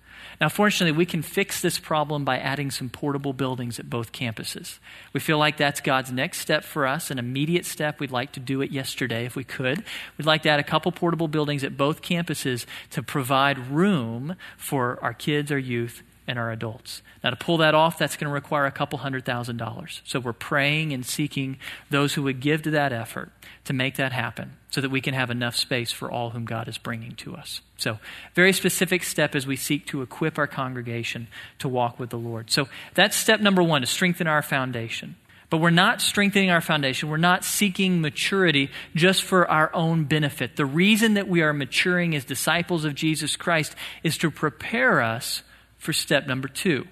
Now, 0.40 0.48
fortunately, 0.48 0.96
we 0.96 1.04
can 1.04 1.20
fix 1.20 1.60
this 1.60 1.78
problem 1.78 2.24
by 2.24 2.38
adding 2.38 2.70
some 2.70 2.88
portable 2.88 3.34
buildings 3.34 3.78
at 3.78 3.90
both 3.90 4.12
campuses. 4.12 4.78
We 5.12 5.20
feel 5.20 5.36
like 5.36 5.58
that's 5.58 5.82
God's 5.82 6.10
next 6.10 6.38
step 6.38 6.64
for 6.64 6.86
us, 6.86 7.10
an 7.10 7.18
immediate 7.18 7.66
step. 7.66 8.00
We'd 8.00 8.10
like 8.10 8.32
to 8.32 8.40
do 8.40 8.62
it 8.62 8.70
yesterday 8.70 9.26
if 9.26 9.36
we 9.36 9.44
could. 9.44 9.84
We'd 10.16 10.24
like 10.24 10.42
to 10.44 10.48
add 10.48 10.58
a 10.58 10.64
couple 10.64 10.92
portable 10.92 11.28
buildings 11.28 11.62
at 11.62 11.76
both 11.76 12.00
campuses 12.00 12.64
to 12.90 13.02
provide 13.02 13.58
room 13.68 14.34
for 14.56 14.98
our 15.02 15.12
kids, 15.12 15.52
our 15.52 15.58
youth, 15.58 16.02
and 16.30 16.38
our 16.38 16.52
adults. 16.52 17.02
Now, 17.24 17.30
to 17.30 17.36
pull 17.36 17.56
that 17.56 17.74
off, 17.74 17.98
that's 17.98 18.16
going 18.16 18.28
to 18.28 18.32
require 18.32 18.64
a 18.64 18.70
couple 18.70 19.00
hundred 19.00 19.24
thousand 19.24 19.56
dollars. 19.56 20.00
So 20.04 20.20
we're 20.20 20.32
praying 20.32 20.92
and 20.92 21.04
seeking 21.04 21.58
those 21.90 22.14
who 22.14 22.22
would 22.22 22.38
give 22.38 22.62
to 22.62 22.70
that 22.70 22.92
effort 22.92 23.32
to 23.64 23.72
make 23.72 23.96
that 23.96 24.12
happen 24.12 24.52
so 24.70 24.80
that 24.80 24.90
we 24.90 25.00
can 25.00 25.12
have 25.12 25.28
enough 25.28 25.56
space 25.56 25.90
for 25.90 26.08
all 26.08 26.30
whom 26.30 26.44
God 26.44 26.68
is 26.68 26.78
bringing 26.78 27.16
to 27.16 27.34
us. 27.34 27.62
So, 27.76 27.98
very 28.34 28.52
specific 28.52 29.02
step 29.02 29.34
as 29.34 29.44
we 29.44 29.56
seek 29.56 29.86
to 29.86 30.02
equip 30.02 30.38
our 30.38 30.46
congregation 30.46 31.26
to 31.58 31.68
walk 31.68 31.98
with 31.98 32.10
the 32.10 32.18
Lord. 32.18 32.48
So, 32.48 32.68
that's 32.94 33.16
step 33.16 33.40
number 33.40 33.62
one 33.62 33.80
to 33.80 33.86
strengthen 33.88 34.28
our 34.28 34.42
foundation. 34.42 35.16
But 35.50 35.58
we're 35.58 35.70
not 35.70 36.00
strengthening 36.00 36.50
our 36.50 36.60
foundation. 36.60 37.08
We're 37.08 37.16
not 37.16 37.44
seeking 37.44 38.00
maturity 38.00 38.70
just 38.94 39.24
for 39.24 39.50
our 39.50 39.74
own 39.74 40.04
benefit. 40.04 40.54
The 40.54 40.64
reason 40.64 41.14
that 41.14 41.26
we 41.26 41.42
are 41.42 41.52
maturing 41.52 42.14
as 42.14 42.24
disciples 42.24 42.84
of 42.84 42.94
Jesus 42.94 43.34
Christ 43.34 43.74
is 44.04 44.16
to 44.18 44.30
prepare 44.30 45.02
us 45.02 45.42
for 45.80 45.92
step 45.92 46.28
number 46.28 46.46
two 46.46 46.86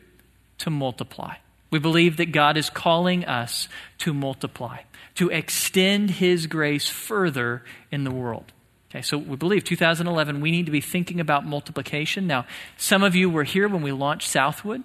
to 0.59 0.71
multiply. 0.71 1.37
We 1.71 1.79
believe 1.79 2.17
that 2.17 2.33
God 2.33 2.57
is 2.57 2.71
calling 2.71 3.25
us 3.27 3.69
to 3.99 4.15
multiply, 4.15 4.79
to 5.17 5.29
extend 5.29 6.11
His 6.13 6.47
grace 6.47 6.89
further 6.89 7.63
in 7.93 8.05
the 8.05 8.11
world. 8.11 8.53
Okay, 8.91 9.03
so 9.03 9.19
we 9.19 9.37
believe 9.37 9.65
2011, 9.65 10.41
we 10.41 10.51
need 10.51 10.65
to 10.65 10.73
be 10.73 10.81
thinking 10.81 11.21
about 11.21 11.45
multiplication. 11.45 12.27
Now, 12.27 12.47
some 12.79 13.03
of 13.03 13.15
you 13.15 13.29
were 13.29 13.45
here 13.45 13.69
when 13.69 13.83
we 13.83 13.93
launched 13.93 14.31
Southwood, 14.31 14.83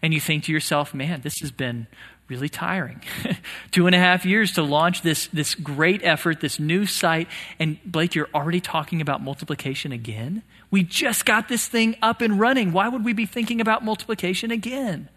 and 0.00 0.14
you 0.14 0.20
think 0.20 0.44
to 0.44 0.52
yourself, 0.52 0.94
man, 0.94 1.20
this 1.20 1.38
has 1.40 1.52
been 1.52 1.86
really 2.28 2.48
tiring. 2.48 3.02
Two 3.70 3.86
and 3.86 3.94
a 3.94 3.98
half 3.98 4.24
years 4.24 4.52
to 4.52 4.62
launch 4.62 5.02
this, 5.02 5.26
this 5.28 5.54
great 5.54 6.02
effort, 6.04 6.40
this 6.40 6.58
new 6.58 6.86
site, 6.86 7.28
and 7.58 7.78
Blake, 7.84 8.14
you're 8.14 8.28
already 8.34 8.60
talking 8.60 9.00
about 9.00 9.22
multiplication 9.22 9.92
again? 9.92 10.42
We 10.70 10.82
just 10.82 11.24
got 11.24 11.48
this 11.48 11.68
thing 11.68 11.96
up 12.00 12.20
and 12.20 12.40
running. 12.40 12.72
Why 12.72 12.88
would 12.88 13.04
we 13.04 13.12
be 13.12 13.26
thinking 13.26 13.60
about 13.60 13.84
multiplication 13.84 14.50
again? 14.50 15.08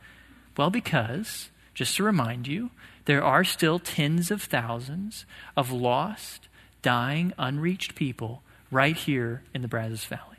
Well, 0.58 0.70
because, 0.70 1.50
just 1.74 1.96
to 1.98 2.04
remind 2.04 2.48
you, 2.48 2.72
there 3.06 3.24
are 3.24 3.44
still 3.44 3.80
tens 3.80 4.32
of 4.32 4.42
thousands 4.42 5.26
of 5.56 5.72
lost, 5.72 6.48
dying, 6.82 7.34
unreached 7.38 7.96
people 7.96 8.42
right 8.72 8.96
here 8.96 9.44
in 9.54 9.62
the 9.62 9.68
Brazos 9.68 10.06
Valley. 10.06 10.35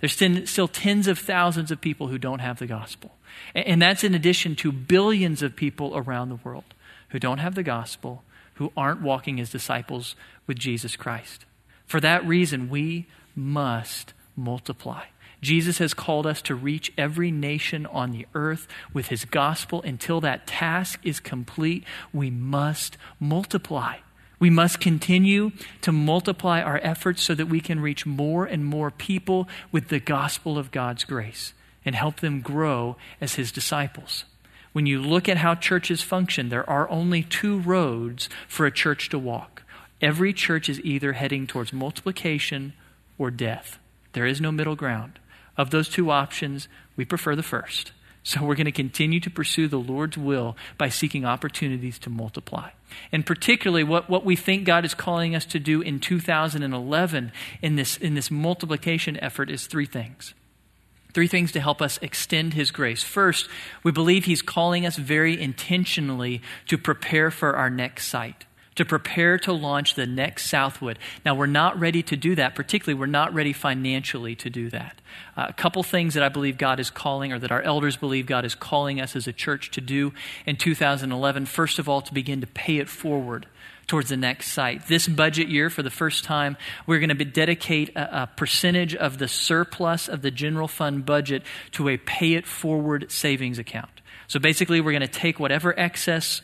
There's 0.00 0.12
still 0.12 0.68
tens 0.68 1.08
of 1.08 1.18
thousands 1.18 1.70
of 1.70 1.80
people 1.80 2.08
who 2.08 2.18
don't 2.18 2.38
have 2.38 2.58
the 2.58 2.66
gospel. 2.66 3.12
And 3.54 3.82
that's 3.82 4.04
in 4.04 4.14
addition 4.14 4.54
to 4.56 4.72
billions 4.72 5.42
of 5.42 5.56
people 5.56 5.96
around 5.96 6.28
the 6.28 6.36
world 6.36 6.74
who 7.10 7.18
don't 7.18 7.38
have 7.38 7.54
the 7.54 7.62
gospel, 7.62 8.22
who 8.54 8.72
aren't 8.76 9.02
walking 9.02 9.40
as 9.40 9.50
disciples 9.50 10.14
with 10.46 10.58
Jesus 10.58 10.96
Christ. 10.96 11.44
For 11.86 12.00
that 12.00 12.26
reason, 12.26 12.68
we 12.68 13.06
must 13.34 14.12
multiply. 14.36 15.04
Jesus 15.40 15.78
has 15.78 15.94
called 15.94 16.26
us 16.26 16.42
to 16.42 16.54
reach 16.54 16.92
every 16.98 17.30
nation 17.30 17.86
on 17.86 18.10
the 18.10 18.26
earth 18.34 18.66
with 18.92 19.06
his 19.06 19.24
gospel. 19.24 19.82
Until 19.82 20.20
that 20.20 20.46
task 20.46 21.00
is 21.04 21.20
complete, 21.20 21.84
we 22.12 22.30
must 22.30 22.96
multiply. 23.20 23.98
We 24.38 24.50
must 24.50 24.80
continue 24.80 25.52
to 25.80 25.92
multiply 25.92 26.62
our 26.62 26.80
efforts 26.82 27.22
so 27.22 27.34
that 27.34 27.48
we 27.48 27.60
can 27.60 27.80
reach 27.80 28.06
more 28.06 28.44
and 28.44 28.64
more 28.64 28.90
people 28.90 29.48
with 29.72 29.88
the 29.88 30.00
gospel 30.00 30.58
of 30.58 30.70
God's 30.70 31.04
grace 31.04 31.54
and 31.84 31.94
help 31.94 32.20
them 32.20 32.40
grow 32.40 32.96
as 33.20 33.34
His 33.34 33.50
disciples. 33.50 34.24
When 34.72 34.86
you 34.86 35.00
look 35.00 35.28
at 35.28 35.38
how 35.38 35.54
churches 35.54 36.02
function, 36.02 36.50
there 36.50 36.68
are 36.68 36.88
only 36.88 37.22
two 37.22 37.58
roads 37.60 38.28
for 38.46 38.66
a 38.66 38.70
church 38.70 39.08
to 39.08 39.18
walk. 39.18 39.62
Every 40.00 40.32
church 40.32 40.68
is 40.68 40.80
either 40.82 41.14
heading 41.14 41.46
towards 41.46 41.72
multiplication 41.72 42.74
or 43.16 43.30
death. 43.32 43.78
There 44.12 44.26
is 44.26 44.40
no 44.40 44.52
middle 44.52 44.76
ground. 44.76 45.18
Of 45.56 45.70
those 45.70 45.88
two 45.88 46.10
options, 46.10 46.68
we 46.94 47.04
prefer 47.04 47.34
the 47.34 47.42
first. 47.42 47.90
So 48.28 48.44
we're 48.44 48.56
going 48.56 48.66
to 48.66 48.72
continue 48.72 49.20
to 49.20 49.30
pursue 49.30 49.68
the 49.68 49.78
Lord's 49.78 50.18
will 50.18 50.54
by 50.76 50.90
seeking 50.90 51.24
opportunities 51.24 51.98
to 52.00 52.10
multiply. 52.10 52.68
And 53.10 53.24
particularly 53.24 53.84
what, 53.84 54.10
what 54.10 54.22
we 54.22 54.36
think 54.36 54.66
God 54.66 54.84
is 54.84 54.92
calling 54.92 55.34
us 55.34 55.46
to 55.46 55.58
do 55.58 55.80
in 55.80 55.98
2011 55.98 57.32
in 57.62 57.76
this, 57.76 57.96
in 57.96 58.12
this 58.12 58.30
multiplication 58.30 59.18
effort 59.20 59.50
is 59.50 59.66
three 59.66 59.86
things. 59.86 60.34
Three 61.14 61.26
things 61.26 61.52
to 61.52 61.60
help 61.60 61.80
us 61.80 61.98
extend 62.02 62.52
His 62.52 62.70
grace. 62.70 63.02
First, 63.02 63.48
we 63.82 63.92
believe 63.92 64.26
He's 64.26 64.42
calling 64.42 64.84
us 64.84 64.96
very 64.96 65.40
intentionally 65.40 66.42
to 66.66 66.76
prepare 66.76 67.30
for 67.30 67.56
our 67.56 67.70
next 67.70 68.08
site 68.08 68.44
to 68.78 68.84
prepare 68.84 69.38
to 69.38 69.52
launch 69.52 69.96
the 69.96 70.06
next 70.06 70.46
Southwood. 70.46 71.00
Now, 71.24 71.34
we're 71.34 71.46
not 71.46 71.80
ready 71.80 72.00
to 72.04 72.16
do 72.16 72.36
that, 72.36 72.54
particularly, 72.54 72.96
we're 72.96 73.06
not 73.06 73.34
ready 73.34 73.52
financially 73.52 74.36
to 74.36 74.48
do 74.48 74.70
that. 74.70 75.00
Uh, 75.36 75.46
a 75.48 75.52
couple 75.52 75.82
things 75.82 76.14
that 76.14 76.22
I 76.22 76.28
believe 76.28 76.58
God 76.58 76.78
is 76.78 76.88
calling, 76.88 77.32
or 77.32 77.40
that 77.40 77.50
our 77.50 77.60
elders 77.60 77.96
believe 77.96 78.26
God 78.26 78.44
is 78.44 78.54
calling 78.54 79.00
us 79.00 79.16
as 79.16 79.26
a 79.26 79.32
church 79.32 79.72
to 79.72 79.80
do 79.80 80.14
in 80.46 80.54
2011. 80.54 81.46
First 81.46 81.80
of 81.80 81.88
all, 81.88 82.00
to 82.02 82.14
begin 82.14 82.40
to 82.40 82.46
pay 82.46 82.76
it 82.76 82.88
forward 82.88 83.46
towards 83.88 84.10
the 84.10 84.16
next 84.16 84.52
site. 84.52 84.86
This 84.86 85.08
budget 85.08 85.48
year, 85.48 85.70
for 85.70 85.82
the 85.82 85.90
first 85.90 86.22
time, 86.22 86.56
we're 86.86 87.00
going 87.00 87.18
to 87.18 87.24
dedicate 87.24 87.88
a, 87.96 88.22
a, 88.22 88.26
percentage 88.28 88.94
of 88.94 89.18
the 89.18 89.26
surplus 89.26 90.08
of 90.08 90.22
the 90.22 90.30
general 90.30 90.68
fund 90.68 91.04
budget 91.04 91.42
to 91.72 91.88
a 91.88 91.96
pay 91.96 92.34
it 92.34 92.46
forward 92.46 93.10
savings 93.10 93.58
account. 93.58 93.90
So 94.28 94.38
basically, 94.38 94.80
we're 94.80 94.92
going 94.92 95.00
to 95.00 95.08
take 95.08 95.40
whatever 95.40 95.76
excess 95.78 96.42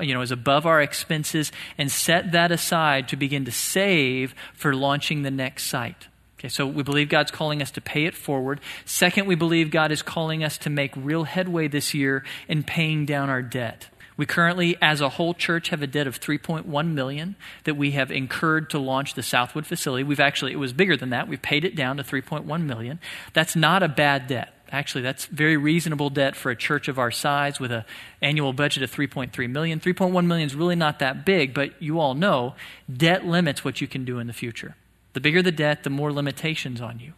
you 0.00 0.14
know, 0.14 0.22
is 0.22 0.30
above 0.30 0.66
our 0.66 0.80
expenses 0.80 1.52
and 1.76 1.92
set 1.92 2.32
that 2.32 2.50
aside 2.50 3.08
to 3.08 3.16
begin 3.16 3.44
to 3.44 3.52
save 3.52 4.34
for 4.54 4.74
launching 4.74 5.22
the 5.22 5.30
next 5.30 5.64
site. 5.64 6.08
Okay, 6.38 6.48
so 6.48 6.66
we 6.66 6.82
believe 6.82 7.08
God's 7.08 7.30
calling 7.30 7.62
us 7.62 7.70
to 7.72 7.80
pay 7.80 8.06
it 8.06 8.14
forward. 8.14 8.60
Second, 8.84 9.26
we 9.26 9.34
believe 9.34 9.70
God 9.70 9.92
is 9.92 10.02
calling 10.02 10.44
us 10.44 10.58
to 10.58 10.70
make 10.70 10.92
real 10.96 11.24
headway 11.24 11.68
this 11.68 11.94
year 11.94 12.24
in 12.48 12.62
paying 12.62 13.06
down 13.06 13.30
our 13.30 13.42
debt. 13.42 13.88
We 14.16 14.24
currently, 14.24 14.78
as 14.80 15.02
a 15.02 15.10
whole 15.10 15.34
church, 15.34 15.68
have 15.68 15.82
a 15.82 15.86
debt 15.86 16.06
of 16.06 16.18
3.1 16.18 16.92
million 16.92 17.36
that 17.64 17.76
we 17.76 17.90
have 17.92 18.10
incurred 18.10 18.70
to 18.70 18.78
launch 18.78 19.12
the 19.12 19.22
Southwood 19.22 19.66
facility. 19.66 20.04
We've 20.04 20.20
actually, 20.20 20.52
it 20.52 20.58
was 20.58 20.72
bigger 20.72 20.96
than 20.96 21.10
that. 21.10 21.28
We've 21.28 21.40
paid 21.40 21.66
it 21.66 21.76
down 21.76 21.98
to 21.98 22.02
3.1 22.02 22.62
million. 22.62 22.98
That's 23.34 23.54
not 23.54 23.82
a 23.82 23.88
bad 23.88 24.26
debt. 24.26 24.55
Actually, 24.76 25.00
that's 25.00 25.24
very 25.24 25.56
reasonable 25.56 26.10
debt 26.10 26.36
for 26.36 26.50
a 26.50 26.56
church 26.56 26.86
of 26.86 26.98
our 26.98 27.10
size 27.10 27.58
with 27.58 27.72
an 27.72 27.82
annual 28.20 28.52
budget 28.52 28.82
of 28.82 28.94
3.3 28.94 29.48
million. 29.48 29.80
3.1 29.80 30.26
million 30.26 30.46
is 30.46 30.54
really 30.54 30.76
not 30.76 30.98
that 30.98 31.24
big, 31.24 31.54
but 31.54 31.80
you 31.80 31.98
all 31.98 32.12
know 32.12 32.54
debt 32.94 33.24
limits 33.24 33.64
what 33.64 33.80
you 33.80 33.86
can 33.86 34.04
do 34.04 34.18
in 34.18 34.26
the 34.26 34.34
future. 34.34 34.76
The 35.14 35.20
bigger 35.20 35.40
the 35.40 35.50
debt, 35.50 35.82
the 35.82 35.88
more 35.88 36.12
limitations 36.12 36.82
on 36.82 36.98
you. 36.98 37.14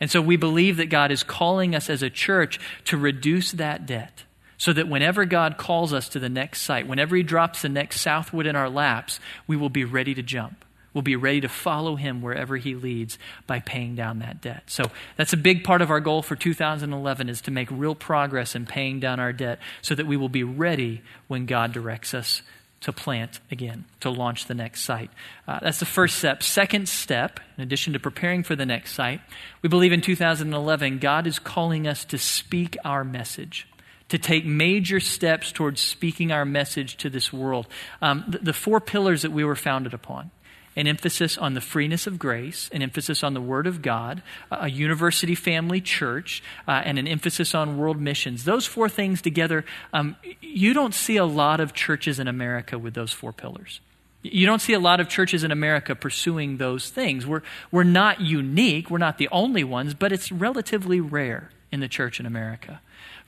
And 0.00 0.10
so 0.10 0.22
we 0.22 0.36
believe 0.36 0.78
that 0.78 0.88
God 0.88 1.10
is 1.10 1.22
calling 1.22 1.74
us 1.74 1.90
as 1.90 2.02
a 2.02 2.08
church 2.08 2.58
to 2.86 2.96
reduce 2.96 3.52
that 3.52 3.84
debt 3.84 4.24
so 4.56 4.72
that 4.72 4.88
whenever 4.88 5.26
God 5.26 5.58
calls 5.58 5.92
us 5.92 6.08
to 6.08 6.18
the 6.18 6.30
next 6.30 6.62
site, 6.62 6.88
whenever 6.88 7.14
He 7.14 7.22
drops 7.22 7.60
the 7.60 7.68
next 7.68 8.00
Southwood 8.00 8.46
in 8.46 8.56
our 8.56 8.70
laps, 8.70 9.20
we 9.46 9.54
will 9.54 9.68
be 9.68 9.84
ready 9.84 10.14
to 10.14 10.22
jump 10.22 10.64
will 10.94 11.02
be 11.02 11.16
ready 11.16 11.40
to 11.40 11.48
follow 11.48 11.96
him 11.96 12.22
wherever 12.22 12.56
he 12.56 12.74
leads 12.74 13.18
by 13.46 13.60
paying 13.60 13.94
down 13.94 14.18
that 14.20 14.40
debt. 14.40 14.64
So 14.66 14.90
that's 15.16 15.32
a 15.32 15.36
big 15.36 15.64
part 15.64 15.82
of 15.82 15.90
our 15.90 16.00
goal 16.00 16.22
for 16.22 16.36
2011 16.36 17.28
is 17.28 17.40
to 17.42 17.50
make 17.50 17.68
real 17.70 17.94
progress 17.94 18.54
in 18.54 18.66
paying 18.66 19.00
down 19.00 19.20
our 19.20 19.32
debt 19.32 19.58
so 19.80 19.94
that 19.94 20.06
we 20.06 20.16
will 20.16 20.28
be 20.28 20.44
ready 20.44 21.02
when 21.28 21.46
God 21.46 21.72
directs 21.72 22.14
us 22.14 22.42
to 22.82 22.92
plant 22.92 23.38
again, 23.50 23.84
to 24.00 24.10
launch 24.10 24.46
the 24.46 24.54
next 24.54 24.82
site. 24.82 25.10
Uh, 25.46 25.60
that's 25.62 25.78
the 25.78 25.86
first 25.86 26.18
step. 26.18 26.42
Second 26.42 26.88
step, 26.88 27.38
in 27.56 27.62
addition 27.62 27.92
to 27.92 28.00
preparing 28.00 28.42
for 28.42 28.56
the 28.56 28.66
next 28.66 28.92
site, 28.92 29.20
we 29.62 29.68
believe 29.68 29.92
in 29.92 30.00
2011 30.00 30.98
God 30.98 31.26
is 31.26 31.38
calling 31.38 31.86
us 31.86 32.04
to 32.06 32.18
speak 32.18 32.76
our 32.84 33.04
message 33.04 33.68
to 34.08 34.18
take 34.18 34.44
major 34.44 35.00
steps 35.00 35.52
towards 35.52 35.80
speaking 35.80 36.32
our 36.32 36.44
message 36.44 36.98
to 36.98 37.08
this 37.08 37.32
world. 37.32 37.66
Um, 38.02 38.24
the, 38.28 38.38
the, 38.40 38.52
four 38.52 38.78
pillars 38.78 39.22
that 39.22 39.32
we 39.32 39.42
were 39.42 39.56
founded 39.56 39.94
upon 39.94 40.30
an 40.76 40.86
emphasis 40.86 41.36
on 41.36 41.54
the 41.54 41.60
freeness 41.60 42.06
of 42.06 42.18
grace, 42.18 42.70
an 42.72 42.82
emphasis 42.82 43.22
on 43.22 43.34
the 43.34 43.40
Word 43.40 43.66
of 43.66 43.82
God, 43.82 44.22
a 44.50 44.68
university 44.68 45.34
family 45.34 45.80
church, 45.80 46.42
uh, 46.66 46.82
and 46.84 46.98
an 46.98 47.06
emphasis 47.06 47.54
on 47.54 47.78
world 47.78 48.00
missions. 48.00 48.44
Those 48.44 48.66
four 48.66 48.88
things 48.88 49.20
together, 49.20 49.64
um, 49.92 50.16
you 50.40 50.72
don't 50.72 50.94
see 50.94 51.16
a 51.16 51.26
lot 51.26 51.60
of 51.60 51.74
churches 51.74 52.18
in 52.18 52.28
America 52.28 52.78
with 52.78 52.94
those 52.94 53.12
four 53.12 53.32
pillars. 53.32 53.80
You 54.22 54.46
don't 54.46 54.60
see 54.60 54.72
a 54.72 54.78
lot 54.78 55.00
of 55.00 55.08
churches 55.08 55.42
in 55.42 55.50
America 55.50 55.96
pursuing 55.96 56.56
those 56.58 56.90
things. 56.90 57.26
We're, 57.26 57.42
we're 57.72 57.82
not 57.82 58.20
unique, 58.20 58.88
we're 58.88 58.98
not 58.98 59.18
the 59.18 59.28
only 59.32 59.64
ones, 59.64 59.94
but 59.94 60.12
it's 60.12 60.30
relatively 60.30 61.00
rare 61.00 61.50
in 61.72 61.80
the 61.80 61.88
church 61.88 62.20
in 62.20 62.26
America. 62.26 62.80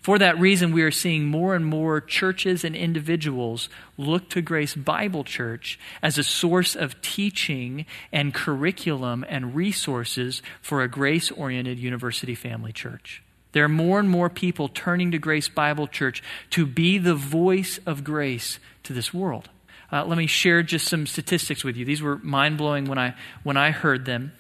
For 0.05 0.19
that 0.19 0.39
reason, 0.39 0.73
we 0.73 0.83
are 0.83 0.91
seeing 0.91 1.25
more 1.25 1.55
and 1.55 1.65
more 1.65 1.99
churches 1.99 2.63
and 2.63 2.77
individuals 2.77 3.71
look 3.97 4.29
to 4.29 4.43
Grace 4.43 4.75
Bible 4.75 5.25
Church 5.25 5.79
as 6.03 6.19
a 6.19 6.23
source 6.23 6.77
of 6.77 7.01
teaching 7.01 7.87
and 8.13 8.35
curriculum 8.35 9.25
and 9.27 9.55
resources 9.55 10.43
for 10.61 10.83
a 10.83 10.89
grace 10.89 11.31
oriented 11.31 11.79
university 11.79 12.35
family 12.35 12.71
church. 12.71 13.23
There 13.53 13.65
are 13.65 13.69
more 13.71 13.99
and 13.99 14.11
more 14.11 14.29
people 14.29 14.69
turning 14.69 15.11
to 15.13 15.19
Grace 15.19 15.49
Bible 15.49 15.87
Church 15.87 16.23
to 16.51 16.67
be 16.67 16.99
the 16.99 17.15
voice 17.15 17.81
of 17.87 18.05
grace 18.05 18.59
to 18.83 18.93
this 18.93 19.15
world. 19.15 19.49
Uh, 19.91 20.05
let 20.05 20.19
me 20.19 20.27
share 20.27 20.63
just 20.63 20.87
some 20.87 21.07
statistics 21.07 21.65
with 21.65 21.79
you. 21.79 21.87
These 21.87 22.03
were 22.03 22.19
mind 22.19 22.59
blowing 22.59 22.85
when 22.85 22.99
I, 22.99 23.15
when 23.43 23.57
I 23.57 23.71
heard 23.71 24.05
them. 24.05 24.33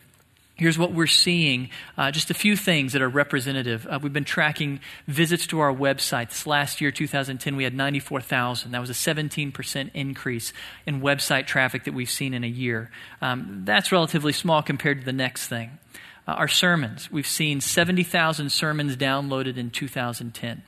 Here's 0.57 0.78
what 0.78 0.92
we're 0.92 1.09
seeing 1.09 1.70
uh, 1.98 2.12
just 2.12 2.30
a 2.30 2.34
few 2.34 2.57
things 2.57 2.92
that 2.92 3.02
are 3.02 3.09
representative. 3.09 3.88
Uh, 3.90 3.98
we've 4.00 4.12
been 4.12 4.24
tracking 4.24 4.78
visits 5.09 5.48
to 5.48 5.59
our 5.59 5.72
website. 5.72 6.28
This 6.28 6.46
last 6.46 6.80
year, 6.80 6.92
2010, 6.92 7.57
we 7.57 7.64
had 7.64 7.74
94,000. 7.74 8.70
That 8.70 8.80
was 8.80 8.90
a 8.90 8.92
17% 8.92 9.90
increase 9.94 10.52
in 10.86 11.00
website 11.00 11.46
traffic 11.46 11.84
that 11.84 11.94
we've 11.94 12.11
seen 12.11 12.34
in 12.34 12.44
a 12.44 12.48
year. 12.48 12.90
Um, 13.20 13.62
that's 13.64 13.90
relatively 13.90 14.32
small 14.32 14.62
compared 14.62 15.00
to 15.00 15.05
the 15.05 15.12
next 15.12 15.48
thing. 15.48 15.78
Uh, 16.26 16.32
our 16.32 16.48
sermons, 16.48 17.11
we've 17.11 17.26
seen 17.26 17.61
70,000 17.61 18.50
sermons 18.50 18.96
downloaded 18.96 19.57
in 19.57 19.70
2010. 19.70 20.62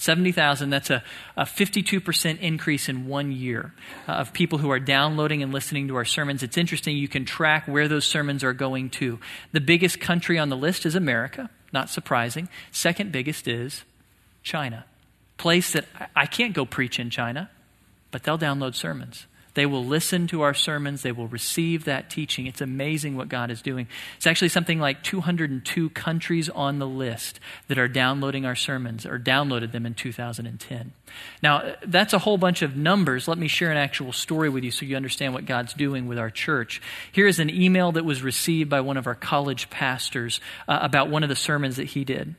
70,000, 0.00 0.70
that's 0.70 0.88
a, 0.88 1.02
a 1.36 1.44
52% 1.44 2.40
increase 2.40 2.88
in 2.88 3.06
one 3.06 3.32
year 3.32 3.74
uh, 4.08 4.12
of 4.12 4.32
people 4.32 4.58
who 4.58 4.70
are 4.70 4.80
downloading 4.80 5.42
and 5.42 5.52
listening 5.52 5.88
to 5.88 5.96
our 5.96 6.04
sermons. 6.04 6.42
It's 6.42 6.56
interesting, 6.56 6.96
you 6.96 7.08
can 7.08 7.24
track 7.24 7.68
where 7.68 7.86
those 7.86 8.06
sermons 8.06 8.42
are 8.42 8.54
going 8.54 8.90
to. 8.90 9.18
The 9.52 9.60
biggest 9.60 10.00
country 10.00 10.38
on 10.38 10.48
the 10.48 10.56
list 10.56 10.86
is 10.86 10.94
America, 10.94 11.50
not 11.72 11.90
surprising. 11.90 12.48
Second 12.72 13.12
biggest 13.12 13.46
is 13.46 13.84
China. 14.42 14.86
Place 15.36 15.72
that 15.72 15.84
I 16.16 16.26
can't 16.26 16.54
go 16.54 16.64
preach 16.64 16.98
in 16.98 17.10
China, 17.10 17.50
but 18.10 18.22
they'll 18.22 18.38
download 18.38 18.74
sermons. 18.74 19.26
They 19.54 19.66
will 19.66 19.84
listen 19.84 20.26
to 20.28 20.42
our 20.42 20.54
sermons. 20.54 21.02
They 21.02 21.12
will 21.12 21.26
receive 21.28 21.84
that 21.84 22.10
teaching. 22.10 22.46
It's 22.46 22.60
amazing 22.60 23.16
what 23.16 23.28
God 23.28 23.50
is 23.50 23.62
doing. 23.62 23.88
It's 24.16 24.26
actually 24.26 24.48
something 24.48 24.78
like 24.78 25.02
202 25.02 25.90
countries 25.90 26.48
on 26.48 26.78
the 26.78 26.86
list 26.86 27.40
that 27.68 27.78
are 27.78 27.88
downloading 27.88 28.46
our 28.46 28.54
sermons 28.54 29.04
or 29.06 29.18
downloaded 29.18 29.72
them 29.72 29.86
in 29.86 29.94
2010. 29.94 30.92
Now, 31.42 31.74
that's 31.84 32.12
a 32.12 32.18
whole 32.18 32.38
bunch 32.38 32.62
of 32.62 32.76
numbers. 32.76 33.26
Let 33.26 33.38
me 33.38 33.48
share 33.48 33.70
an 33.70 33.76
actual 33.76 34.12
story 34.12 34.48
with 34.48 34.64
you 34.64 34.70
so 34.70 34.86
you 34.86 34.96
understand 34.96 35.34
what 35.34 35.46
God's 35.46 35.74
doing 35.74 36.06
with 36.06 36.18
our 36.18 36.30
church. 36.30 36.80
Here 37.12 37.26
is 37.26 37.38
an 37.38 37.50
email 37.50 37.92
that 37.92 38.04
was 38.04 38.22
received 38.22 38.70
by 38.70 38.80
one 38.80 38.96
of 38.96 39.06
our 39.06 39.14
college 39.14 39.70
pastors 39.70 40.40
uh, 40.68 40.78
about 40.82 41.10
one 41.10 41.22
of 41.22 41.28
the 41.28 41.36
sermons 41.36 41.76
that 41.76 41.88
he 41.88 42.04
did. 42.04 42.34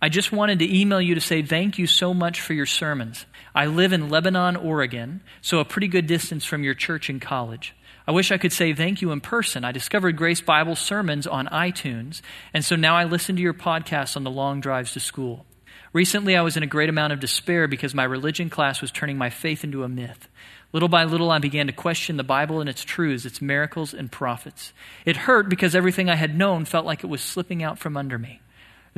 I 0.00 0.10
just 0.10 0.30
wanted 0.30 0.58
to 0.58 0.78
email 0.78 1.00
you 1.00 1.14
to 1.14 1.22
say 1.22 1.42
thank 1.42 1.78
you 1.78 1.86
so 1.86 2.12
much 2.12 2.42
for 2.42 2.52
your 2.52 2.66
sermons. 2.66 3.24
I 3.54 3.64
live 3.64 3.94
in 3.94 4.10
Lebanon, 4.10 4.54
Oregon, 4.54 5.22
so 5.40 5.58
a 5.58 5.64
pretty 5.64 5.88
good 5.88 6.06
distance 6.06 6.44
from 6.44 6.62
your 6.62 6.74
church 6.74 7.08
and 7.08 7.20
college. 7.20 7.74
I 8.06 8.12
wish 8.12 8.30
I 8.30 8.36
could 8.36 8.52
say 8.52 8.74
thank 8.74 9.00
you 9.00 9.10
in 9.10 9.22
person. 9.22 9.64
I 9.64 9.72
discovered 9.72 10.18
Grace 10.18 10.42
Bible 10.42 10.76
sermons 10.76 11.26
on 11.26 11.46
iTunes, 11.46 12.20
and 12.52 12.62
so 12.62 12.76
now 12.76 12.94
I 12.94 13.04
listen 13.04 13.36
to 13.36 13.42
your 13.42 13.54
podcast 13.54 14.16
on 14.16 14.24
the 14.24 14.30
long 14.30 14.60
drives 14.60 14.92
to 14.92 15.00
school. 15.00 15.46
Recently, 15.94 16.36
I 16.36 16.42
was 16.42 16.58
in 16.58 16.62
a 16.62 16.68
great 16.68 16.90
amount 16.90 17.14
of 17.14 17.20
despair 17.20 17.66
because 17.66 17.94
my 17.94 18.04
religion 18.04 18.50
class 18.50 18.82
was 18.82 18.90
turning 18.90 19.16
my 19.16 19.30
faith 19.30 19.64
into 19.64 19.82
a 19.82 19.88
myth. 19.88 20.28
Little 20.74 20.90
by 20.90 21.04
little, 21.04 21.30
I 21.30 21.38
began 21.38 21.68
to 21.68 21.72
question 21.72 22.18
the 22.18 22.22
Bible 22.22 22.60
and 22.60 22.68
its 22.68 22.84
truths, 22.84 23.24
its 23.24 23.40
miracles 23.40 23.94
and 23.94 24.12
prophets. 24.12 24.74
It 25.06 25.16
hurt 25.16 25.48
because 25.48 25.74
everything 25.74 26.10
I 26.10 26.16
had 26.16 26.36
known 26.36 26.66
felt 26.66 26.84
like 26.84 27.02
it 27.02 27.06
was 27.06 27.22
slipping 27.22 27.62
out 27.62 27.78
from 27.78 27.96
under 27.96 28.18
me. 28.18 28.42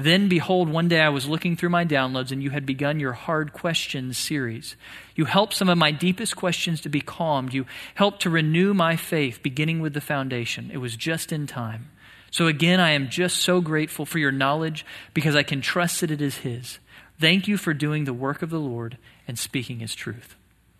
Then, 0.00 0.28
behold, 0.28 0.68
one 0.68 0.86
day 0.86 1.00
I 1.00 1.08
was 1.08 1.26
looking 1.26 1.56
through 1.56 1.70
my 1.70 1.84
downloads, 1.84 2.30
and 2.30 2.40
you 2.40 2.50
had 2.50 2.64
begun 2.64 3.00
your 3.00 3.14
hard 3.14 3.52
questions 3.52 4.16
series. 4.16 4.76
You 5.16 5.24
helped 5.24 5.54
some 5.54 5.68
of 5.68 5.76
my 5.76 5.90
deepest 5.90 6.36
questions 6.36 6.80
to 6.82 6.88
be 6.88 7.00
calmed. 7.00 7.52
You 7.52 7.66
helped 7.96 8.22
to 8.22 8.30
renew 8.30 8.74
my 8.74 8.94
faith, 8.94 9.42
beginning 9.42 9.80
with 9.80 9.94
the 9.94 10.00
foundation. 10.00 10.70
It 10.72 10.76
was 10.76 10.94
just 10.94 11.32
in 11.32 11.48
time. 11.48 11.90
So, 12.30 12.46
again, 12.46 12.78
I 12.78 12.92
am 12.92 13.08
just 13.08 13.38
so 13.38 13.60
grateful 13.60 14.06
for 14.06 14.20
your 14.20 14.30
knowledge 14.30 14.86
because 15.14 15.34
I 15.34 15.42
can 15.42 15.60
trust 15.60 16.00
that 16.00 16.12
it 16.12 16.22
is 16.22 16.36
His. 16.38 16.78
Thank 17.18 17.48
you 17.48 17.56
for 17.56 17.74
doing 17.74 18.04
the 18.04 18.14
work 18.14 18.40
of 18.42 18.50
the 18.50 18.60
Lord 18.60 18.98
and 19.26 19.36
speaking 19.36 19.80
His 19.80 19.96
truth. 19.96 20.36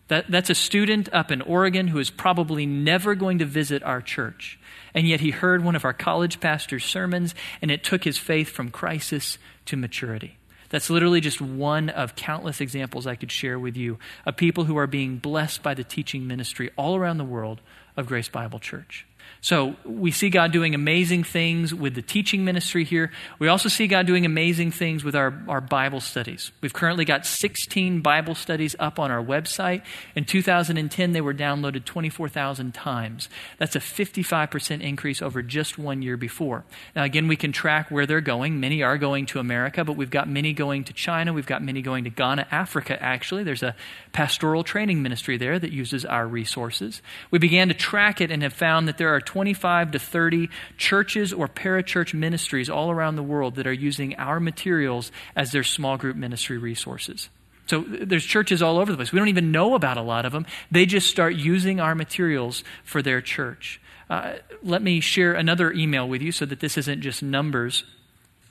That, 0.07 0.31
that's 0.31 0.49
a 0.49 0.55
student 0.55 1.09
up 1.13 1.33
in 1.33 1.43
Oregon 1.43 1.89
who 1.89 1.99
is 1.99 2.09
probably 2.09 2.67
never 2.67 3.17
going 3.17 3.39
to 3.41 3.45
visit 3.45 3.83
our 3.83 4.01
church. 4.01 4.58
And 4.95 5.07
yet 5.07 5.21
he 5.21 5.31
heard 5.31 5.65
one 5.65 5.77
of 5.77 5.85
our 5.85 5.93
college 5.93 6.41
pastor's 6.41 6.85
sermons, 6.85 7.35
and 7.61 7.71
it 7.71 7.85
took 7.85 8.05
his 8.05 8.19
faith 8.19 8.51
from 8.51 8.71
crisis 8.71 9.39
to 9.67 9.77
maturity. 9.77 10.39
That's 10.71 10.91
literally 10.91 11.21
just 11.21 11.41
one 11.41 11.89
of 11.89 12.15
countless 12.15 12.61
examples 12.61 13.07
I 13.07 13.17
could 13.17 13.33
share 13.33 13.59
with 13.59 13.77
you 13.77 13.99
of 14.27 14.37
people 14.37 14.65
who 14.65 14.77
are 14.77 14.87
being 14.87 15.17
blessed 15.17 15.63
by 15.63 15.75
the 15.75 15.85
teaching 15.85 16.27
ministry 16.27 16.71
all 16.77 16.97
around 16.97 17.19
the 17.19 17.25
world 17.25 17.61
of 17.97 18.07
Grace 18.07 18.29
Bible 18.29 18.59
Church. 18.59 19.07
So 19.41 19.77
we 19.85 20.11
see 20.11 20.31
God 20.31 20.51
doing 20.51 20.75
amazing 20.75 21.23
things 21.23 21.73
with 21.73 21.95
the 21.95 22.03
teaching 22.03 22.45
ministry 22.45 22.85
here. 22.85 23.13
We 23.39 23.47
also 23.47 23.69
see 23.69 23.87
God 23.87 24.07
doing 24.07 24.27
amazing 24.27 24.73
things 24.73 25.05
with 25.05 25.15
our, 25.15 25.43
our 25.47 25.61
Bible 25.61 26.01
studies. 26.01 26.51
We've 26.61 26.73
currently 26.73 27.05
got 27.05 27.25
16 27.25 28.01
Bible 28.01 28.35
studies 28.35 28.75
up 28.81 28.99
on 28.99 29.11
our 29.13 29.23
website. 29.23 29.83
In 30.17 30.25
2010, 30.25 31.13
they 31.13 31.21
were 31.21 31.35
downloaded 31.35 31.85
24,000 31.85 32.75
times. 32.75 33.29
That's 33.59 33.77
a 33.77 33.81
55% 33.81 34.81
increase 34.81 35.23
over 35.23 35.41
just 35.43 35.79
one 35.79 36.03
year 36.03 36.17
before. 36.17 36.65
Now, 36.97 37.05
again, 37.05 37.29
we 37.29 37.37
can 37.37 37.53
track 37.53 37.91
where 37.91 38.07
they're 38.07 38.21
going. 38.21 38.59
Many 38.59 38.83
are 38.83 38.99
going 38.99 39.27
to 39.27 39.39
America, 39.39 39.85
but 39.85 39.97
we've 39.97 40.11
got 40.11 40.29
many 40.29 40.53
going 40.53 40.83
to 40.85 40.93
China. 40.93 41.33
We've 41.33 41.47
got 41.47 41.63
many 41.63 41.81
going 41.81 42.05
to 42.05 42.11
Ghana, 42.11 42.49
Africa, 42.51 43.01
actually. 43.01 43.45
There's 43.45 43.63
a 43.63 43.77
pastoral 44.13 44.65
training 44.65 45.01
ministry 45.01 45.37
there 45.37 45.61
that 45.61 45.71
uses 45.71 46.05
our 46.05 46.27
resources. 46.27 47.03
We 47.31 47.39
began 47.39 47.69
to 47.69 47.75
track 47.75 48.21
it 48.21 48.33
and 48.33 48.43
have 48.43 48.53
found 48.53 48.89
that 48.89 48.99
there 48.99 49.15
are 49.15 49.21
25 49.29 49.91
to 49.91 49.99
30 49.99 50.49
churches 50.79 51.35
or 51.35 51.49
parachurch 51.49 52.15
ministries 52.15 52.71
all 52.71 52.91
around 52.91 53.17
the 53.17 53.23
world 53.23 53.57
that 53.57 53.67
are 53.67 53.73
using 53.73 54.15
our 54.17 54.41
materials 54.41 55.13
as 55.37 55.53
their 55.53 55.63
small 55.63 55.99
group 55.99 56.17
ministry 56.17 56.57
resources. 56.57 57.29
So 57.67 57.85
there's 57.87 58.25
churches 58.25 58.63
all 58.63 58.79
over 58.79 58.91
the 58.91 58.97
place. 58.97 59.13
We 59.13 59.19
don't 59.19 59.29
even 59.29 59.53
know 59.53 59.75
about 59.75 59.99
a 59.99 60.03
lot 60.03 60.25
of 60.25 60.33
them. 60.33 60.47
They 60.71 60.87
just 60.87 61.11
start 61.11 61.35
using 61.35 61.79
our 61.79 61.95
materials 61.95 62.65
for 62.85 63.03
their 63.03 63.21
church. 63.21 63.83
Uh, 64.09 64.37
let 64.63 64.81
me 64.81 65.01
share 65.01 65.35
another 65.35 65.73
email 65.73 66.09
with 66.09 66.23
you 66.23 66.33
so 66.33 66.47
that 66.47 66.61
this 66.61 66.79
isn't 66.79 67.03
just 67.03 67.23
numbers. 67.23 67.85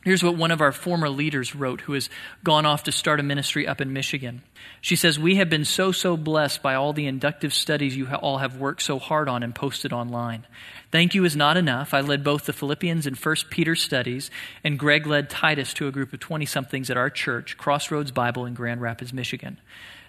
Here's 0.03 0.23
what 0.23 0.37
one 0.37 0.51
of 0.51 0.61
our 0.61 0.71
former 0.71 1.09
leaders 1.09 1.53
wrote 1.53 1.81
who 1.81 1.93
has 1.93 2.09
gone 2.43 2.65
off 2.65 2.83
to 2.83 2.91
start 2.91 3.19
a 3.19 3.23
ministry 3.23 3.67
up 3.67 3.81
in 3.81 3.91
Michigan. 3.91 4.41
She 4.79 4.95
says, 4.95 5.19
We 5.19 5.35
have 5.35 5.49
been 5.49 5.65
so, 5.65 5.91
so 5.91 6.15
blessed 6.15 6.61
by 6.61 6.75
all 6.75 6.93
the 6.93 7.07
inductive 7.07 7.53
studies 7.53 7.97
you 7.97 8.07
all 8.07 8.37
have 8.37 8.57
worked 8.57 8.83
so 8.83 8.99
hard 8.99 9.27
on 9.27 9.43
and 9.43 9.53
posted 9.53 9.91
online. 9.91 10.45
Thank 10.91 11.13
you 11.13 11.25
is 11.25 11.35
not 11.35 11.57
enough. 11.57 11.93
I 11.93 11.99
led 11.99 12.23
both 12.23 12.45
the 12.45 12.53
Philippians 12.53 13.05
and 13.05 13.17
First 13.17 13.49
Peter 13.49 13.75
studies, 13.75 14.31
and 14.63 14.79
Greg 14.79 15.05
led 15.05 15.29
Titus 15.29 15.73
to 15.73 15.87
a 15.87 15.91
group 15.91 16.13
of 16.13 16.19
20 16.19 16.45
somethings 16.45 16.89
at 16.89 16.95
our 16.95 17.09
church, 17.09 17.57
Crossroads 17.57 18.11
Bible 18.11 18.45
in 18.45 18.53
Grand 18.53 18.81
Rapids, 18.81 19.11
Michigan. 19.11 19.59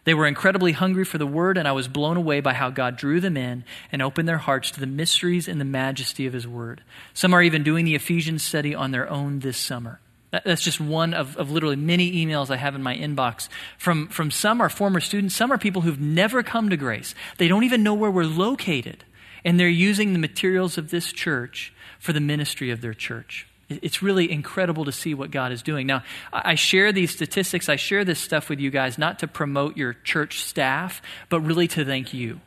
They 0.05 0.15
were 0.15 0.27
incredibly 0.27 0.73
hungry 0.73 1.05
for 1.05 1.19
the 1.19 1.27
word, 1.27 1.59
and 1.59 1.69
I 1.69 1.73
was 1.73 1.89
blown 1.89 2.17
away 2.17 2.41
by 2.41 2.55
how 2.55 2.71
God 2.71 2.97
drew 2.97 3.21
them 3.21 3.37
in 3.37 3.65
and 3.93 4.01
opened 4.01 4.29
their 4.29 4.39
hearts 4.39 4.71
to 4.73 4.81
the 4.81 4.87
mysteries 4.87 5.49
and 5.49 5.61
the 5.61 5.65
majesty 5.65 6.27
of 6.27 6.33
his 6.33 6.47
word. 6.47 6.83
Some 7.15 7.35
are 7.35 7.43
even 7.43 7.63
doing 7.63 7.85
the 7.85 7.95
Ephesians 7.95 8.43
study 8.43 8.75
on 8.75 8.91
their 8.91 9.09
own 9.11 9.41
this 9.41 9.59
summer. 9.59 10.01
That's 10.31 10.63
just 10.63 10.81
one 10.81 11.15
of, 11.15 11.37
of 11.37 11.51
literally 11.51 11.77
many 11.77 12.25
emails 12.25 12.51
I 12.51 12.57
have 12.57 12.75
in 12.75 12.83
my 12.83 12.95
inbox 12.95 13.49
from, 13.79 14.09
from 14.09 14.31
some 14.31 14.61
are 14.61 14.69
former 14.69 15.01
students, 15.01 15.35
some 15.35 15.51
are 15.51 15.59
people 15.59 15.83
who've 15.83 16.01
never 16.01 16.43
come 16.43 16.69
to 16.69 16.77
grace. 16.77 17.15
They 17.39 17.49
don't 17.49 17.65
even 17.65 17.83
know 17.83 17.95
where 17.95 18.11
we're 18.11 18.25
located, 18.25 19.05
and 19.45 19.59
they're 19.59 19.69
using 19.69 20.13
the 20.13 20.19
materials 20.19 20.77
of 20.77 20.91
this 20.91 21.13
church 21.13 21.73
for 21.99 22.13
the 22.13 22.21
ministry 22.21 22.71
of 22.71 22.83
their 22.83 22.95
church. 22.95 23.47
It's 23.69 24.03
really 24.03 24.31
incredible 24.31 24.87
to 24.87 24.93
see 24.93 25.13
what 25.13 25.31
God 25.31 25.53
is 25.53 25.63
doing. 25.63 25.87
Now, 25.87 26.03
I 26.33 26.55
share 26.55 26.91
these 26.91 27.11
statistics, 27.11 27.69
I 27.69 27.77
share 27.77 28.05
this 28.05 28.19
stuff 28.19 28.49
with 28.49 28.61
you 28.61 28.71
guys 28.71 28.97
not 28.97 29.19
to 29.19 29.29
promote 29.29 29.77
your 29.77 29.93
church 29.93 30.43
staff, 30.43 31.03
but 31.29 31.41
really 31.41 31.69
to 31.69 31.85
thank 31.85 32.15
you. 32.15 32.41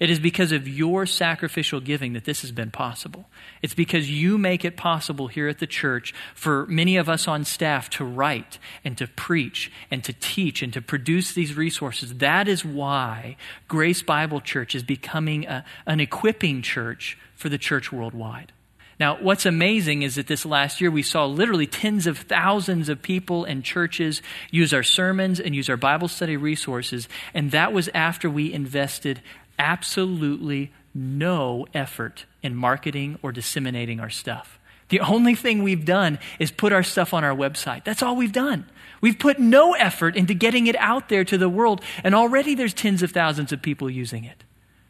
It 0.00 0.10
is 0.10 0.18
because 0.18 0.50
of 0.50 0.66
your 0.66 1.06
sacrificial 1.06 1.78
giving 1.78 2.14
that 2.14 2.24
this 2.24 2.40
has 2.40 2.50
been 2.50 2.72
possible. 2.72 3.26
It's 3.62 3.74
because 3.74 4.10
you 4.10 4.36
make 4.36 4.64
it 4.64 4.76
possible 4.76 5.28
here 5.28 5.46
at 5.46 5.60
the 5.60 5.66
church 5.66 6.12
for 6.34 6.66
many 6.66 6.96
of 6.96 7.08
us 7.08 7.28
on 7.28 7.44
staff 7.44 7.88
to 7.90 8.04
write 8.04 8.58
and 8.84 8.98
to 8.98 9.06
preach 9.06 9.70
and 9.92 10.02
to 10.02 10.12
teach 10.12 10.60
and 10.60 10.72
to 10.72 10.82
produce 10.82 11.34
these 11.34 11.54
resources. 11.56 12.14
That 12.14 12.48
is 12.48 12.64
why 12.64 13.36
Grace 13.68 14.02
Bible 14.02 14.40
Church 14.40 14.74
is 14.74 14.82
becoming 14.82 15.46
a, 15.46 15.64
an 15.86 16.00
equipping 16.00 16.62
church 16.62 17.16
for 17.36 17.48
the 17.48 17.58
church 17.58 17.92
worldwide. 17.92 18.52
Now, 19.00 19.16
what's 19.20 19.46
amazing 19.46 20.02
is 20.02 20.16
that 20.16 20.26
this 20.26 20.44
last 20.44 20.80
year 20.80 20.90
we 20.90 21.02
saw 21.02 21.26
literally 21.26 21.66
tens 21.66 22.06
of 22.06 22.18
thousands 22.18 22.88
of 22.88 23.02
people 23.02 23.44
and 23.44 23.64
churches 23.64 24.22
use 24.50 24.72
our 24.72 24.82
sermons 24.82 25.40
and 25.40 25.54
use 25.54 25.68
our 25.68 25.76
Bible 25.76 26.08
study 26.08 26.36
resources, 26.36 27.08
and 27.34 27.50
that 27.50 27.72
was 27.72 27.88
after 27.94 28.28
we 28.28 28.52
invested 28.52 29.20
absolutely 29.58 30.72
no 30.94 31.66
effort 31.72 32.26
in 32.42 32.54
marketing 32.54 33.18
or 33.22 33.32
disseminating 33.32 33.98
our 33.98 34.10
stuff. 34.10 34.58
The 34.90 35.00
only 35.00 35.34
thing 35.34 35.62
we've 35.62 35.86
done 35.86 36.18
is 36.38 36.50
put 36.50 36.72
our 36.72 36.82
stuff 36.82 37.14
on 37.14 37.24
our 37.24 37.34
website. 37.34 37.84
That's 37.84 38.02
all 38.02 38.14
we've 38.14 38.32
done. 38.32 38.66
We've 39.00 39.18
put 39.18 39.38
no 39.38 39.72
effort 39.72 40.16
into 40.16 40.34
getting 40.34 40.66
it 40.66 40.76
out 40.76 41.08
there 41.08 41.24
to 41.24 41.38
the 41.38 41.48
world, 41.48 41.82
and 42.04 42.14
already 42.14 42.54
there's 42.54 42.74
tens 42.74 43.02
of 43.02 43.10
thousands 43.10 43.52
of 43.52 43.62
people 43.62 43.88
using 43.88 44.24
it. 44.24 44.44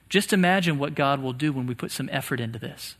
Just 0.08 0.32
imagine 0.32 0.78
what 0.78 0.94
God 0.94 1.22
will 1.22 1.32
do 1.32 1.52
when 1.52 1.66
we 1.66 1.74
put 1.74 1.92
some 1.92 2.08
effort 2.12 2.40
into 2.40 2.58
this. 2.58 2.96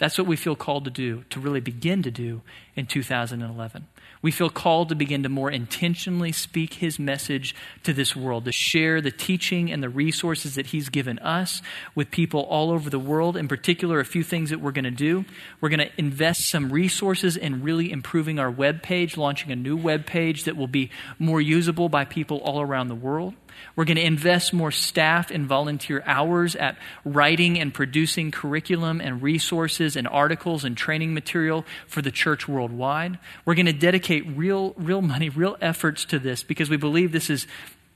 That's 0.00 0.16
what 0.16 0.26
we 0.26 0.36
feel 0.36 0.56
called 0.56 0.86
to 0.86 0.90
do, 0.90 1.24
to 1.28 1.38
really 1.38 1.60
begin 1.60 2.02
to 2.04 2.10
do 2.10 2.40
in 2.74 2.86
2011. 2.86 3.86
We 4.22 4.30
feel 4.30 4.48
called 4.48 4.88
to 4.88 4.94
begin 4.94 5.22
to 5.24 5.28
more 5.28 5.50
intentionally 5.50 6.32
speak 6.32 6.74
his 6.74 6.98
message 6.98 7.54
to 7.82 7.92
this 7.92 8.16
world, 8.16 8.46
to 8.46 8.52
share 8.52 9.02
the 9.02 9.10
teaching 9.10 9.70
and 9.70 9.82
the 9.82 9.90
resources 9.90 10.54
that 10.54 10.68
he's 10.68 10.88
given 10.88 11.18
us 11.18 11.60
with 11.94 12.10
people 12.10 12.40
all 12.40 12.70
over 12.70 12.88
the 12.88 12.98
world. 12.98 13.36
In 13.36 13.46
particular, 13.46 14.00
a 14.00 14.04
few 14.06 14.22
things 14.22 14.48
that 14.48 14.62
we're 14.62 14.72
going 14.72 14.84
to 14.84 14.90
do. 14.90 15.26
We're 15.60 15.68
going 15.68 15.86
to 15.86 15.90
invest 15.98 16.48
some 16.48 16.72
resources 16.72 17.36
in 17.36 17.62
really 17.62 17.92
improving 17.92 18.38
our 18.38 18.50
web 18.50 18.82
page, 18.82 19.18
launching 19.18 19.52
a 19.52 19.56
new 19.56 19.76
web 19.76 20.06
page 20.06 20.44
that 20.44 20.56
will 20.56 20.66
be 20.66 20.90
more 21.18 21.42
usable 21.42 21.90
by 21.90 22.06
people 22.06 22.38
all 22.38 22.62
around 22.62 22.88
the 22.88 22.94
world. 22.94 23.34
We're 23.76 23.84
going 23.84 23.96
to 23.96 24.04
invest 24.04 24.52
more 24.52 24.70
staff 24.70 25.30
and 25.30 25.46
volunteer 25.46 26.02
hours 26.06 26.56
at 26.56 26.76
writing 27.04 27.58
and 27.58 27.72
producing 27.72 28.30
curriculum 28.30 29.00
and 29.00 29.22
resources 29.22 29.96
and 29.96 30.06
articles 30.08 30.64
and 30.64 30.76
training 30.76 31.14
material 31.14 31.64
for 31.86 32.02
the 32.02 32.10
church 32.10 32.48
worldwide. 32.48 33.18
We're 33.44 33.54
going 33.54 33.66
to 33.66 33.72
dedicate 33.72 34.26
real, 34.26 34.74
real 34.76 35.02
money, 35.02 35.28
real 35.28 35.56
efforts 35.60 36.04
to 36.06 36.18
this 36.18 36.42
because 36.42 36.70
we 36.70 36.76
believe 36.76 37.12
this 37.12 37.30
is 37.30 37.46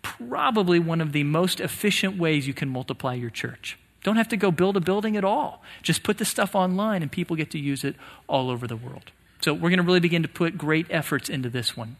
probably 0.02 0.78
one 0.78 1.00
of 1.00 1.12
the 1.12 1.24
most 1.24 1.60
efficient 1.60 2.18
ways 2.18 2.46
you 2.46 2.54
can 2.54 2.68
multiply 2.68 3.14
your 3.14 3.30
church. 3.30 3.78
Don't 4.02 4.16
have 4.16 4.28
to 4.28 4.36
go 4.36 4.50
build 4.50 4.76
a 4.76 4.80
building 4.80 5.16
at 5.16 5.24
all. 5.24 5.62
Just 5.82 6.02
put 6.02 6.18
the 6.18 6.26
stuff 6.26 6.54
online 6.54 7.02
and 7.02 7.10
people 7.10 7.36
get 7.36 7.50
to 7.52 7.58
use 7.58 7.84
it 7.84 7.96
all 8.28 8.50
over 8.50 8.66
the 8.66 8.76
world. 8.76 9.10
So 9.40 9.52
we're 9.52 9.70
going 9.70 9.78
to 9.78 9.82
really 9.82 10.00
begin 10.00 10.22
to 10.22 10.28
put 10.28 10.56
great 10.56 10.86
efforts 10.90 11.28
into 11.28 11.48
this 11.48 11.76
one. 11.76 11.96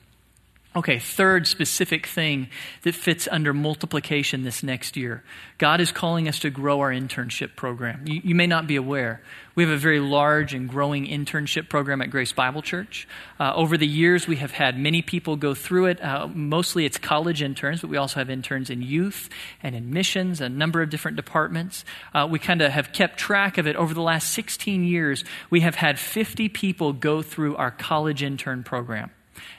Okay, 0.77 0.99
third 0.99 1.47
specific 1.47 2.05
thing 2.05 2.49
that 2.83 2.97
fits 2.97 3.29
under 3.31 3.55
multiplication 3.55 4.43
this 4.43 4.65
next 4.65 4.97
year. 4.97 5.23
God 5.57 5.81
is 5.81 5.93
calling 5.93 6.27
us 6.27 6.41
to 6.41 6.51
grow 6.51 6.81
our 6.81 6.91
internship 6.91 7.55
program. 7.55 8.05
You, 8.09 8.21
you, 8.25 8.35
may 8.35 8.49
not 8.49 8.67
be 8.67 8.75
aware. 8.75 9.23
We 9.55 9.63
have 9.63 9.71
a 9.71 9.79
very 9.79 10.01
large 10.01 10.53
and 10.53 10.69
growing 10.69 11.07
internship 11.07 11.69
program 11.69 12.03
at 12.03 12.11
Grace 12.11 12.33
Bible 12.33 12.61
Church. 12.61 13.07
Uh, 13.39 13.53
over 13.55 13.77
the 13.77 13.87
years, 13.87 14.27
we 14.27 14.35
have 14.37 14.51
had 14.51 14.77
many 14.77 15.01
people 15.01 15.37
go 15.37 15.55
through 15.55 15.87
it. 15.87 16.03
Uh, 16.03 16.27
mostly 16.35 16.85
it's 16.85 16.99
college 16.99 17.41
interns, 17.41 17.83
but 17.83 17.89
we 17.89 17.97
also 17.97 18.19
have 18.19 18.29
interns 18.29 18.69
in 18.69 18.83
youth 18.83 19.29
and 19.63 19.77
in 19.77 19.93
missions, 19.93 20.41
a 20.41 20.49
number 20.49 20.83
of 20.83 20.91
different 20.91 21.17
departments. 21.17 21.85
Uh, 22.13 22.27
we 22.29 22.41
kind 22.41 22.61
of 22.61 22.73
have 22.73 22.93
kept 22.93 23.17
track 23.17 23.59
of 23.59 23.69
it. 23.69 23.77
Over 23.77 23.95
the 23.95 24.03
last 24.03 24.33
16 24.33 24.83
years, 24.83 25.25
we 25.51 25.61
have 25.61 25.77
had 25.77 26.01
50 26.01 26.49
people 26.49 26.93
go 26.93 27.23
through 27.23 27.55
our 27.55 27.71
college 27.71 28.25
intern 28.25 28.65
program. 28.65 29.13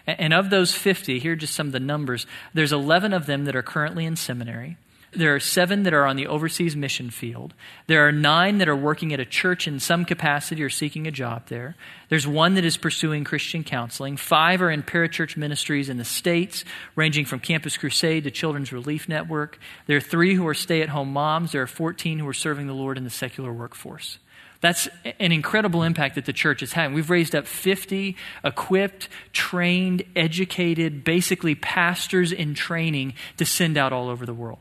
And 0.07 0.33
of 0.33 0.49
those 0.49 0.73
50, 0.73 1.19
here 1.19 1.33
are 1.33 1.35
just 1.35 1.55
some 1.55 1.67
of 1.67 1.73
the 1.73 1.79
numbers. 1.79 2.25
There's 2.53 2.73
11 2.73 3.13
of 3.13 3.25
them 3.25 3.45
that 3.45 3.55
are 3.55 3.63
currently 3.63 4.05
in 4.05 4.15
seminary. 4.15 4.77
There 5.15 5.33
are 5.33 5.39
seven 5.39 5.83
that 5.83 5.93
are 5.93 6.05
on 6.05 6.17
the 6.17 6.27
overseas 6.27 6.75
mission 6.75 7.09
field. 7.09 7.53
There 7.87 8.05
are 8.05 8.11
nine 8.11 8.57
that 8.57 8.67
are 8.67 8.75
working 8.75 9.13
at 9.13 9.19
a 9.21 9.25
church 9.25 9.65
in 9.65 9.79
some 9.79 10.03
capacity 10.03 10.61
or 10.61 10.69
seeking 10.69 11.07
a 11.07 11.11
job 11.11 11.47
there. 11.47 11.75
There's 12.09 12.27
one 12.27 12.55
that 12.55 12.65
is 12.65 12.75
pursuing 12.75 13.23
Christian 13.23 13.63
counseling. 13.63 14.17
Five 14.17 14.61
are 14.61 14.69
in 14.69 14.83
parachurch 14.83 15.37
ministries 15.37 15.87
in 15.87 15.97
the 15.97 16.03
States, 16.03 16.65
ranging 16.95 17.23
from 17.23 17.39
Campus 17.39 17.77
Crusade 17.77 18.25
to 18.25 18.31
Children's 18.31 18.73
Relief 18.73 19.07
Network. 19.07 19.57
There 19.87 19.97
are 19.97 20.01
three 20.01 20.35
who 20.35 20.45
are 20.47 20.53
stay 20.53 20.81
at 20.81 20.89
home 20.89 21.13
moms. 21.13 21.53
There 21.53 21.61
are 21.61 21.67
14 21.67 22.19
who 22.19 22.27
are 22.27 22.33
serving 22.33 22.67
the 22.67 22.73
Lord 22.73 22.97
in 22.97 23.05
the 23.05 23.09
secular 23.09 23.53
workforce. 23.53 24.17
That's 24.61 24.87
an 25.03 25.31
incredible 25.31 25.83
impact 25.83 26.15
that 26.15 26.25
the 26.25 26.33
church 26.33 26.63
is 26.63 26.73
having. 26.73 26.95
We've 26.95 27.09
raised 27.09 27.35
up 27.35 27.47
50 27.47 28.15
equipped, 28.43 29.09
trained, 29.33 30.03
educated, 30.15 31.03
basically 31.03 31.55
pastors 31.55 32.31
in 32.31 32.53
training 32.53 33.13
to 33.37 33.45
send 33.45 33.77
out 33.77 33.93
all 33.93 34.09
over 34.09 34.25
the 34.25 34.33
world. 34.33 34.59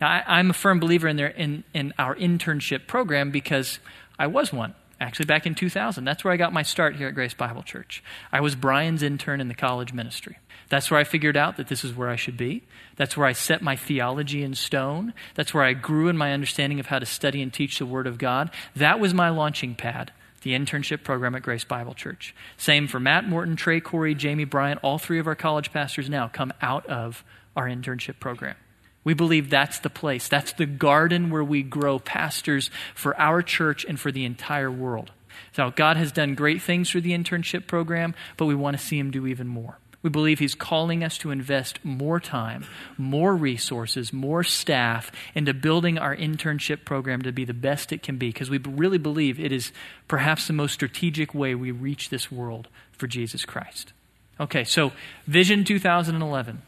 Now, 0.00 0.22
I, 0.26 0.40
am 0.40 0.50
a 0.50 0.54
firm 0.54 0.80
believer 0.80 1.08
in, 1.08 1.16
their, 1.16 1.28
in, 1.28 1.64
in 1.72 1.94
our 1.98 2.14
internship 2.14 2.86
program 2.86 3.30
because 3.30 3.78
I 4.18 4.26
was 4.26 4.52
one. 4.52 4.74
Actually, 5.00 5.26
back 5.26 5.46
in 5.46 5.54
2000, 5.54 6.04
that's 6.04 6.24
where 6.24 6.32
I 6.32 6.36
got 6.36 6.52
my 6.52 6.62
start 6.62 6.96
here 6.96 7.08
at 7.08 7.14
Grace 7.14 7.34
Bible 7.34 7.62
Church. 7.62 8.02
I 8.32 8.40
was 8.40 8.54
Brian's 8.54 9.02
intern 9.02 9.40
in 9.40 9.48
the 9.48 9.54
college 9.54 9.92
ministry. 9.92 10.38
That's 10.68 10.90
where 10.90 11.00
I 11.00 11.04
figured 11.04 11.36
out 11.36 11.56
that 11.56 11.68
this 11.68 11.84
is 11.84 11.94
where 11.94 12.08
I 12.08 12.16
should 12.16 12.36
be. 12.36 12.62
That's 12.96 13.16
where 13.16 13.26
I 13.26 13.32
set 13.32 13.62
my 13.62 13.76
theology 13.76 14.42
in 14.42 14.54
stone. 14.54 15.14
That's 15.34 15.52
where 15.52 15.64
I 15.64 15.72
grew 15.72 16.08
in 16.08 16.16
my 16.16 16.32
understanding 16.32 16.80
of 16.80 16.86
how 16.86 16.98
to 16.98 17.06
study 17.06 17.42
and 17.42 17.52
teach 17.52 17.78
the 17.78 17.86
Word 17.86 18.06
of 18.06 18.18
God. 18.18 18.50
That 18.74 19.00
was 19.00 19.12
my 19.12 19.30
launching 19.30 19.74
pad, 19.74 20.12
the 20.42 20.52
internship 20.52 21.04
program 21.04 21.34
at 21.34 21.42
Grace 21.42 21.64
Bible 21.64 21.94
Church. 21.94 22.34
Same 22.56 22.86
for 22.88 23.00
Matt 23.00 23.28
Morton, 23.28 23.56
Trey 23.56 23.80
Corey, 23.80 24.14
Jamie 24.14 24.44
Bryant. 24.44 24.80
All 24.82 24.98
three 24.98 25.18
of 25.18 25.26
our 25.26 25.34
college 25.34 25.72
pastors 25.72 26.08
now 26.08 26.28
come 26.28 26.52
out 26.62 26.86
of 26.86 27.24
our 27.56 27.66
internship 27.66 28.20
program. 28.20 28.56
We 29.04 29.12
believe 29.12 29.50
that's 29.50 29.80
the 29.80 29.90
place. 29.90 30.28
That's 30.28 30.54
the 30.54 30.66
garden 30.66 31.30
where 31.30 31.44
we 31.44 31.62
grow 31.62 31.98
pastors 31.98 32.70
for 32.94 33.18
our 33.20 33.42
church 33.42 33.84
and 33.84 34.00
for 34.00 34.10
the 34.10 34.24
entire 34.24 34.70
world. 34.70 35.12
So, 35.52 35.70
God 35.70 35.96
has 35.96 36.10
done 36.10 36.34
great 36.34 36.62
things 36.62 36.90
through 36.90 37.02
the 37.02 37.12
internship 37.12 37.66
program, 37.66 38.14
but 38.36 38.46
we 38.46 38.54
want 38.54 38.78
to 38.78 38.82
see 38.82 38.98
Him 38.98 39.10
do 39.10 39.26
even 39.26 39.46
more. 39.46 39.78
We 40.04 40.10
believe 40.10 40.38
He's 40.38 40.54
calling 40.54 41.02
us 41.02 41.16
to 41.18 41.30
invest 41.30 41.82
more 41.82 42.20
time, 42.20 42.66
more 42.98 43.34
resources, 43.34 44.12
more 44.12 44.44
staff 44.44 45.10
into 45.34 45.54
building 45.54 45.96
our 45.96 46.14
internship 46.14 46.84
program 46.84 47.22
to 47.22 47.32
be 47.32 47.46
the 47.46 47.54
best 47.54 47.90
it 47.90 48.02
can 48.02 48.18
be 48.18 48.28
because 48.28 48.50
we 48.50 48.58
really 48.58 48.98
believe 48.98 49.40
it 49.40 49.50
is 49.50 49.72
perhaps 50.06 50.46
the 50.46 50.52
most 50.52 50.74
strategic 50.74 51.34
way 51.34 51.54
we 51.54 51.70
reach 51.70 52.10
this 52.10 52.30
world 52.30 52.68
for 52.92 53.06
Jesus 53.06 53.46
Christ. 53.46 53.94
Okay, 54.38 54.62
so 54.64 54.92
Vision 55.26 55.64
2011. 55.64 56.60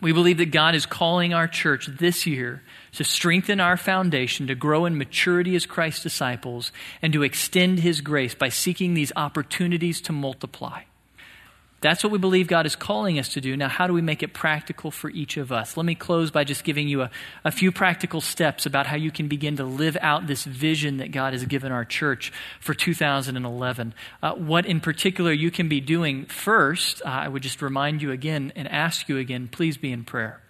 We 0.00 0.12
believe 0.12 0.38
that 0.38 0.52
God 0.52 0.76
is 0.76 0.86
calling 0.86 1.34
our 1.34 1.48
church 1.48 1.86
this 1.86 2.24
year 2.24 2.62
to 2.92 3.02
strengthen 3.02 3.58
our 3.58 3.76
foundation, 3.76 4.46
to 4.46 4.54
grow 4.54 4.86
in 4.86 4.96
maturity 4.96 5.56
as 5.56 5.66
Christ's 5.66 6.04
disciples, 6.04 6.70
and 7.02 7.12
to 7.14 7.24
extend 7.24 7.80
His 7.80 8.00
grace 8.00 8.34
by 8.36 8.48
seeking 8.48 8.94
these 8.94 9.12
opportunities 9.16 10.00
to 10.02 10.12
multiply. 10.12 10.82
That's 11.84 12.02
what 12.02 12.10
we 12.10 12.18
believe 12.18 12.48
God 12.48 12.64
is 12.64 12.76
calling 12.76 13.18
us 13.18 13.28
to 13.34 13.42
do. 13.42 13.58
Now, 13.58 13.68
how 13.68 13.86
do 13.86 13.92
we 13.92 14.00
make 14.00 14.22
it 14.22 14.32
practical 14.32 14.90
for 14.90 15.10
each 15.10 15.36
of 15.36 15.52
us? 15.52 15.76
Let 15.76 15.84
me 15.84 15.94
close 15.94 16.30
by 16.30 16.42
just 16.42 16.64
giving 16.64 16.88
you 16.88 17.02
a, 17.02 17.10
a 17.44 17.50
few 17.50 17.70
practical 17.70 18.22
steps 18.22 18.64
about 18.64 18.86
how 18.86 18.96
you 18.96 19.10
can 19.10 19.28
begin 19.28 19.58
to 19.58 19.64
live 19.64 19.98
out 20.00 20.26
this 20.26 20.44
vision 20.44 20.96
that 20.96 21.12
God 21.12 21.34
has 21.34 21.44
given 21.44 21.72
our 21.72 21.84
church 21.84 22.32
for 22.58 22.72
2011. 22.72 23.92
Uh, 24.22 24.32
what 24.32 24.64
in 24.64 24.80
particular 24.80 25.30
you 25.30 25.50
can 25.50 25.68
be 25.68 25.82
doing 25.82 26.24
first, 26.24 27.02
uh, 27.04 27.08
I 27.10 27.28
would 27.28 27.42
just 27.42 27.60
remind 27.60 28.00
you 28.00 28.12
again 28.12 28.50
and 28.56 28.66
ask 28.66 29.06
you 29.10 29.18
again 29.18 29.46
please 29.48 29.76
be 29.76 29.92
in 29.92 30.04
prayer. 30.04 30.40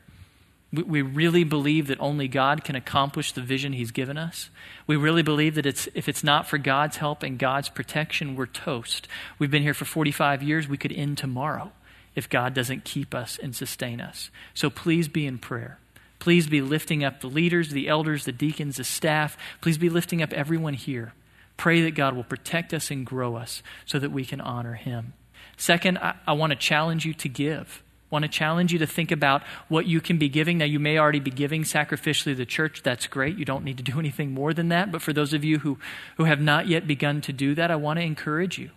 We 0.82 1.02
really 1.02 1.44
believe 1.44 1.86
that 1.88 2.00
only 2.00 2.28
God 2.28 2.64
can 2.64 2.74
accomplish 2.74 3.32
the 3.32 3.40
vision 3.40 3.72
He's 3.72 3.90
given 3.90 4.16
us. 4.16 4.50
We 4.86 4.96
really 4.96 5.22
believe 5.22 5.54
that 5.54 5.66
it's, 5.66 5.88
if 5.94 6.08
it's 6.08 6.24
not 6.24 6.46
for 6.46 6.58
God's 6.58 6.96
help 6.96 7.22
and 7.22 7.38
God's 7.38 7.68
protection, 7.68 8.36
we're 8.36 8.46
toast. 8.46 9.08
We've 9.38 9.50
been 9.50 9.62
here 9.62 9.74
for 9.74 9.84
45 9.84 10.42
years. 10.42 10.68
We 10.68 10.78
could 10.78 10.92
end 10.92 11.18
tomorrow 11.18 11.72
if 12.14 12.28
God 12.28 12.54
doesn't 12.54 12.84
keep 12.84 13.14
us 13.14 13.38
and 13.42 13.54
sustain 13.54 14.00
us. 14.00 14.30
So 14.54 14.70
please 14.70 15.08
be 15.08 15.26
in 15.26 15.38
prayer. 15.38 15.78
Please 16.18 16.46
be 16.46 16.62
lifting 16.62 17.04
up 17.04 17.20
the 17.20 17.26
leaders, 17.26 17.70
the 17.70 17.88
elders, 17.88 18.24
the 18.24 18.32
deacons, 18.32 18.76
the 18.76 18.84
staff. 18.84 19.36
Please 19.60 19.78
be 19.78 19.90
lifting 19.90 20.22
up 20.22 20.32
everyone 20.32 20.74
here. 20.74 21.12
Pray 21.56 21.82
that 21.82 21.94
God 21.94 22.16
will 22.16 22.24
protect 22.24 22.72
us 22.72 22.90
and 22.90 23.04
grow 23.04 23.36
us 23.36 23.62
so 23.84 23.98
that 23.98 24.10
we 24.10 24.24
can 24.24 24.40
honor 24.40 24.74
Him. 24.74 25.12
Second, 25.56 25.98
I, 25.98 26.14
I 26.26 26.32
want 26.32 26.50
to 26.50 26.56
challenge 26.56 27.04
you 27.04 27.14
to 27.14 27.28
give 27.28 27.82
want 28.14 28.22
to 28.22 28.30
challenge 28.30 28.72
you 28.72 28.78
to 28.78 28.86
think 28.86 29.12
about 29.12 29.42
what 29.68 29.84
you 29.86 30.00
can 30.00 30.16
be 30.16 30.30
giving. 30.30 30.56
Now, 30.56 30.64
you 30.64 30.80
may 30.80 30.98
already 30.98 31.20
be 31.20 31.30
giving 31.30 31.64
sacrificially 31.64 32.32
to 32.32 32.34
the 32.34 32.46
church. 32.46 32.82
That's 32.82 33.06
great. 33.06 33.36
You 33.36 33.44
don't 33.44 33.64
need 33.64 33.76
to 33.76 33.82
do 33.82 33.98
anything 33.98 34.30
more 34.32 34.54
than 34.54 34.70
that. 34.70 34.90
But 34.90 35.02
for 35.02 35.12
those 35.12 35.34
of 35.34 35.44
you 35.44 35.58
who, 35.58 35.78
who 36.16 36.24
have 36.24 36.40
not 36.40 36.66
yet 36.66 36.86
begun 36.86 37.20
to 37.20 37.32
do 37.32 37.54
that, 37.56 37.70
I 37.70 37.76
want 37.76 37.98
to 37.98 38.04
encourage 38.04 38.58
you. 38.58 38.70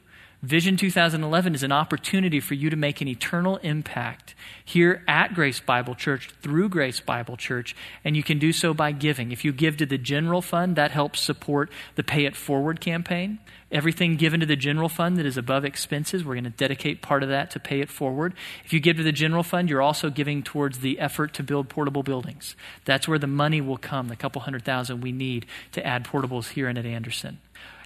Vision 0.44 0.78
2011 0.78 1.56
is 1.56 1.64
an 1.64 1.72
opportunity 1.72 2.40
for 2.40 2.54
you 2.54 2.70
to 2.70 2.76
make 2.76 3.02
an 3.02 3.08
eternal 3.08 3.58
impact 3.58 4.36
here 4.64 5.04
at 5.08 5.34
Grace 5.34 5.60
Bible 5.60 5.96
Church 5.96 6.30
through 6.44 6.70
Grace 6.70 7.00
Bible 7.00 7.38
Church, 7.38 7.76
and 8.04 8.16
you 8.16 8.22
can 8.22 8.38
do 8.38 8.54
so 8.54 8.72
by 8.72 8.92
giving. 8.92 9.32
If 9.32 9.44
you 9.44 9.52
give 9.52 9.78
to 9.78 9.88
the 9.88 9.98
general 9.98 10.44
fund, 10.44 10.76
that 10.76 10.92
helps 10.92 11.22
support 11.22 11.72
the 11.96 12.04
Pay 12.04 12.26
It 12.26 12.36
Forward 12.36 12.80
campaign. 12.80 13.40
Everything 13.72 14.16
given 14.16 14.40
to 14.40 14.46
the 14.46 14.56
general 14.56 14.90
fund 14.90 15.18
that 15.18 15.26
is 15.26 15.38
above 15.38 15.66
expenses, 15.66 16.24
we're 16.24 16.36
going 16.36 16.44
to 16.44 16.52
dedicate 16.52 17.02
part 17.02 17.24
of 17.24 17.30
that 17.30 17.50
to 17.52 17.60
pay 17.60 17.82
it 17.82 17.90
forward. 17.90 18.36
If 18.64 18.72
you 18.72 18.80
give 18.80 18.98
to 18.98 19.04
the 19.04 19.12
general 19.12 19.44
fund, 19.44 19.72
you're 19.72 19.82
also 19.82 20.12
giving 20.12 20.44
towards 20.44 20.80
the 20.80 21.00
effort 21.00 21.34
to 21.34 21.44
build 21.44 21.68
portable 21.68 22.04
buildings. 22.04 22.56
That's 22.86 23.08
where 23.08 23.20
the 23.20 23.28
money 23.28 23.60
will 23.60 23.78
come, 23.78 24.08
the 24.08 24.16
couple 24.16 24.42
hundred 24.42 24.64
thousand 24.64 25.02
we 25.02 25.12
need 25.12 25.48
to 25.72 25.86
add 25.86 26.06
portables 26.06 26.50
here 26.50 26.68
and 26.70 26.78
at 26.78 26.86
Anderson. 26.86 27.40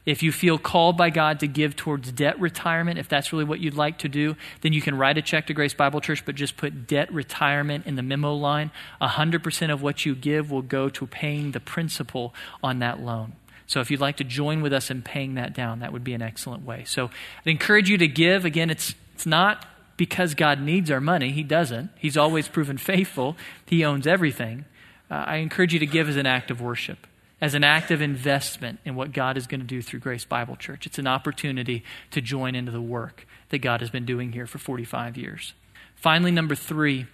If 0.06 0.24
you 0.24 0.32
feel 0.32 0.58
called 0.58 0.98
by 0.98 1.12
God 1.12 1.40
to 1.42 1.48
give 1.48 1.76
towards 1.76 2.12
debt 2.12 2.40
retirement, 2.40 2.98
if 2.98 3.08
that's 3.08 3.32
really 3.32 3.46
what 3.46 3.60
you'd 3.60 3.76
like 3.76 4.00
to 4.00 4.10
do, 4.10 4.36
then 4.62 4.74
you 4.74 4.82
can 4.82 4.98
write 4.98 5.18
a 5.18 5.22
check 5.22 5.46
to 5.48 5.54
Grace 5.54 5.76
Bible 5.76 6.02
Church, 6.02 6.26
but 6.26 6.34
just 6.34 6.58
put 6.58 6.88
debt 6.88 7.12
retirement 7.14 7.86
in 7.86 7.96
the 7.96 8.02
memo 8.02 8.34
line. 8.34 8.72
100% 9.00 9.72
of 9.72 9.84
what 9.84 10.06
you 10.06 10.16
give 10.16 10.50
will 10.50 10.64
go 10.64 10.90
to 10.90 11.06
paying 11.06 11.52
the 11.52 11.60
principal 11.60 12.34
on 12.64 12.80
that 12.80 13.00
loan. 13.00 13.34
So 13.68 13.80
if 13.80 13.92
you'd 13.92 14.02
like 14.02 14.18
to 14.18 14.24
join 14.24 14.62
with 14.62 14.74
us 14.74 14.90
in 14.90 15.04
paying 15.04 15.36
that 15.36 15.54
down, 15.54 15.80
that 15.80 15.94
would 15.94 16.04
be 16.04 16.14
an 16.14 16.22
excellent 16.22 16.66
way. 16.66 16.84
So 16.86 17.06
I'd 17.46 17.50
encourage 17.50 17.90
you 17.90 17.98
to 18.00 18.08
give. 18.08 18.44
Again, 18.44 18.70
it's, 18.72 18.96
it's 19.14 19.28
not 19.28 19.66
because 19.98 20.34
God 20.34 20.60
needs 20.60 20.90
our 20.90 21.00
money, 21.00 21.32
He 21.32 21.44
doesn't. 21.44 21.92
He's 22.00 22.18
always 22.18 22.48
proven 22.48 22.78
faithful, 22.80 23.38
He 23.68 23.86
owns 23.86 24.08
everything. 24.08 24.66
Uh, 25.12 25.26
I 25.28 25.36
encourage 25.38 25.74
you 25.74 25.80
to 25.80 25.86
give 25.86 26.10
as 26.10 26.16
an 26.16 26.26
act 26.26 26.50
of 26.50 26.60
worship 26.60 27.06
as 27.42 27.56
an 27.56 27.64
act 27.64 27.90
of 27.90 28.02
investment 28.02 28.80
in 28.86 28.96
what 28.96 29.12
God 29.12 29.36
is 29.36 29.48
going 29.48 29.62
to 29.62 29.68
do 29.68 29.82
through 29.82 30.00
Grace 30.00 30.26
Bible 30.26 30.56
Church. 30.56 30.86
It's 30.86 31.00
an 31.00 31.08
opportunity 31.08 31.84
to 32.12 32.22
join 32.22 32.54
into 32.54 32.72
the 32.72 32.82
work 32.82 33.26
that 33.50 33.60
God 33.60 33.82
has 33.82 33.90
been 33.90 34.06
doing 34.06 34.32
here 34.32 34.46
for 34.46 34.60
45 34.60 35.18
years. 35.18 35.54
Finally, 35.96 36.32
number 36.32 36.56
three, 36.56 37.08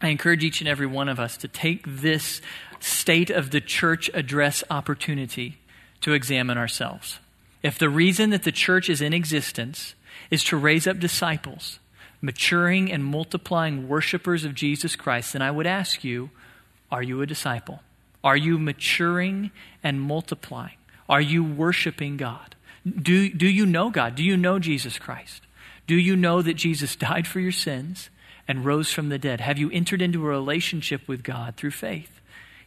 I 0.00 0.08
encourage 0.08 0.42
each 0.42 0.60
and 0.60 0.68
every 0.68 0.86
one 0.86 1.08
of 1.08 1.20
us 1.20 1.36
to 1.36 1.48
take 1.48 1.84
this 1.86 2.40
state 2.80 3.30
of 3.30 3.50
the 3.50 3.60
church 3.60 4.10
address 4.14 4.64
opportunity 4.70 5.58
to 6.00 6.14
examine 6.14 6.58
ourselves. 6.58 7.20
If 7.62 7.78
the 7.78 7.90
reason 7.90 8.30
that 8.30 8.42
the 8.42 8.52
church 8.52 8.88
is 8.88 9.00
in 9.00 9.12
existence 9.12 9.94
is 10.30 10.42
to 10.44 10.56
raise 10.56 10.86
up 10.86 10.98
disciples, 10.98 11.78
maturing 12.20 12.90
and 12.90 13.04
multiplying 13.04 13.86
worshipers 13.86 14.44
of 14.44 14.54
Jesus 14.54 14.96
Christ, 14.96 15.34
then 15.34 15.42
I 15.42 15.50
would 15.50 15.66
ask 15.66 16.02
you, 16.02 16.30
are 16.90 17.02
you 17.02 17.22
a 17.22 17.26
disciple? 17.26 17.80
Are 18.24 18.36
you 18.36 18.58
maturing 18.58 19.50
and 19.82 20.00
multiplying? 20.00 20.76
Are 21.08 21.20
you 21.20 21.42
worshiping 21.42 22.16
God? 22.16 22.54
Do, 22.84 23.28
do 23.30 23.46
you 23.46 23.66
know 23.66 23.90
God? 23.90 24.14
Do 24.14 24.24
you 24.24 24.36
know 24.36 24.58
Jesus 24.58 24.98
Christ? 24.98 25.42
Do 25.86 25.94
you 25.94 26.16
know 26.16 26.42
that 26.42 26.54
Jesus 26.54 26.96
died 26.96 27.26
for 27.26 27.40
your 27.40 27.52
sins 27.52 28.10
and 28.48 28.64
rose 28.64 28.92
from 28.92 29.08
the 29.08 29.18
dead? 29.18 29.40
Have 29.40 29.58
you 29.58 29.70
entered 29.70 30.02
into 30.02 30.24
a 30.24 30.28
relationship 30.28 31.06
with 31.06 31.22
God 31.22 31.56
through 31.56 31.72
faith? 31.72 32.20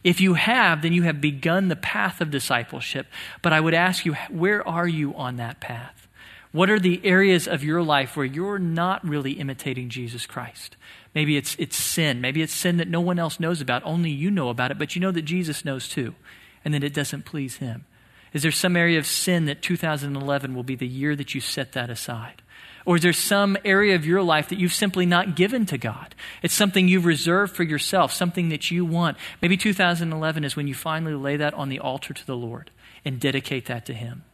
If 0.04 0.20
you 0.20 0.34
have, 0.34 0.82
then 0.82 0.92
you 0.92 1.02
have 1.02 1.20
begun 1.20 1.68
the 1.68 1.76
path 1.76 2.20
of 2.20 2.30
discipleship. 2.30 3.06
But 3.42 3.52
I 3.52 3.60
would 3.60 3.74
ask 3.74 4.06
you, 4.06 4.14
where 4.30 4.66
are 4.66 4.86
you 4.86 5.14
on 5.14 5.36
that 5.36 5.60
path? 5.60 6.06
What 6.52 6.70
are 6.70 6.78
the 6.78 7.04
areas 7.04 7.48
of 7.48 7.64
your 7.64 7.82
life 7.82 8.16
where 8.16 8.24
you're 8.24 8.58
not 8.58 9.06
really 9.06 9.32
imitating 9.32 9.88
Jesus 9.88 10.24
Christ? 10.24 10.76
Maybe 11.16 11.38
it's, 11.38 11.56
it's 11.58 11.78
sin. 11.78 12.20
Maybe 12.20 12.42
it's 12.42 12.52
sin 12.52 12.76
that 12.76 12.88
no 12.88 13.00
one 13.00 13.18
else 13.18 13.40
knows 13.40 13.62
about. 13.62 13.80
Only 13.86 14.10
you 14.10 14.30
know 14.30 14.50
about 14.50 14.70
it, 14.70 14.78
but 14.78 14.94
you 14.94 15.00
know 15.00 15.12
that 15.12 15.22
Jesus 15.22 15.64
knows 15.64 15.88
too, 15.88 16.14
and 16.62 16.74
that 16.74 16.84
it 16.84 16.92
doesn't 16.92 17.24
please 17.24 17.56
him. 17.56 17.86
Is 18.34 18.42
there 18.42 18.52
some 18.52 18.76
area 18.76 18.98
of 18.98 19.06
sin 19.06 19.46
that 19.46 19.62
2011 19.62 20.54
will 20.54 20.62
be 20.62 20.76
the 20.76 20.86
year 20.86 21.16
that 21.16 21.34
you 21.34 21.40
set 21.40 21.72
that 21.72 21.88
aside? 21.88 22.42
Or 22.84 22.96
is 22.96 23.02
there 23.02 23.14
some 23.14 23.56
area 23.64 23.94
of 23.94 24.04
your 24.04 24.20
life 24.20 24.50
that 24.50 24.58
you've 24.58 24.74
simply 24.74 25.06
not 25.06 25.36
given 25.36 25.64
to 25.66 25.78
God? 25.78 26.14
It's 26.42 26.52
something 26.52 26.86
you've 26.86 27.06
reserved 27.06 27.56
for 27.56 27.62
yourself, 27.62 28.12
something 28.12 28.50
that 28.50 28.70
you 28.70 28.84
want. 28.84 29.16
Maybe 29.40 29.56
2011 29.56 30.44
is 30.44 30.54
when 30.54 30.68
you 30.68 30.74
finally 30.74 31.14
lay 31.14 31.38
that 31.38 31.54
on 31.54 31.70
the 31.70 31.80
altar 31.80 32.12
to 32.12 32.26
the 32.26 32.36
Lord 32.36 32.70
and 33.06 33.18
dedicate 33.18 33.64
that 33.66 33.86
to 33.86 33.94
Him. 33.94 34.24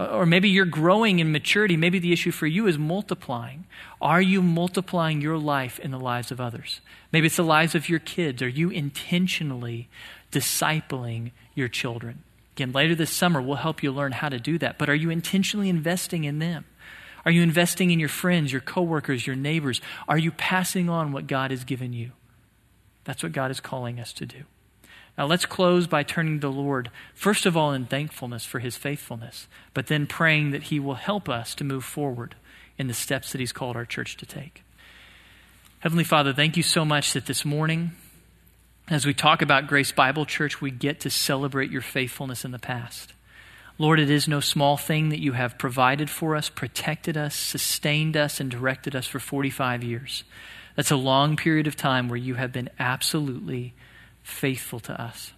Uh, 0.00 0.06
or 0.16 0.24
maybe 0.24 0.48
you're 0.48 0.64
growing 0.64 1.18
in 1.18 1.30
maturity. 1.30 1.76
Maybe 1.76 1.98
the 1.98 2.12
issue 2.12 2.30
for 2.30 2.46
you 2.46 2.66
is 2.66 2.78
multiplying. 2.78 3.66
Are 4.00 4.22
you 4.22 4.40
multiplying 4.40 5.20
your 5.20 5.36
life 5.36 5.78
in 5.78 5.90
the 5.90 5.98
lives 5.98 6.30
of 6.30 6.40
others? 6.40 6.80
Maybe 7.12 7.26
it's 7.26 7.36
the 7.36 7.42
lives 7.42 7.74
of 7.74 7.90
your 7.90 7.98
kids. 7.98 8.40
Are 8.40 8.48
you 8.48 8.70
intentionally 8.70 9.90
discipling 10.32 11.32
your 11.54 11.68
children? 11.68 12.22
Again, 12.56 12.72
later 12.72 12.94
this 12.94 13.10
summer, 13.10 13.42
we'll 13.42 13.56
help 13.56 13.82
you 13.82 13.92
learn 13.92 14.12
how 14.12 14.30
to 14.30 14.40
do 14.40 14.56
that. 14.58 14.78
But 14.78 14.88
are 14.88 14.94
you 14.94 15.10
intentionally 15.10 15.68
investing 15.68 16.24
in 16.24 16.38
them? 16.38 16.64
Are 17.26 17.30
you 17.30 17.42
investing 17.42 17.90
in 17.90 18.00
your 18.00 18.08
friends, 18.08 18.52
your 18.52 18.62
coworkers, 18.62 19.26
your 19.26 19.36
neighbors? 19.36 19.82
Are 20.08 20.16
you 20.16 20.30
passing 20.30 20.88
on 20.88 21.12
what 21.12 21.26
God 21.26 21.50
has 21.50 21.64
given 21.64 21.92
you? 21.92 22.12
That's 23.04 23.22
what 23.22 23.32
God 23.32 23.50
is 23.50 23.60
calling 23.60 24.00
us 24.00 24.14
to 24.14 24.24
do. 24.24 24.44
Now, 25.20 25.26
let's 25.26 25.44
close 25.44 25.86
by 25.86 26.02
turning 26.02 26.40
to 26.40 26.46
the 26.46 26.50
Lord, 26.50 26.90
first 27.12 27.44
of 27.44 27.54
all, 27.54 27.74
in 27.74 27.84
thankfulness 27.84 28.46
for 28.46 28.58
his 28.58 28.78
faithfulness, 28.78 29.48
but 29.74 29.86
then 29.86 30.06
praying 30.06 30.52
that 30.52 30.62
he 30.62 30.80
will 30.80 30.94
help 30.94 31.28
us 31.28 31.54
to 31.56 31.62
move 31.62 31.84
forward 31.84 32.36
in 32.78 32.86
the 32.86 32.94
steps 32.94 33.30
that 33.30 33.38
he's 33.38 33.52
called 33.52 33.76
our 33.76 33.84
church 33.84 34.16
to 34.16 34.24
take. 34.24 34.62
Heavenly 35.80 36.04
Father, 36.04 36.32
thank 36.32 36.56
you 36.56 36.62
so 36.62 36.86
much 36.86 37.12
that 37.12 37.26
this 37.26 37.44
morning, 37.44 37.90
as 38.88 39.04
we 39.04 39.12
talk 39.12 39.42
about 39.42 39.66
Grace 39.66 39.92
Bible 39.92 40.24
Church, 40.24 40.62
we 40.62 40.70
get 40.70 41.00
to 41.00 41.10
celebrate 41.10 41.70
your 41.70 41.82
faithfulness 41.82 42.46
in 42.46 42.52
the 42.52 42.58
past. 42.58 43.12
Lord, 43.76 44.00
it 44.00 44.08
is 44.08 44.26
no 44.26 44.40
small 44.40 44.78
thing 44.78 45.10
that 45.10 45.20
you 45.20 45.32
have 45.32 45.58
provided 45.58 46.08
for 46.08 46.34
us, 46.34 46.48
protected 46.48 47.18
us, 47.18 47.34
sustained 47.34 48.16
us, 48.16 48.40
and 48.40 48.50
directed 48.50 48.96
us 48.96 49.06
for 49.06 49.18
45 49.18 49.84
years. 49.84 50.24
That's 50.76 50.90
a 50.90 50.96
long 50.96 51.36
period 51.36 51.66
of 51.66 51.76
time 51.76 52.08
where 52.08 52.16
you 52.16 52.36
have 52.36 52.52
been 52.52 52.70
absolutely 52.78 53.74
faithful 54.22 54.80
to 54.80 55.00
us. 55.00 55.32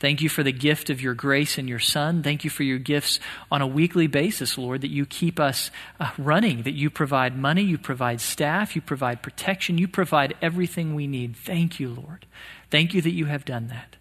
Thank 0.00 0.20
you 0.20 0.28
for 0.28 0.42
the 0.42 0.52
gift 0.52 0.90
of 0.90 1.00
your 1.00 1.14
grace 1.14 1.56
and 1.56 1.68
your 1.68 1.78
Son. 1.78 2.22
Thank 2.22 2.44
you 2.44 2.50
for 2.50 2.62
your 2.62 2.78
gifts 2.78 3.20
on 3.50 3.62
a 3.62 3.66
weekly 3.66 4.06
basis, 4.06 4.58
Lord, 4.58 4.82
that 4.82 4.90
you 4.90 5.06
keep 5.06 5.40
us 5.40 5.70
uh, 5.98 6.10
running, 6.18 6.64
that 6.64 6.74
you 6.74 6.90
provide 6.90 7.38
money, 7.38 7.62
you 7.62 7.78
provide 7.78 8.20
staff, 8.20 8.76
you 8.76 8.82
provide 8.82 9.22
protection, 9.22 9.78
you 9.78 9.88
provide 9.88 10.34
everything 10.42 10.94
we 10.94 11.06
need. 11.06 11.36
Thank 11.36 11.80
you, 11.80 11.88
Lord. 11.88 12.26
Thank 12.70 12.92
you 12.92 13.00
that 13.02 13.14
you 13.14 13.26
have 13.26 13.44
done 13.44 13.68
that. 13.68 13.96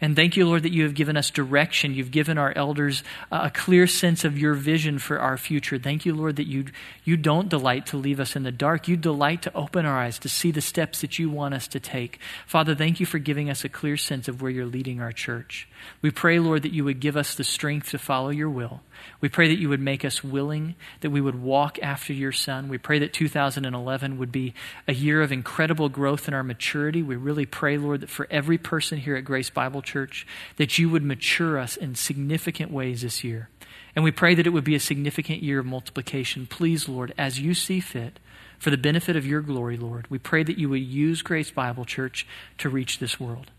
And 0.00 0.14
thank 0.14 0.36
you, 0.36 0.46
Lord, 0.46 0.62
that 0.62 0.72
you 0.72 0.84
have 0.84 0.94
given 0.94 1.16
us 1.16 1.30
direction. 1.30 1.92
You've 1.92 2.12
given 2.12 2.38
our 2.38 2.52
elders 2.56 3.02
uh, 3.32 3.40
a 3.44 3.50
clear 3.50 3.88
sense 3.88 4.24
of 4.24 4.38
your 4.38 4.54
vision 4.54 4.98
for 5.00 5.18
our 5.18 5.36
future. 5.36 5.76
Thank 5.76 6.06
you, 6.06 6.14
Lord, 6.14 6.36
that 6.36 6.46
you, 6.46 6.66
you 7.02 7.16
don't 7.16 7.48
delight 7.48 7.86
to 7.86 7.96
leave 7.96 8.20
us 8.20 8.36
in 8.36 8.44
the 8.44 8.52
dark. 8.52 8.86
You 8.86 8.96
delight 8.96 9.42
to 9.42 9.54
open 9.56 9.86
our 9.86 9.98
eyes 9.98 10.18
to 10.20 10.28
see 10.28 10.52
the 10.52 10.60
steps 10.60 11.00
that 11.00 11.18
you 11.18 11.28
want 11.28 11.54
us 11.54 11.66
to 11.68 11.80
take. 11.80 12.20
Father, 12.46 12.76
thank 12.76 13.00
you 13.00 13.06
for 13.06 13.18
giving 13.18 13.50
us 13.50 13.64
a 13.64 13.68
clear 13.68 13.96
sense 13.96 14.28
of 14.28 14.40
where 14.40 14.52
you're 14.52 14.66
leading 14.66 15.00
our 15.00 15.12
church. 15.12 15.68
We 16.00 16.12
pray, 16.12 16.38
Lord, 16.38 16.62
that 16.62 16.72
you 16.72 16.84
would 16.84 17.00
give 17.00 17.16
us 17.16 17.34
the 17.34 17.44
strength 17.44 17.90
to 17.90 17.98
follow 17.98 18.30
your 18.30 18.50
will. 18.50 18.82
We 19.20 19.28
pray 19.28 19.48
that 19.48 19.58
you 19.58 19.68
would 19.68 19.80
make 19.80 20.04
us 20.04 20.22
willing, 20.22 20.74
that 21.00 21.10
we 21.10 21.20
would 21.20 21.40
walk 21.40 21.78
after 21.82 22.12
your 22.12 22.32
Son. 22.32 22.68
We 22.68 22.78
pray 22.78 22.98
that 23.00 23.12
2011 23.12 24.18
would 24.18 24.32
be 24.32 24.54
a 24.86 24.94
year 24.94 25.22
of 25.22 25.32
incredible 25.32 25.88
growth 25.88 26.28
in 26.28 26.34
our 26.34 26.42
maturity. 26.42 27.02
We 27.02 27.16
really 27.16 27.46
pray, 27.46 27.78
Lord, 27.78 28.00
that 28.00 28.10
for 28.10 28.26
every 28.30 28.58
person 28.58 28.98
here 28.98 29.16
at 29.16 29.24
Grace 29.24 29.50
Bible 29.50 29.82
Church, 29.82 30.26
that 30.56 30.78
you 30.78 30.88
would 30.90 31.02
mature 31.02 31.58
us 31.58 31.76
in 31.76 31.94
significant 31.94 32.70
ways 32.70 33.02
this 33.02 33.24
year. 33.24 33.48
And 33.94 34.04
we 34.04 34.12
pray 34.12 34.34
that 34.34 34.46
it 34.46 34.50
would 34.50 34.64
be 34.64 34.74
a 34.74 34.80
significant 34.80 35.42
year 35.42 35.58
of 35.58 35.66
multiplication. 35.66 36.46
Please, 36.46 36.88
Lord, 36.88 37.12
as 37.18 37.40
you 37.40 37.54
see 37.54 37.80
fit, 37.80 38.20
for 38.58 38.70
the 38.70 38.76
benefit 38.76 39.16
of 39.16 39.26
your 39.26 39.40
glory, 39.40 39.76
Lord, 39.76 40.10
we 40.10 40.18
pray 40.18 40.42
that 40.42 40.58
you 40.58 40.68
would 40.68 40.82
use 40.82 41.22
Grace 41.22 41.50
Bible 41.50 41.84
Church 41.84 42.26
to 42.58 42.68
reach 42.68 42.98
this 42.98 43.20
world. 43.20 43.50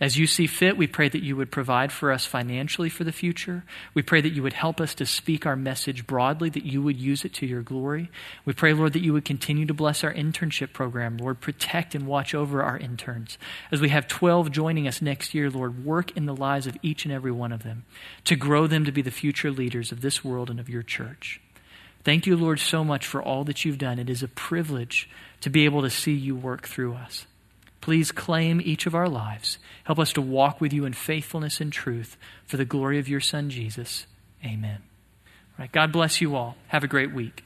As 0.00 0.16
you 0.16 0.28
see 0.28 0.46
fit, 0.46 0.76
we 0.76 0.86
pray 0.86 1.08
that 1.08 1.24
you 1.24 1.34
would 1.34 1.50
provide 1.50 1.90
for 1.90 2.12
us 2.12 2.24
financially 2.24 2.88
for 2.88 3.02
the 3.02 3.10
future. 3.10 3.64
We 3.94 4.02
pray 4.02 4.20
that 4.20 4.32
you 4.32 4.44
would 4.44 4.52
help 4.52 4.80
us 4.80 4.94
to 4.94 5.06
speak 5.06 5.44
our 5.44 5.56
message 5.56 6.06
broadly, 6.06 6.50
that 6.50 6.64
you 6.64 6.80
would 6.82 6.96
use 6.96 7.24
it 7.24 7.34
to 7.34 7.46
your 7.46 7.62
glory. 7.62 8.08
We 8.44 8.52
pray, 8.52 8.74
Lord, 8.74 8.92
that 8.92 9.02
you 9.02 9.12
would 9.12 9.24
continue 9.24 9.66
to 9.66 9.74
bless 9.74 10.04
our 10.04 10.14
internship 10.14 10.72
program. 10.72 11.16
Lord, 11.16 11.40
protect 11.40 11.96
and 11.96 12.06
watch 12.06 12.32
over 12.32 12.62
our 12.62 12.78
interns. 12.78 13.38
As 13.72 13.80
we 13.80 13.88
have 13.88 14.06
12 14.06 14.52
joining 14.52 14.86
us 14.86 15.02
next 15.02 15.34
year, 15.34 15.50
Lord, 15.50 15.84
work 15.84 16.16
in 16.16 16.26
the 16.26 16.36
lives 16.36 16.68
of 16.68 16.76
each 16.80 17.04
and 17.04 17.12
every 17.12 17.32
one 17.32 17.50
of 17.50 17.64
them 17.64 17.84
to 18.24 18.36
grow 18.36 18.68
them 18.68 18.84
to 18.84 18.92
be 18.92 19.02
the 19.02 19.10
future 19.10 19.50
leaders 19.50 19.90
of 19.90 20.00
this 20.00 20.24
world 20.24 20.48
and 20.48 20.60
of 20.60 20.68
your 20.68 20.84
church. 20.84 21.40
Thank 22.04 22.24
you, 22.24 22.36
Lord, 22.36 22.60
so 22.60 22.84
much 22.84 23.04
for 23.04 23.20
all 23.20 23.42
that 23.44 23.64
you've 23.64 23.78
done. 23.78 23.98
It 23.98 24.08
is 24.08 24.22
a 24.22 24.28
privilege 24.28 25.10
to 25.40 25.50
be 25.50 25.64
able 25.64 25.82
to 25.82 25.90
see 25.90 26.14
you 26.14 26.36
work 26.36 26.68
through 26.68 26.94
us. 26.94 27.26
Please 27.80 28.12
claim 28.12 28.60
each 28.60 28.86
of 28.86 28.94
our 28.94 29.08
lives. 29.08 29.58
Help 29.84 29.98
us 29.98 30.12
to 30.14 30.20
walk 30.20 30.60
with 30.60 30.72
you 30.72 30.84
in 30.84 30.92
faithfulness 30.92 31.60
and 31.60 31.72
truth 31.72 32.16
for 32.44 32.56
the 32.56 32.64
glory 32.64 32.98
of 32.98 33.08
your 33.08 33.20
Son, 33.20 33.50
Jesus. 33.50 34.06
Amen. 34.44 34.82
All 35.26 35.64
right, 35.64 35.72
God 35.72 35.92
bless 35.92 36.20
you 36.20 36.36
all. 36.36 36.56
Have 36.68 36.84
a 36.84 36.88
great 36.88 37.12
week. 37.12 37.44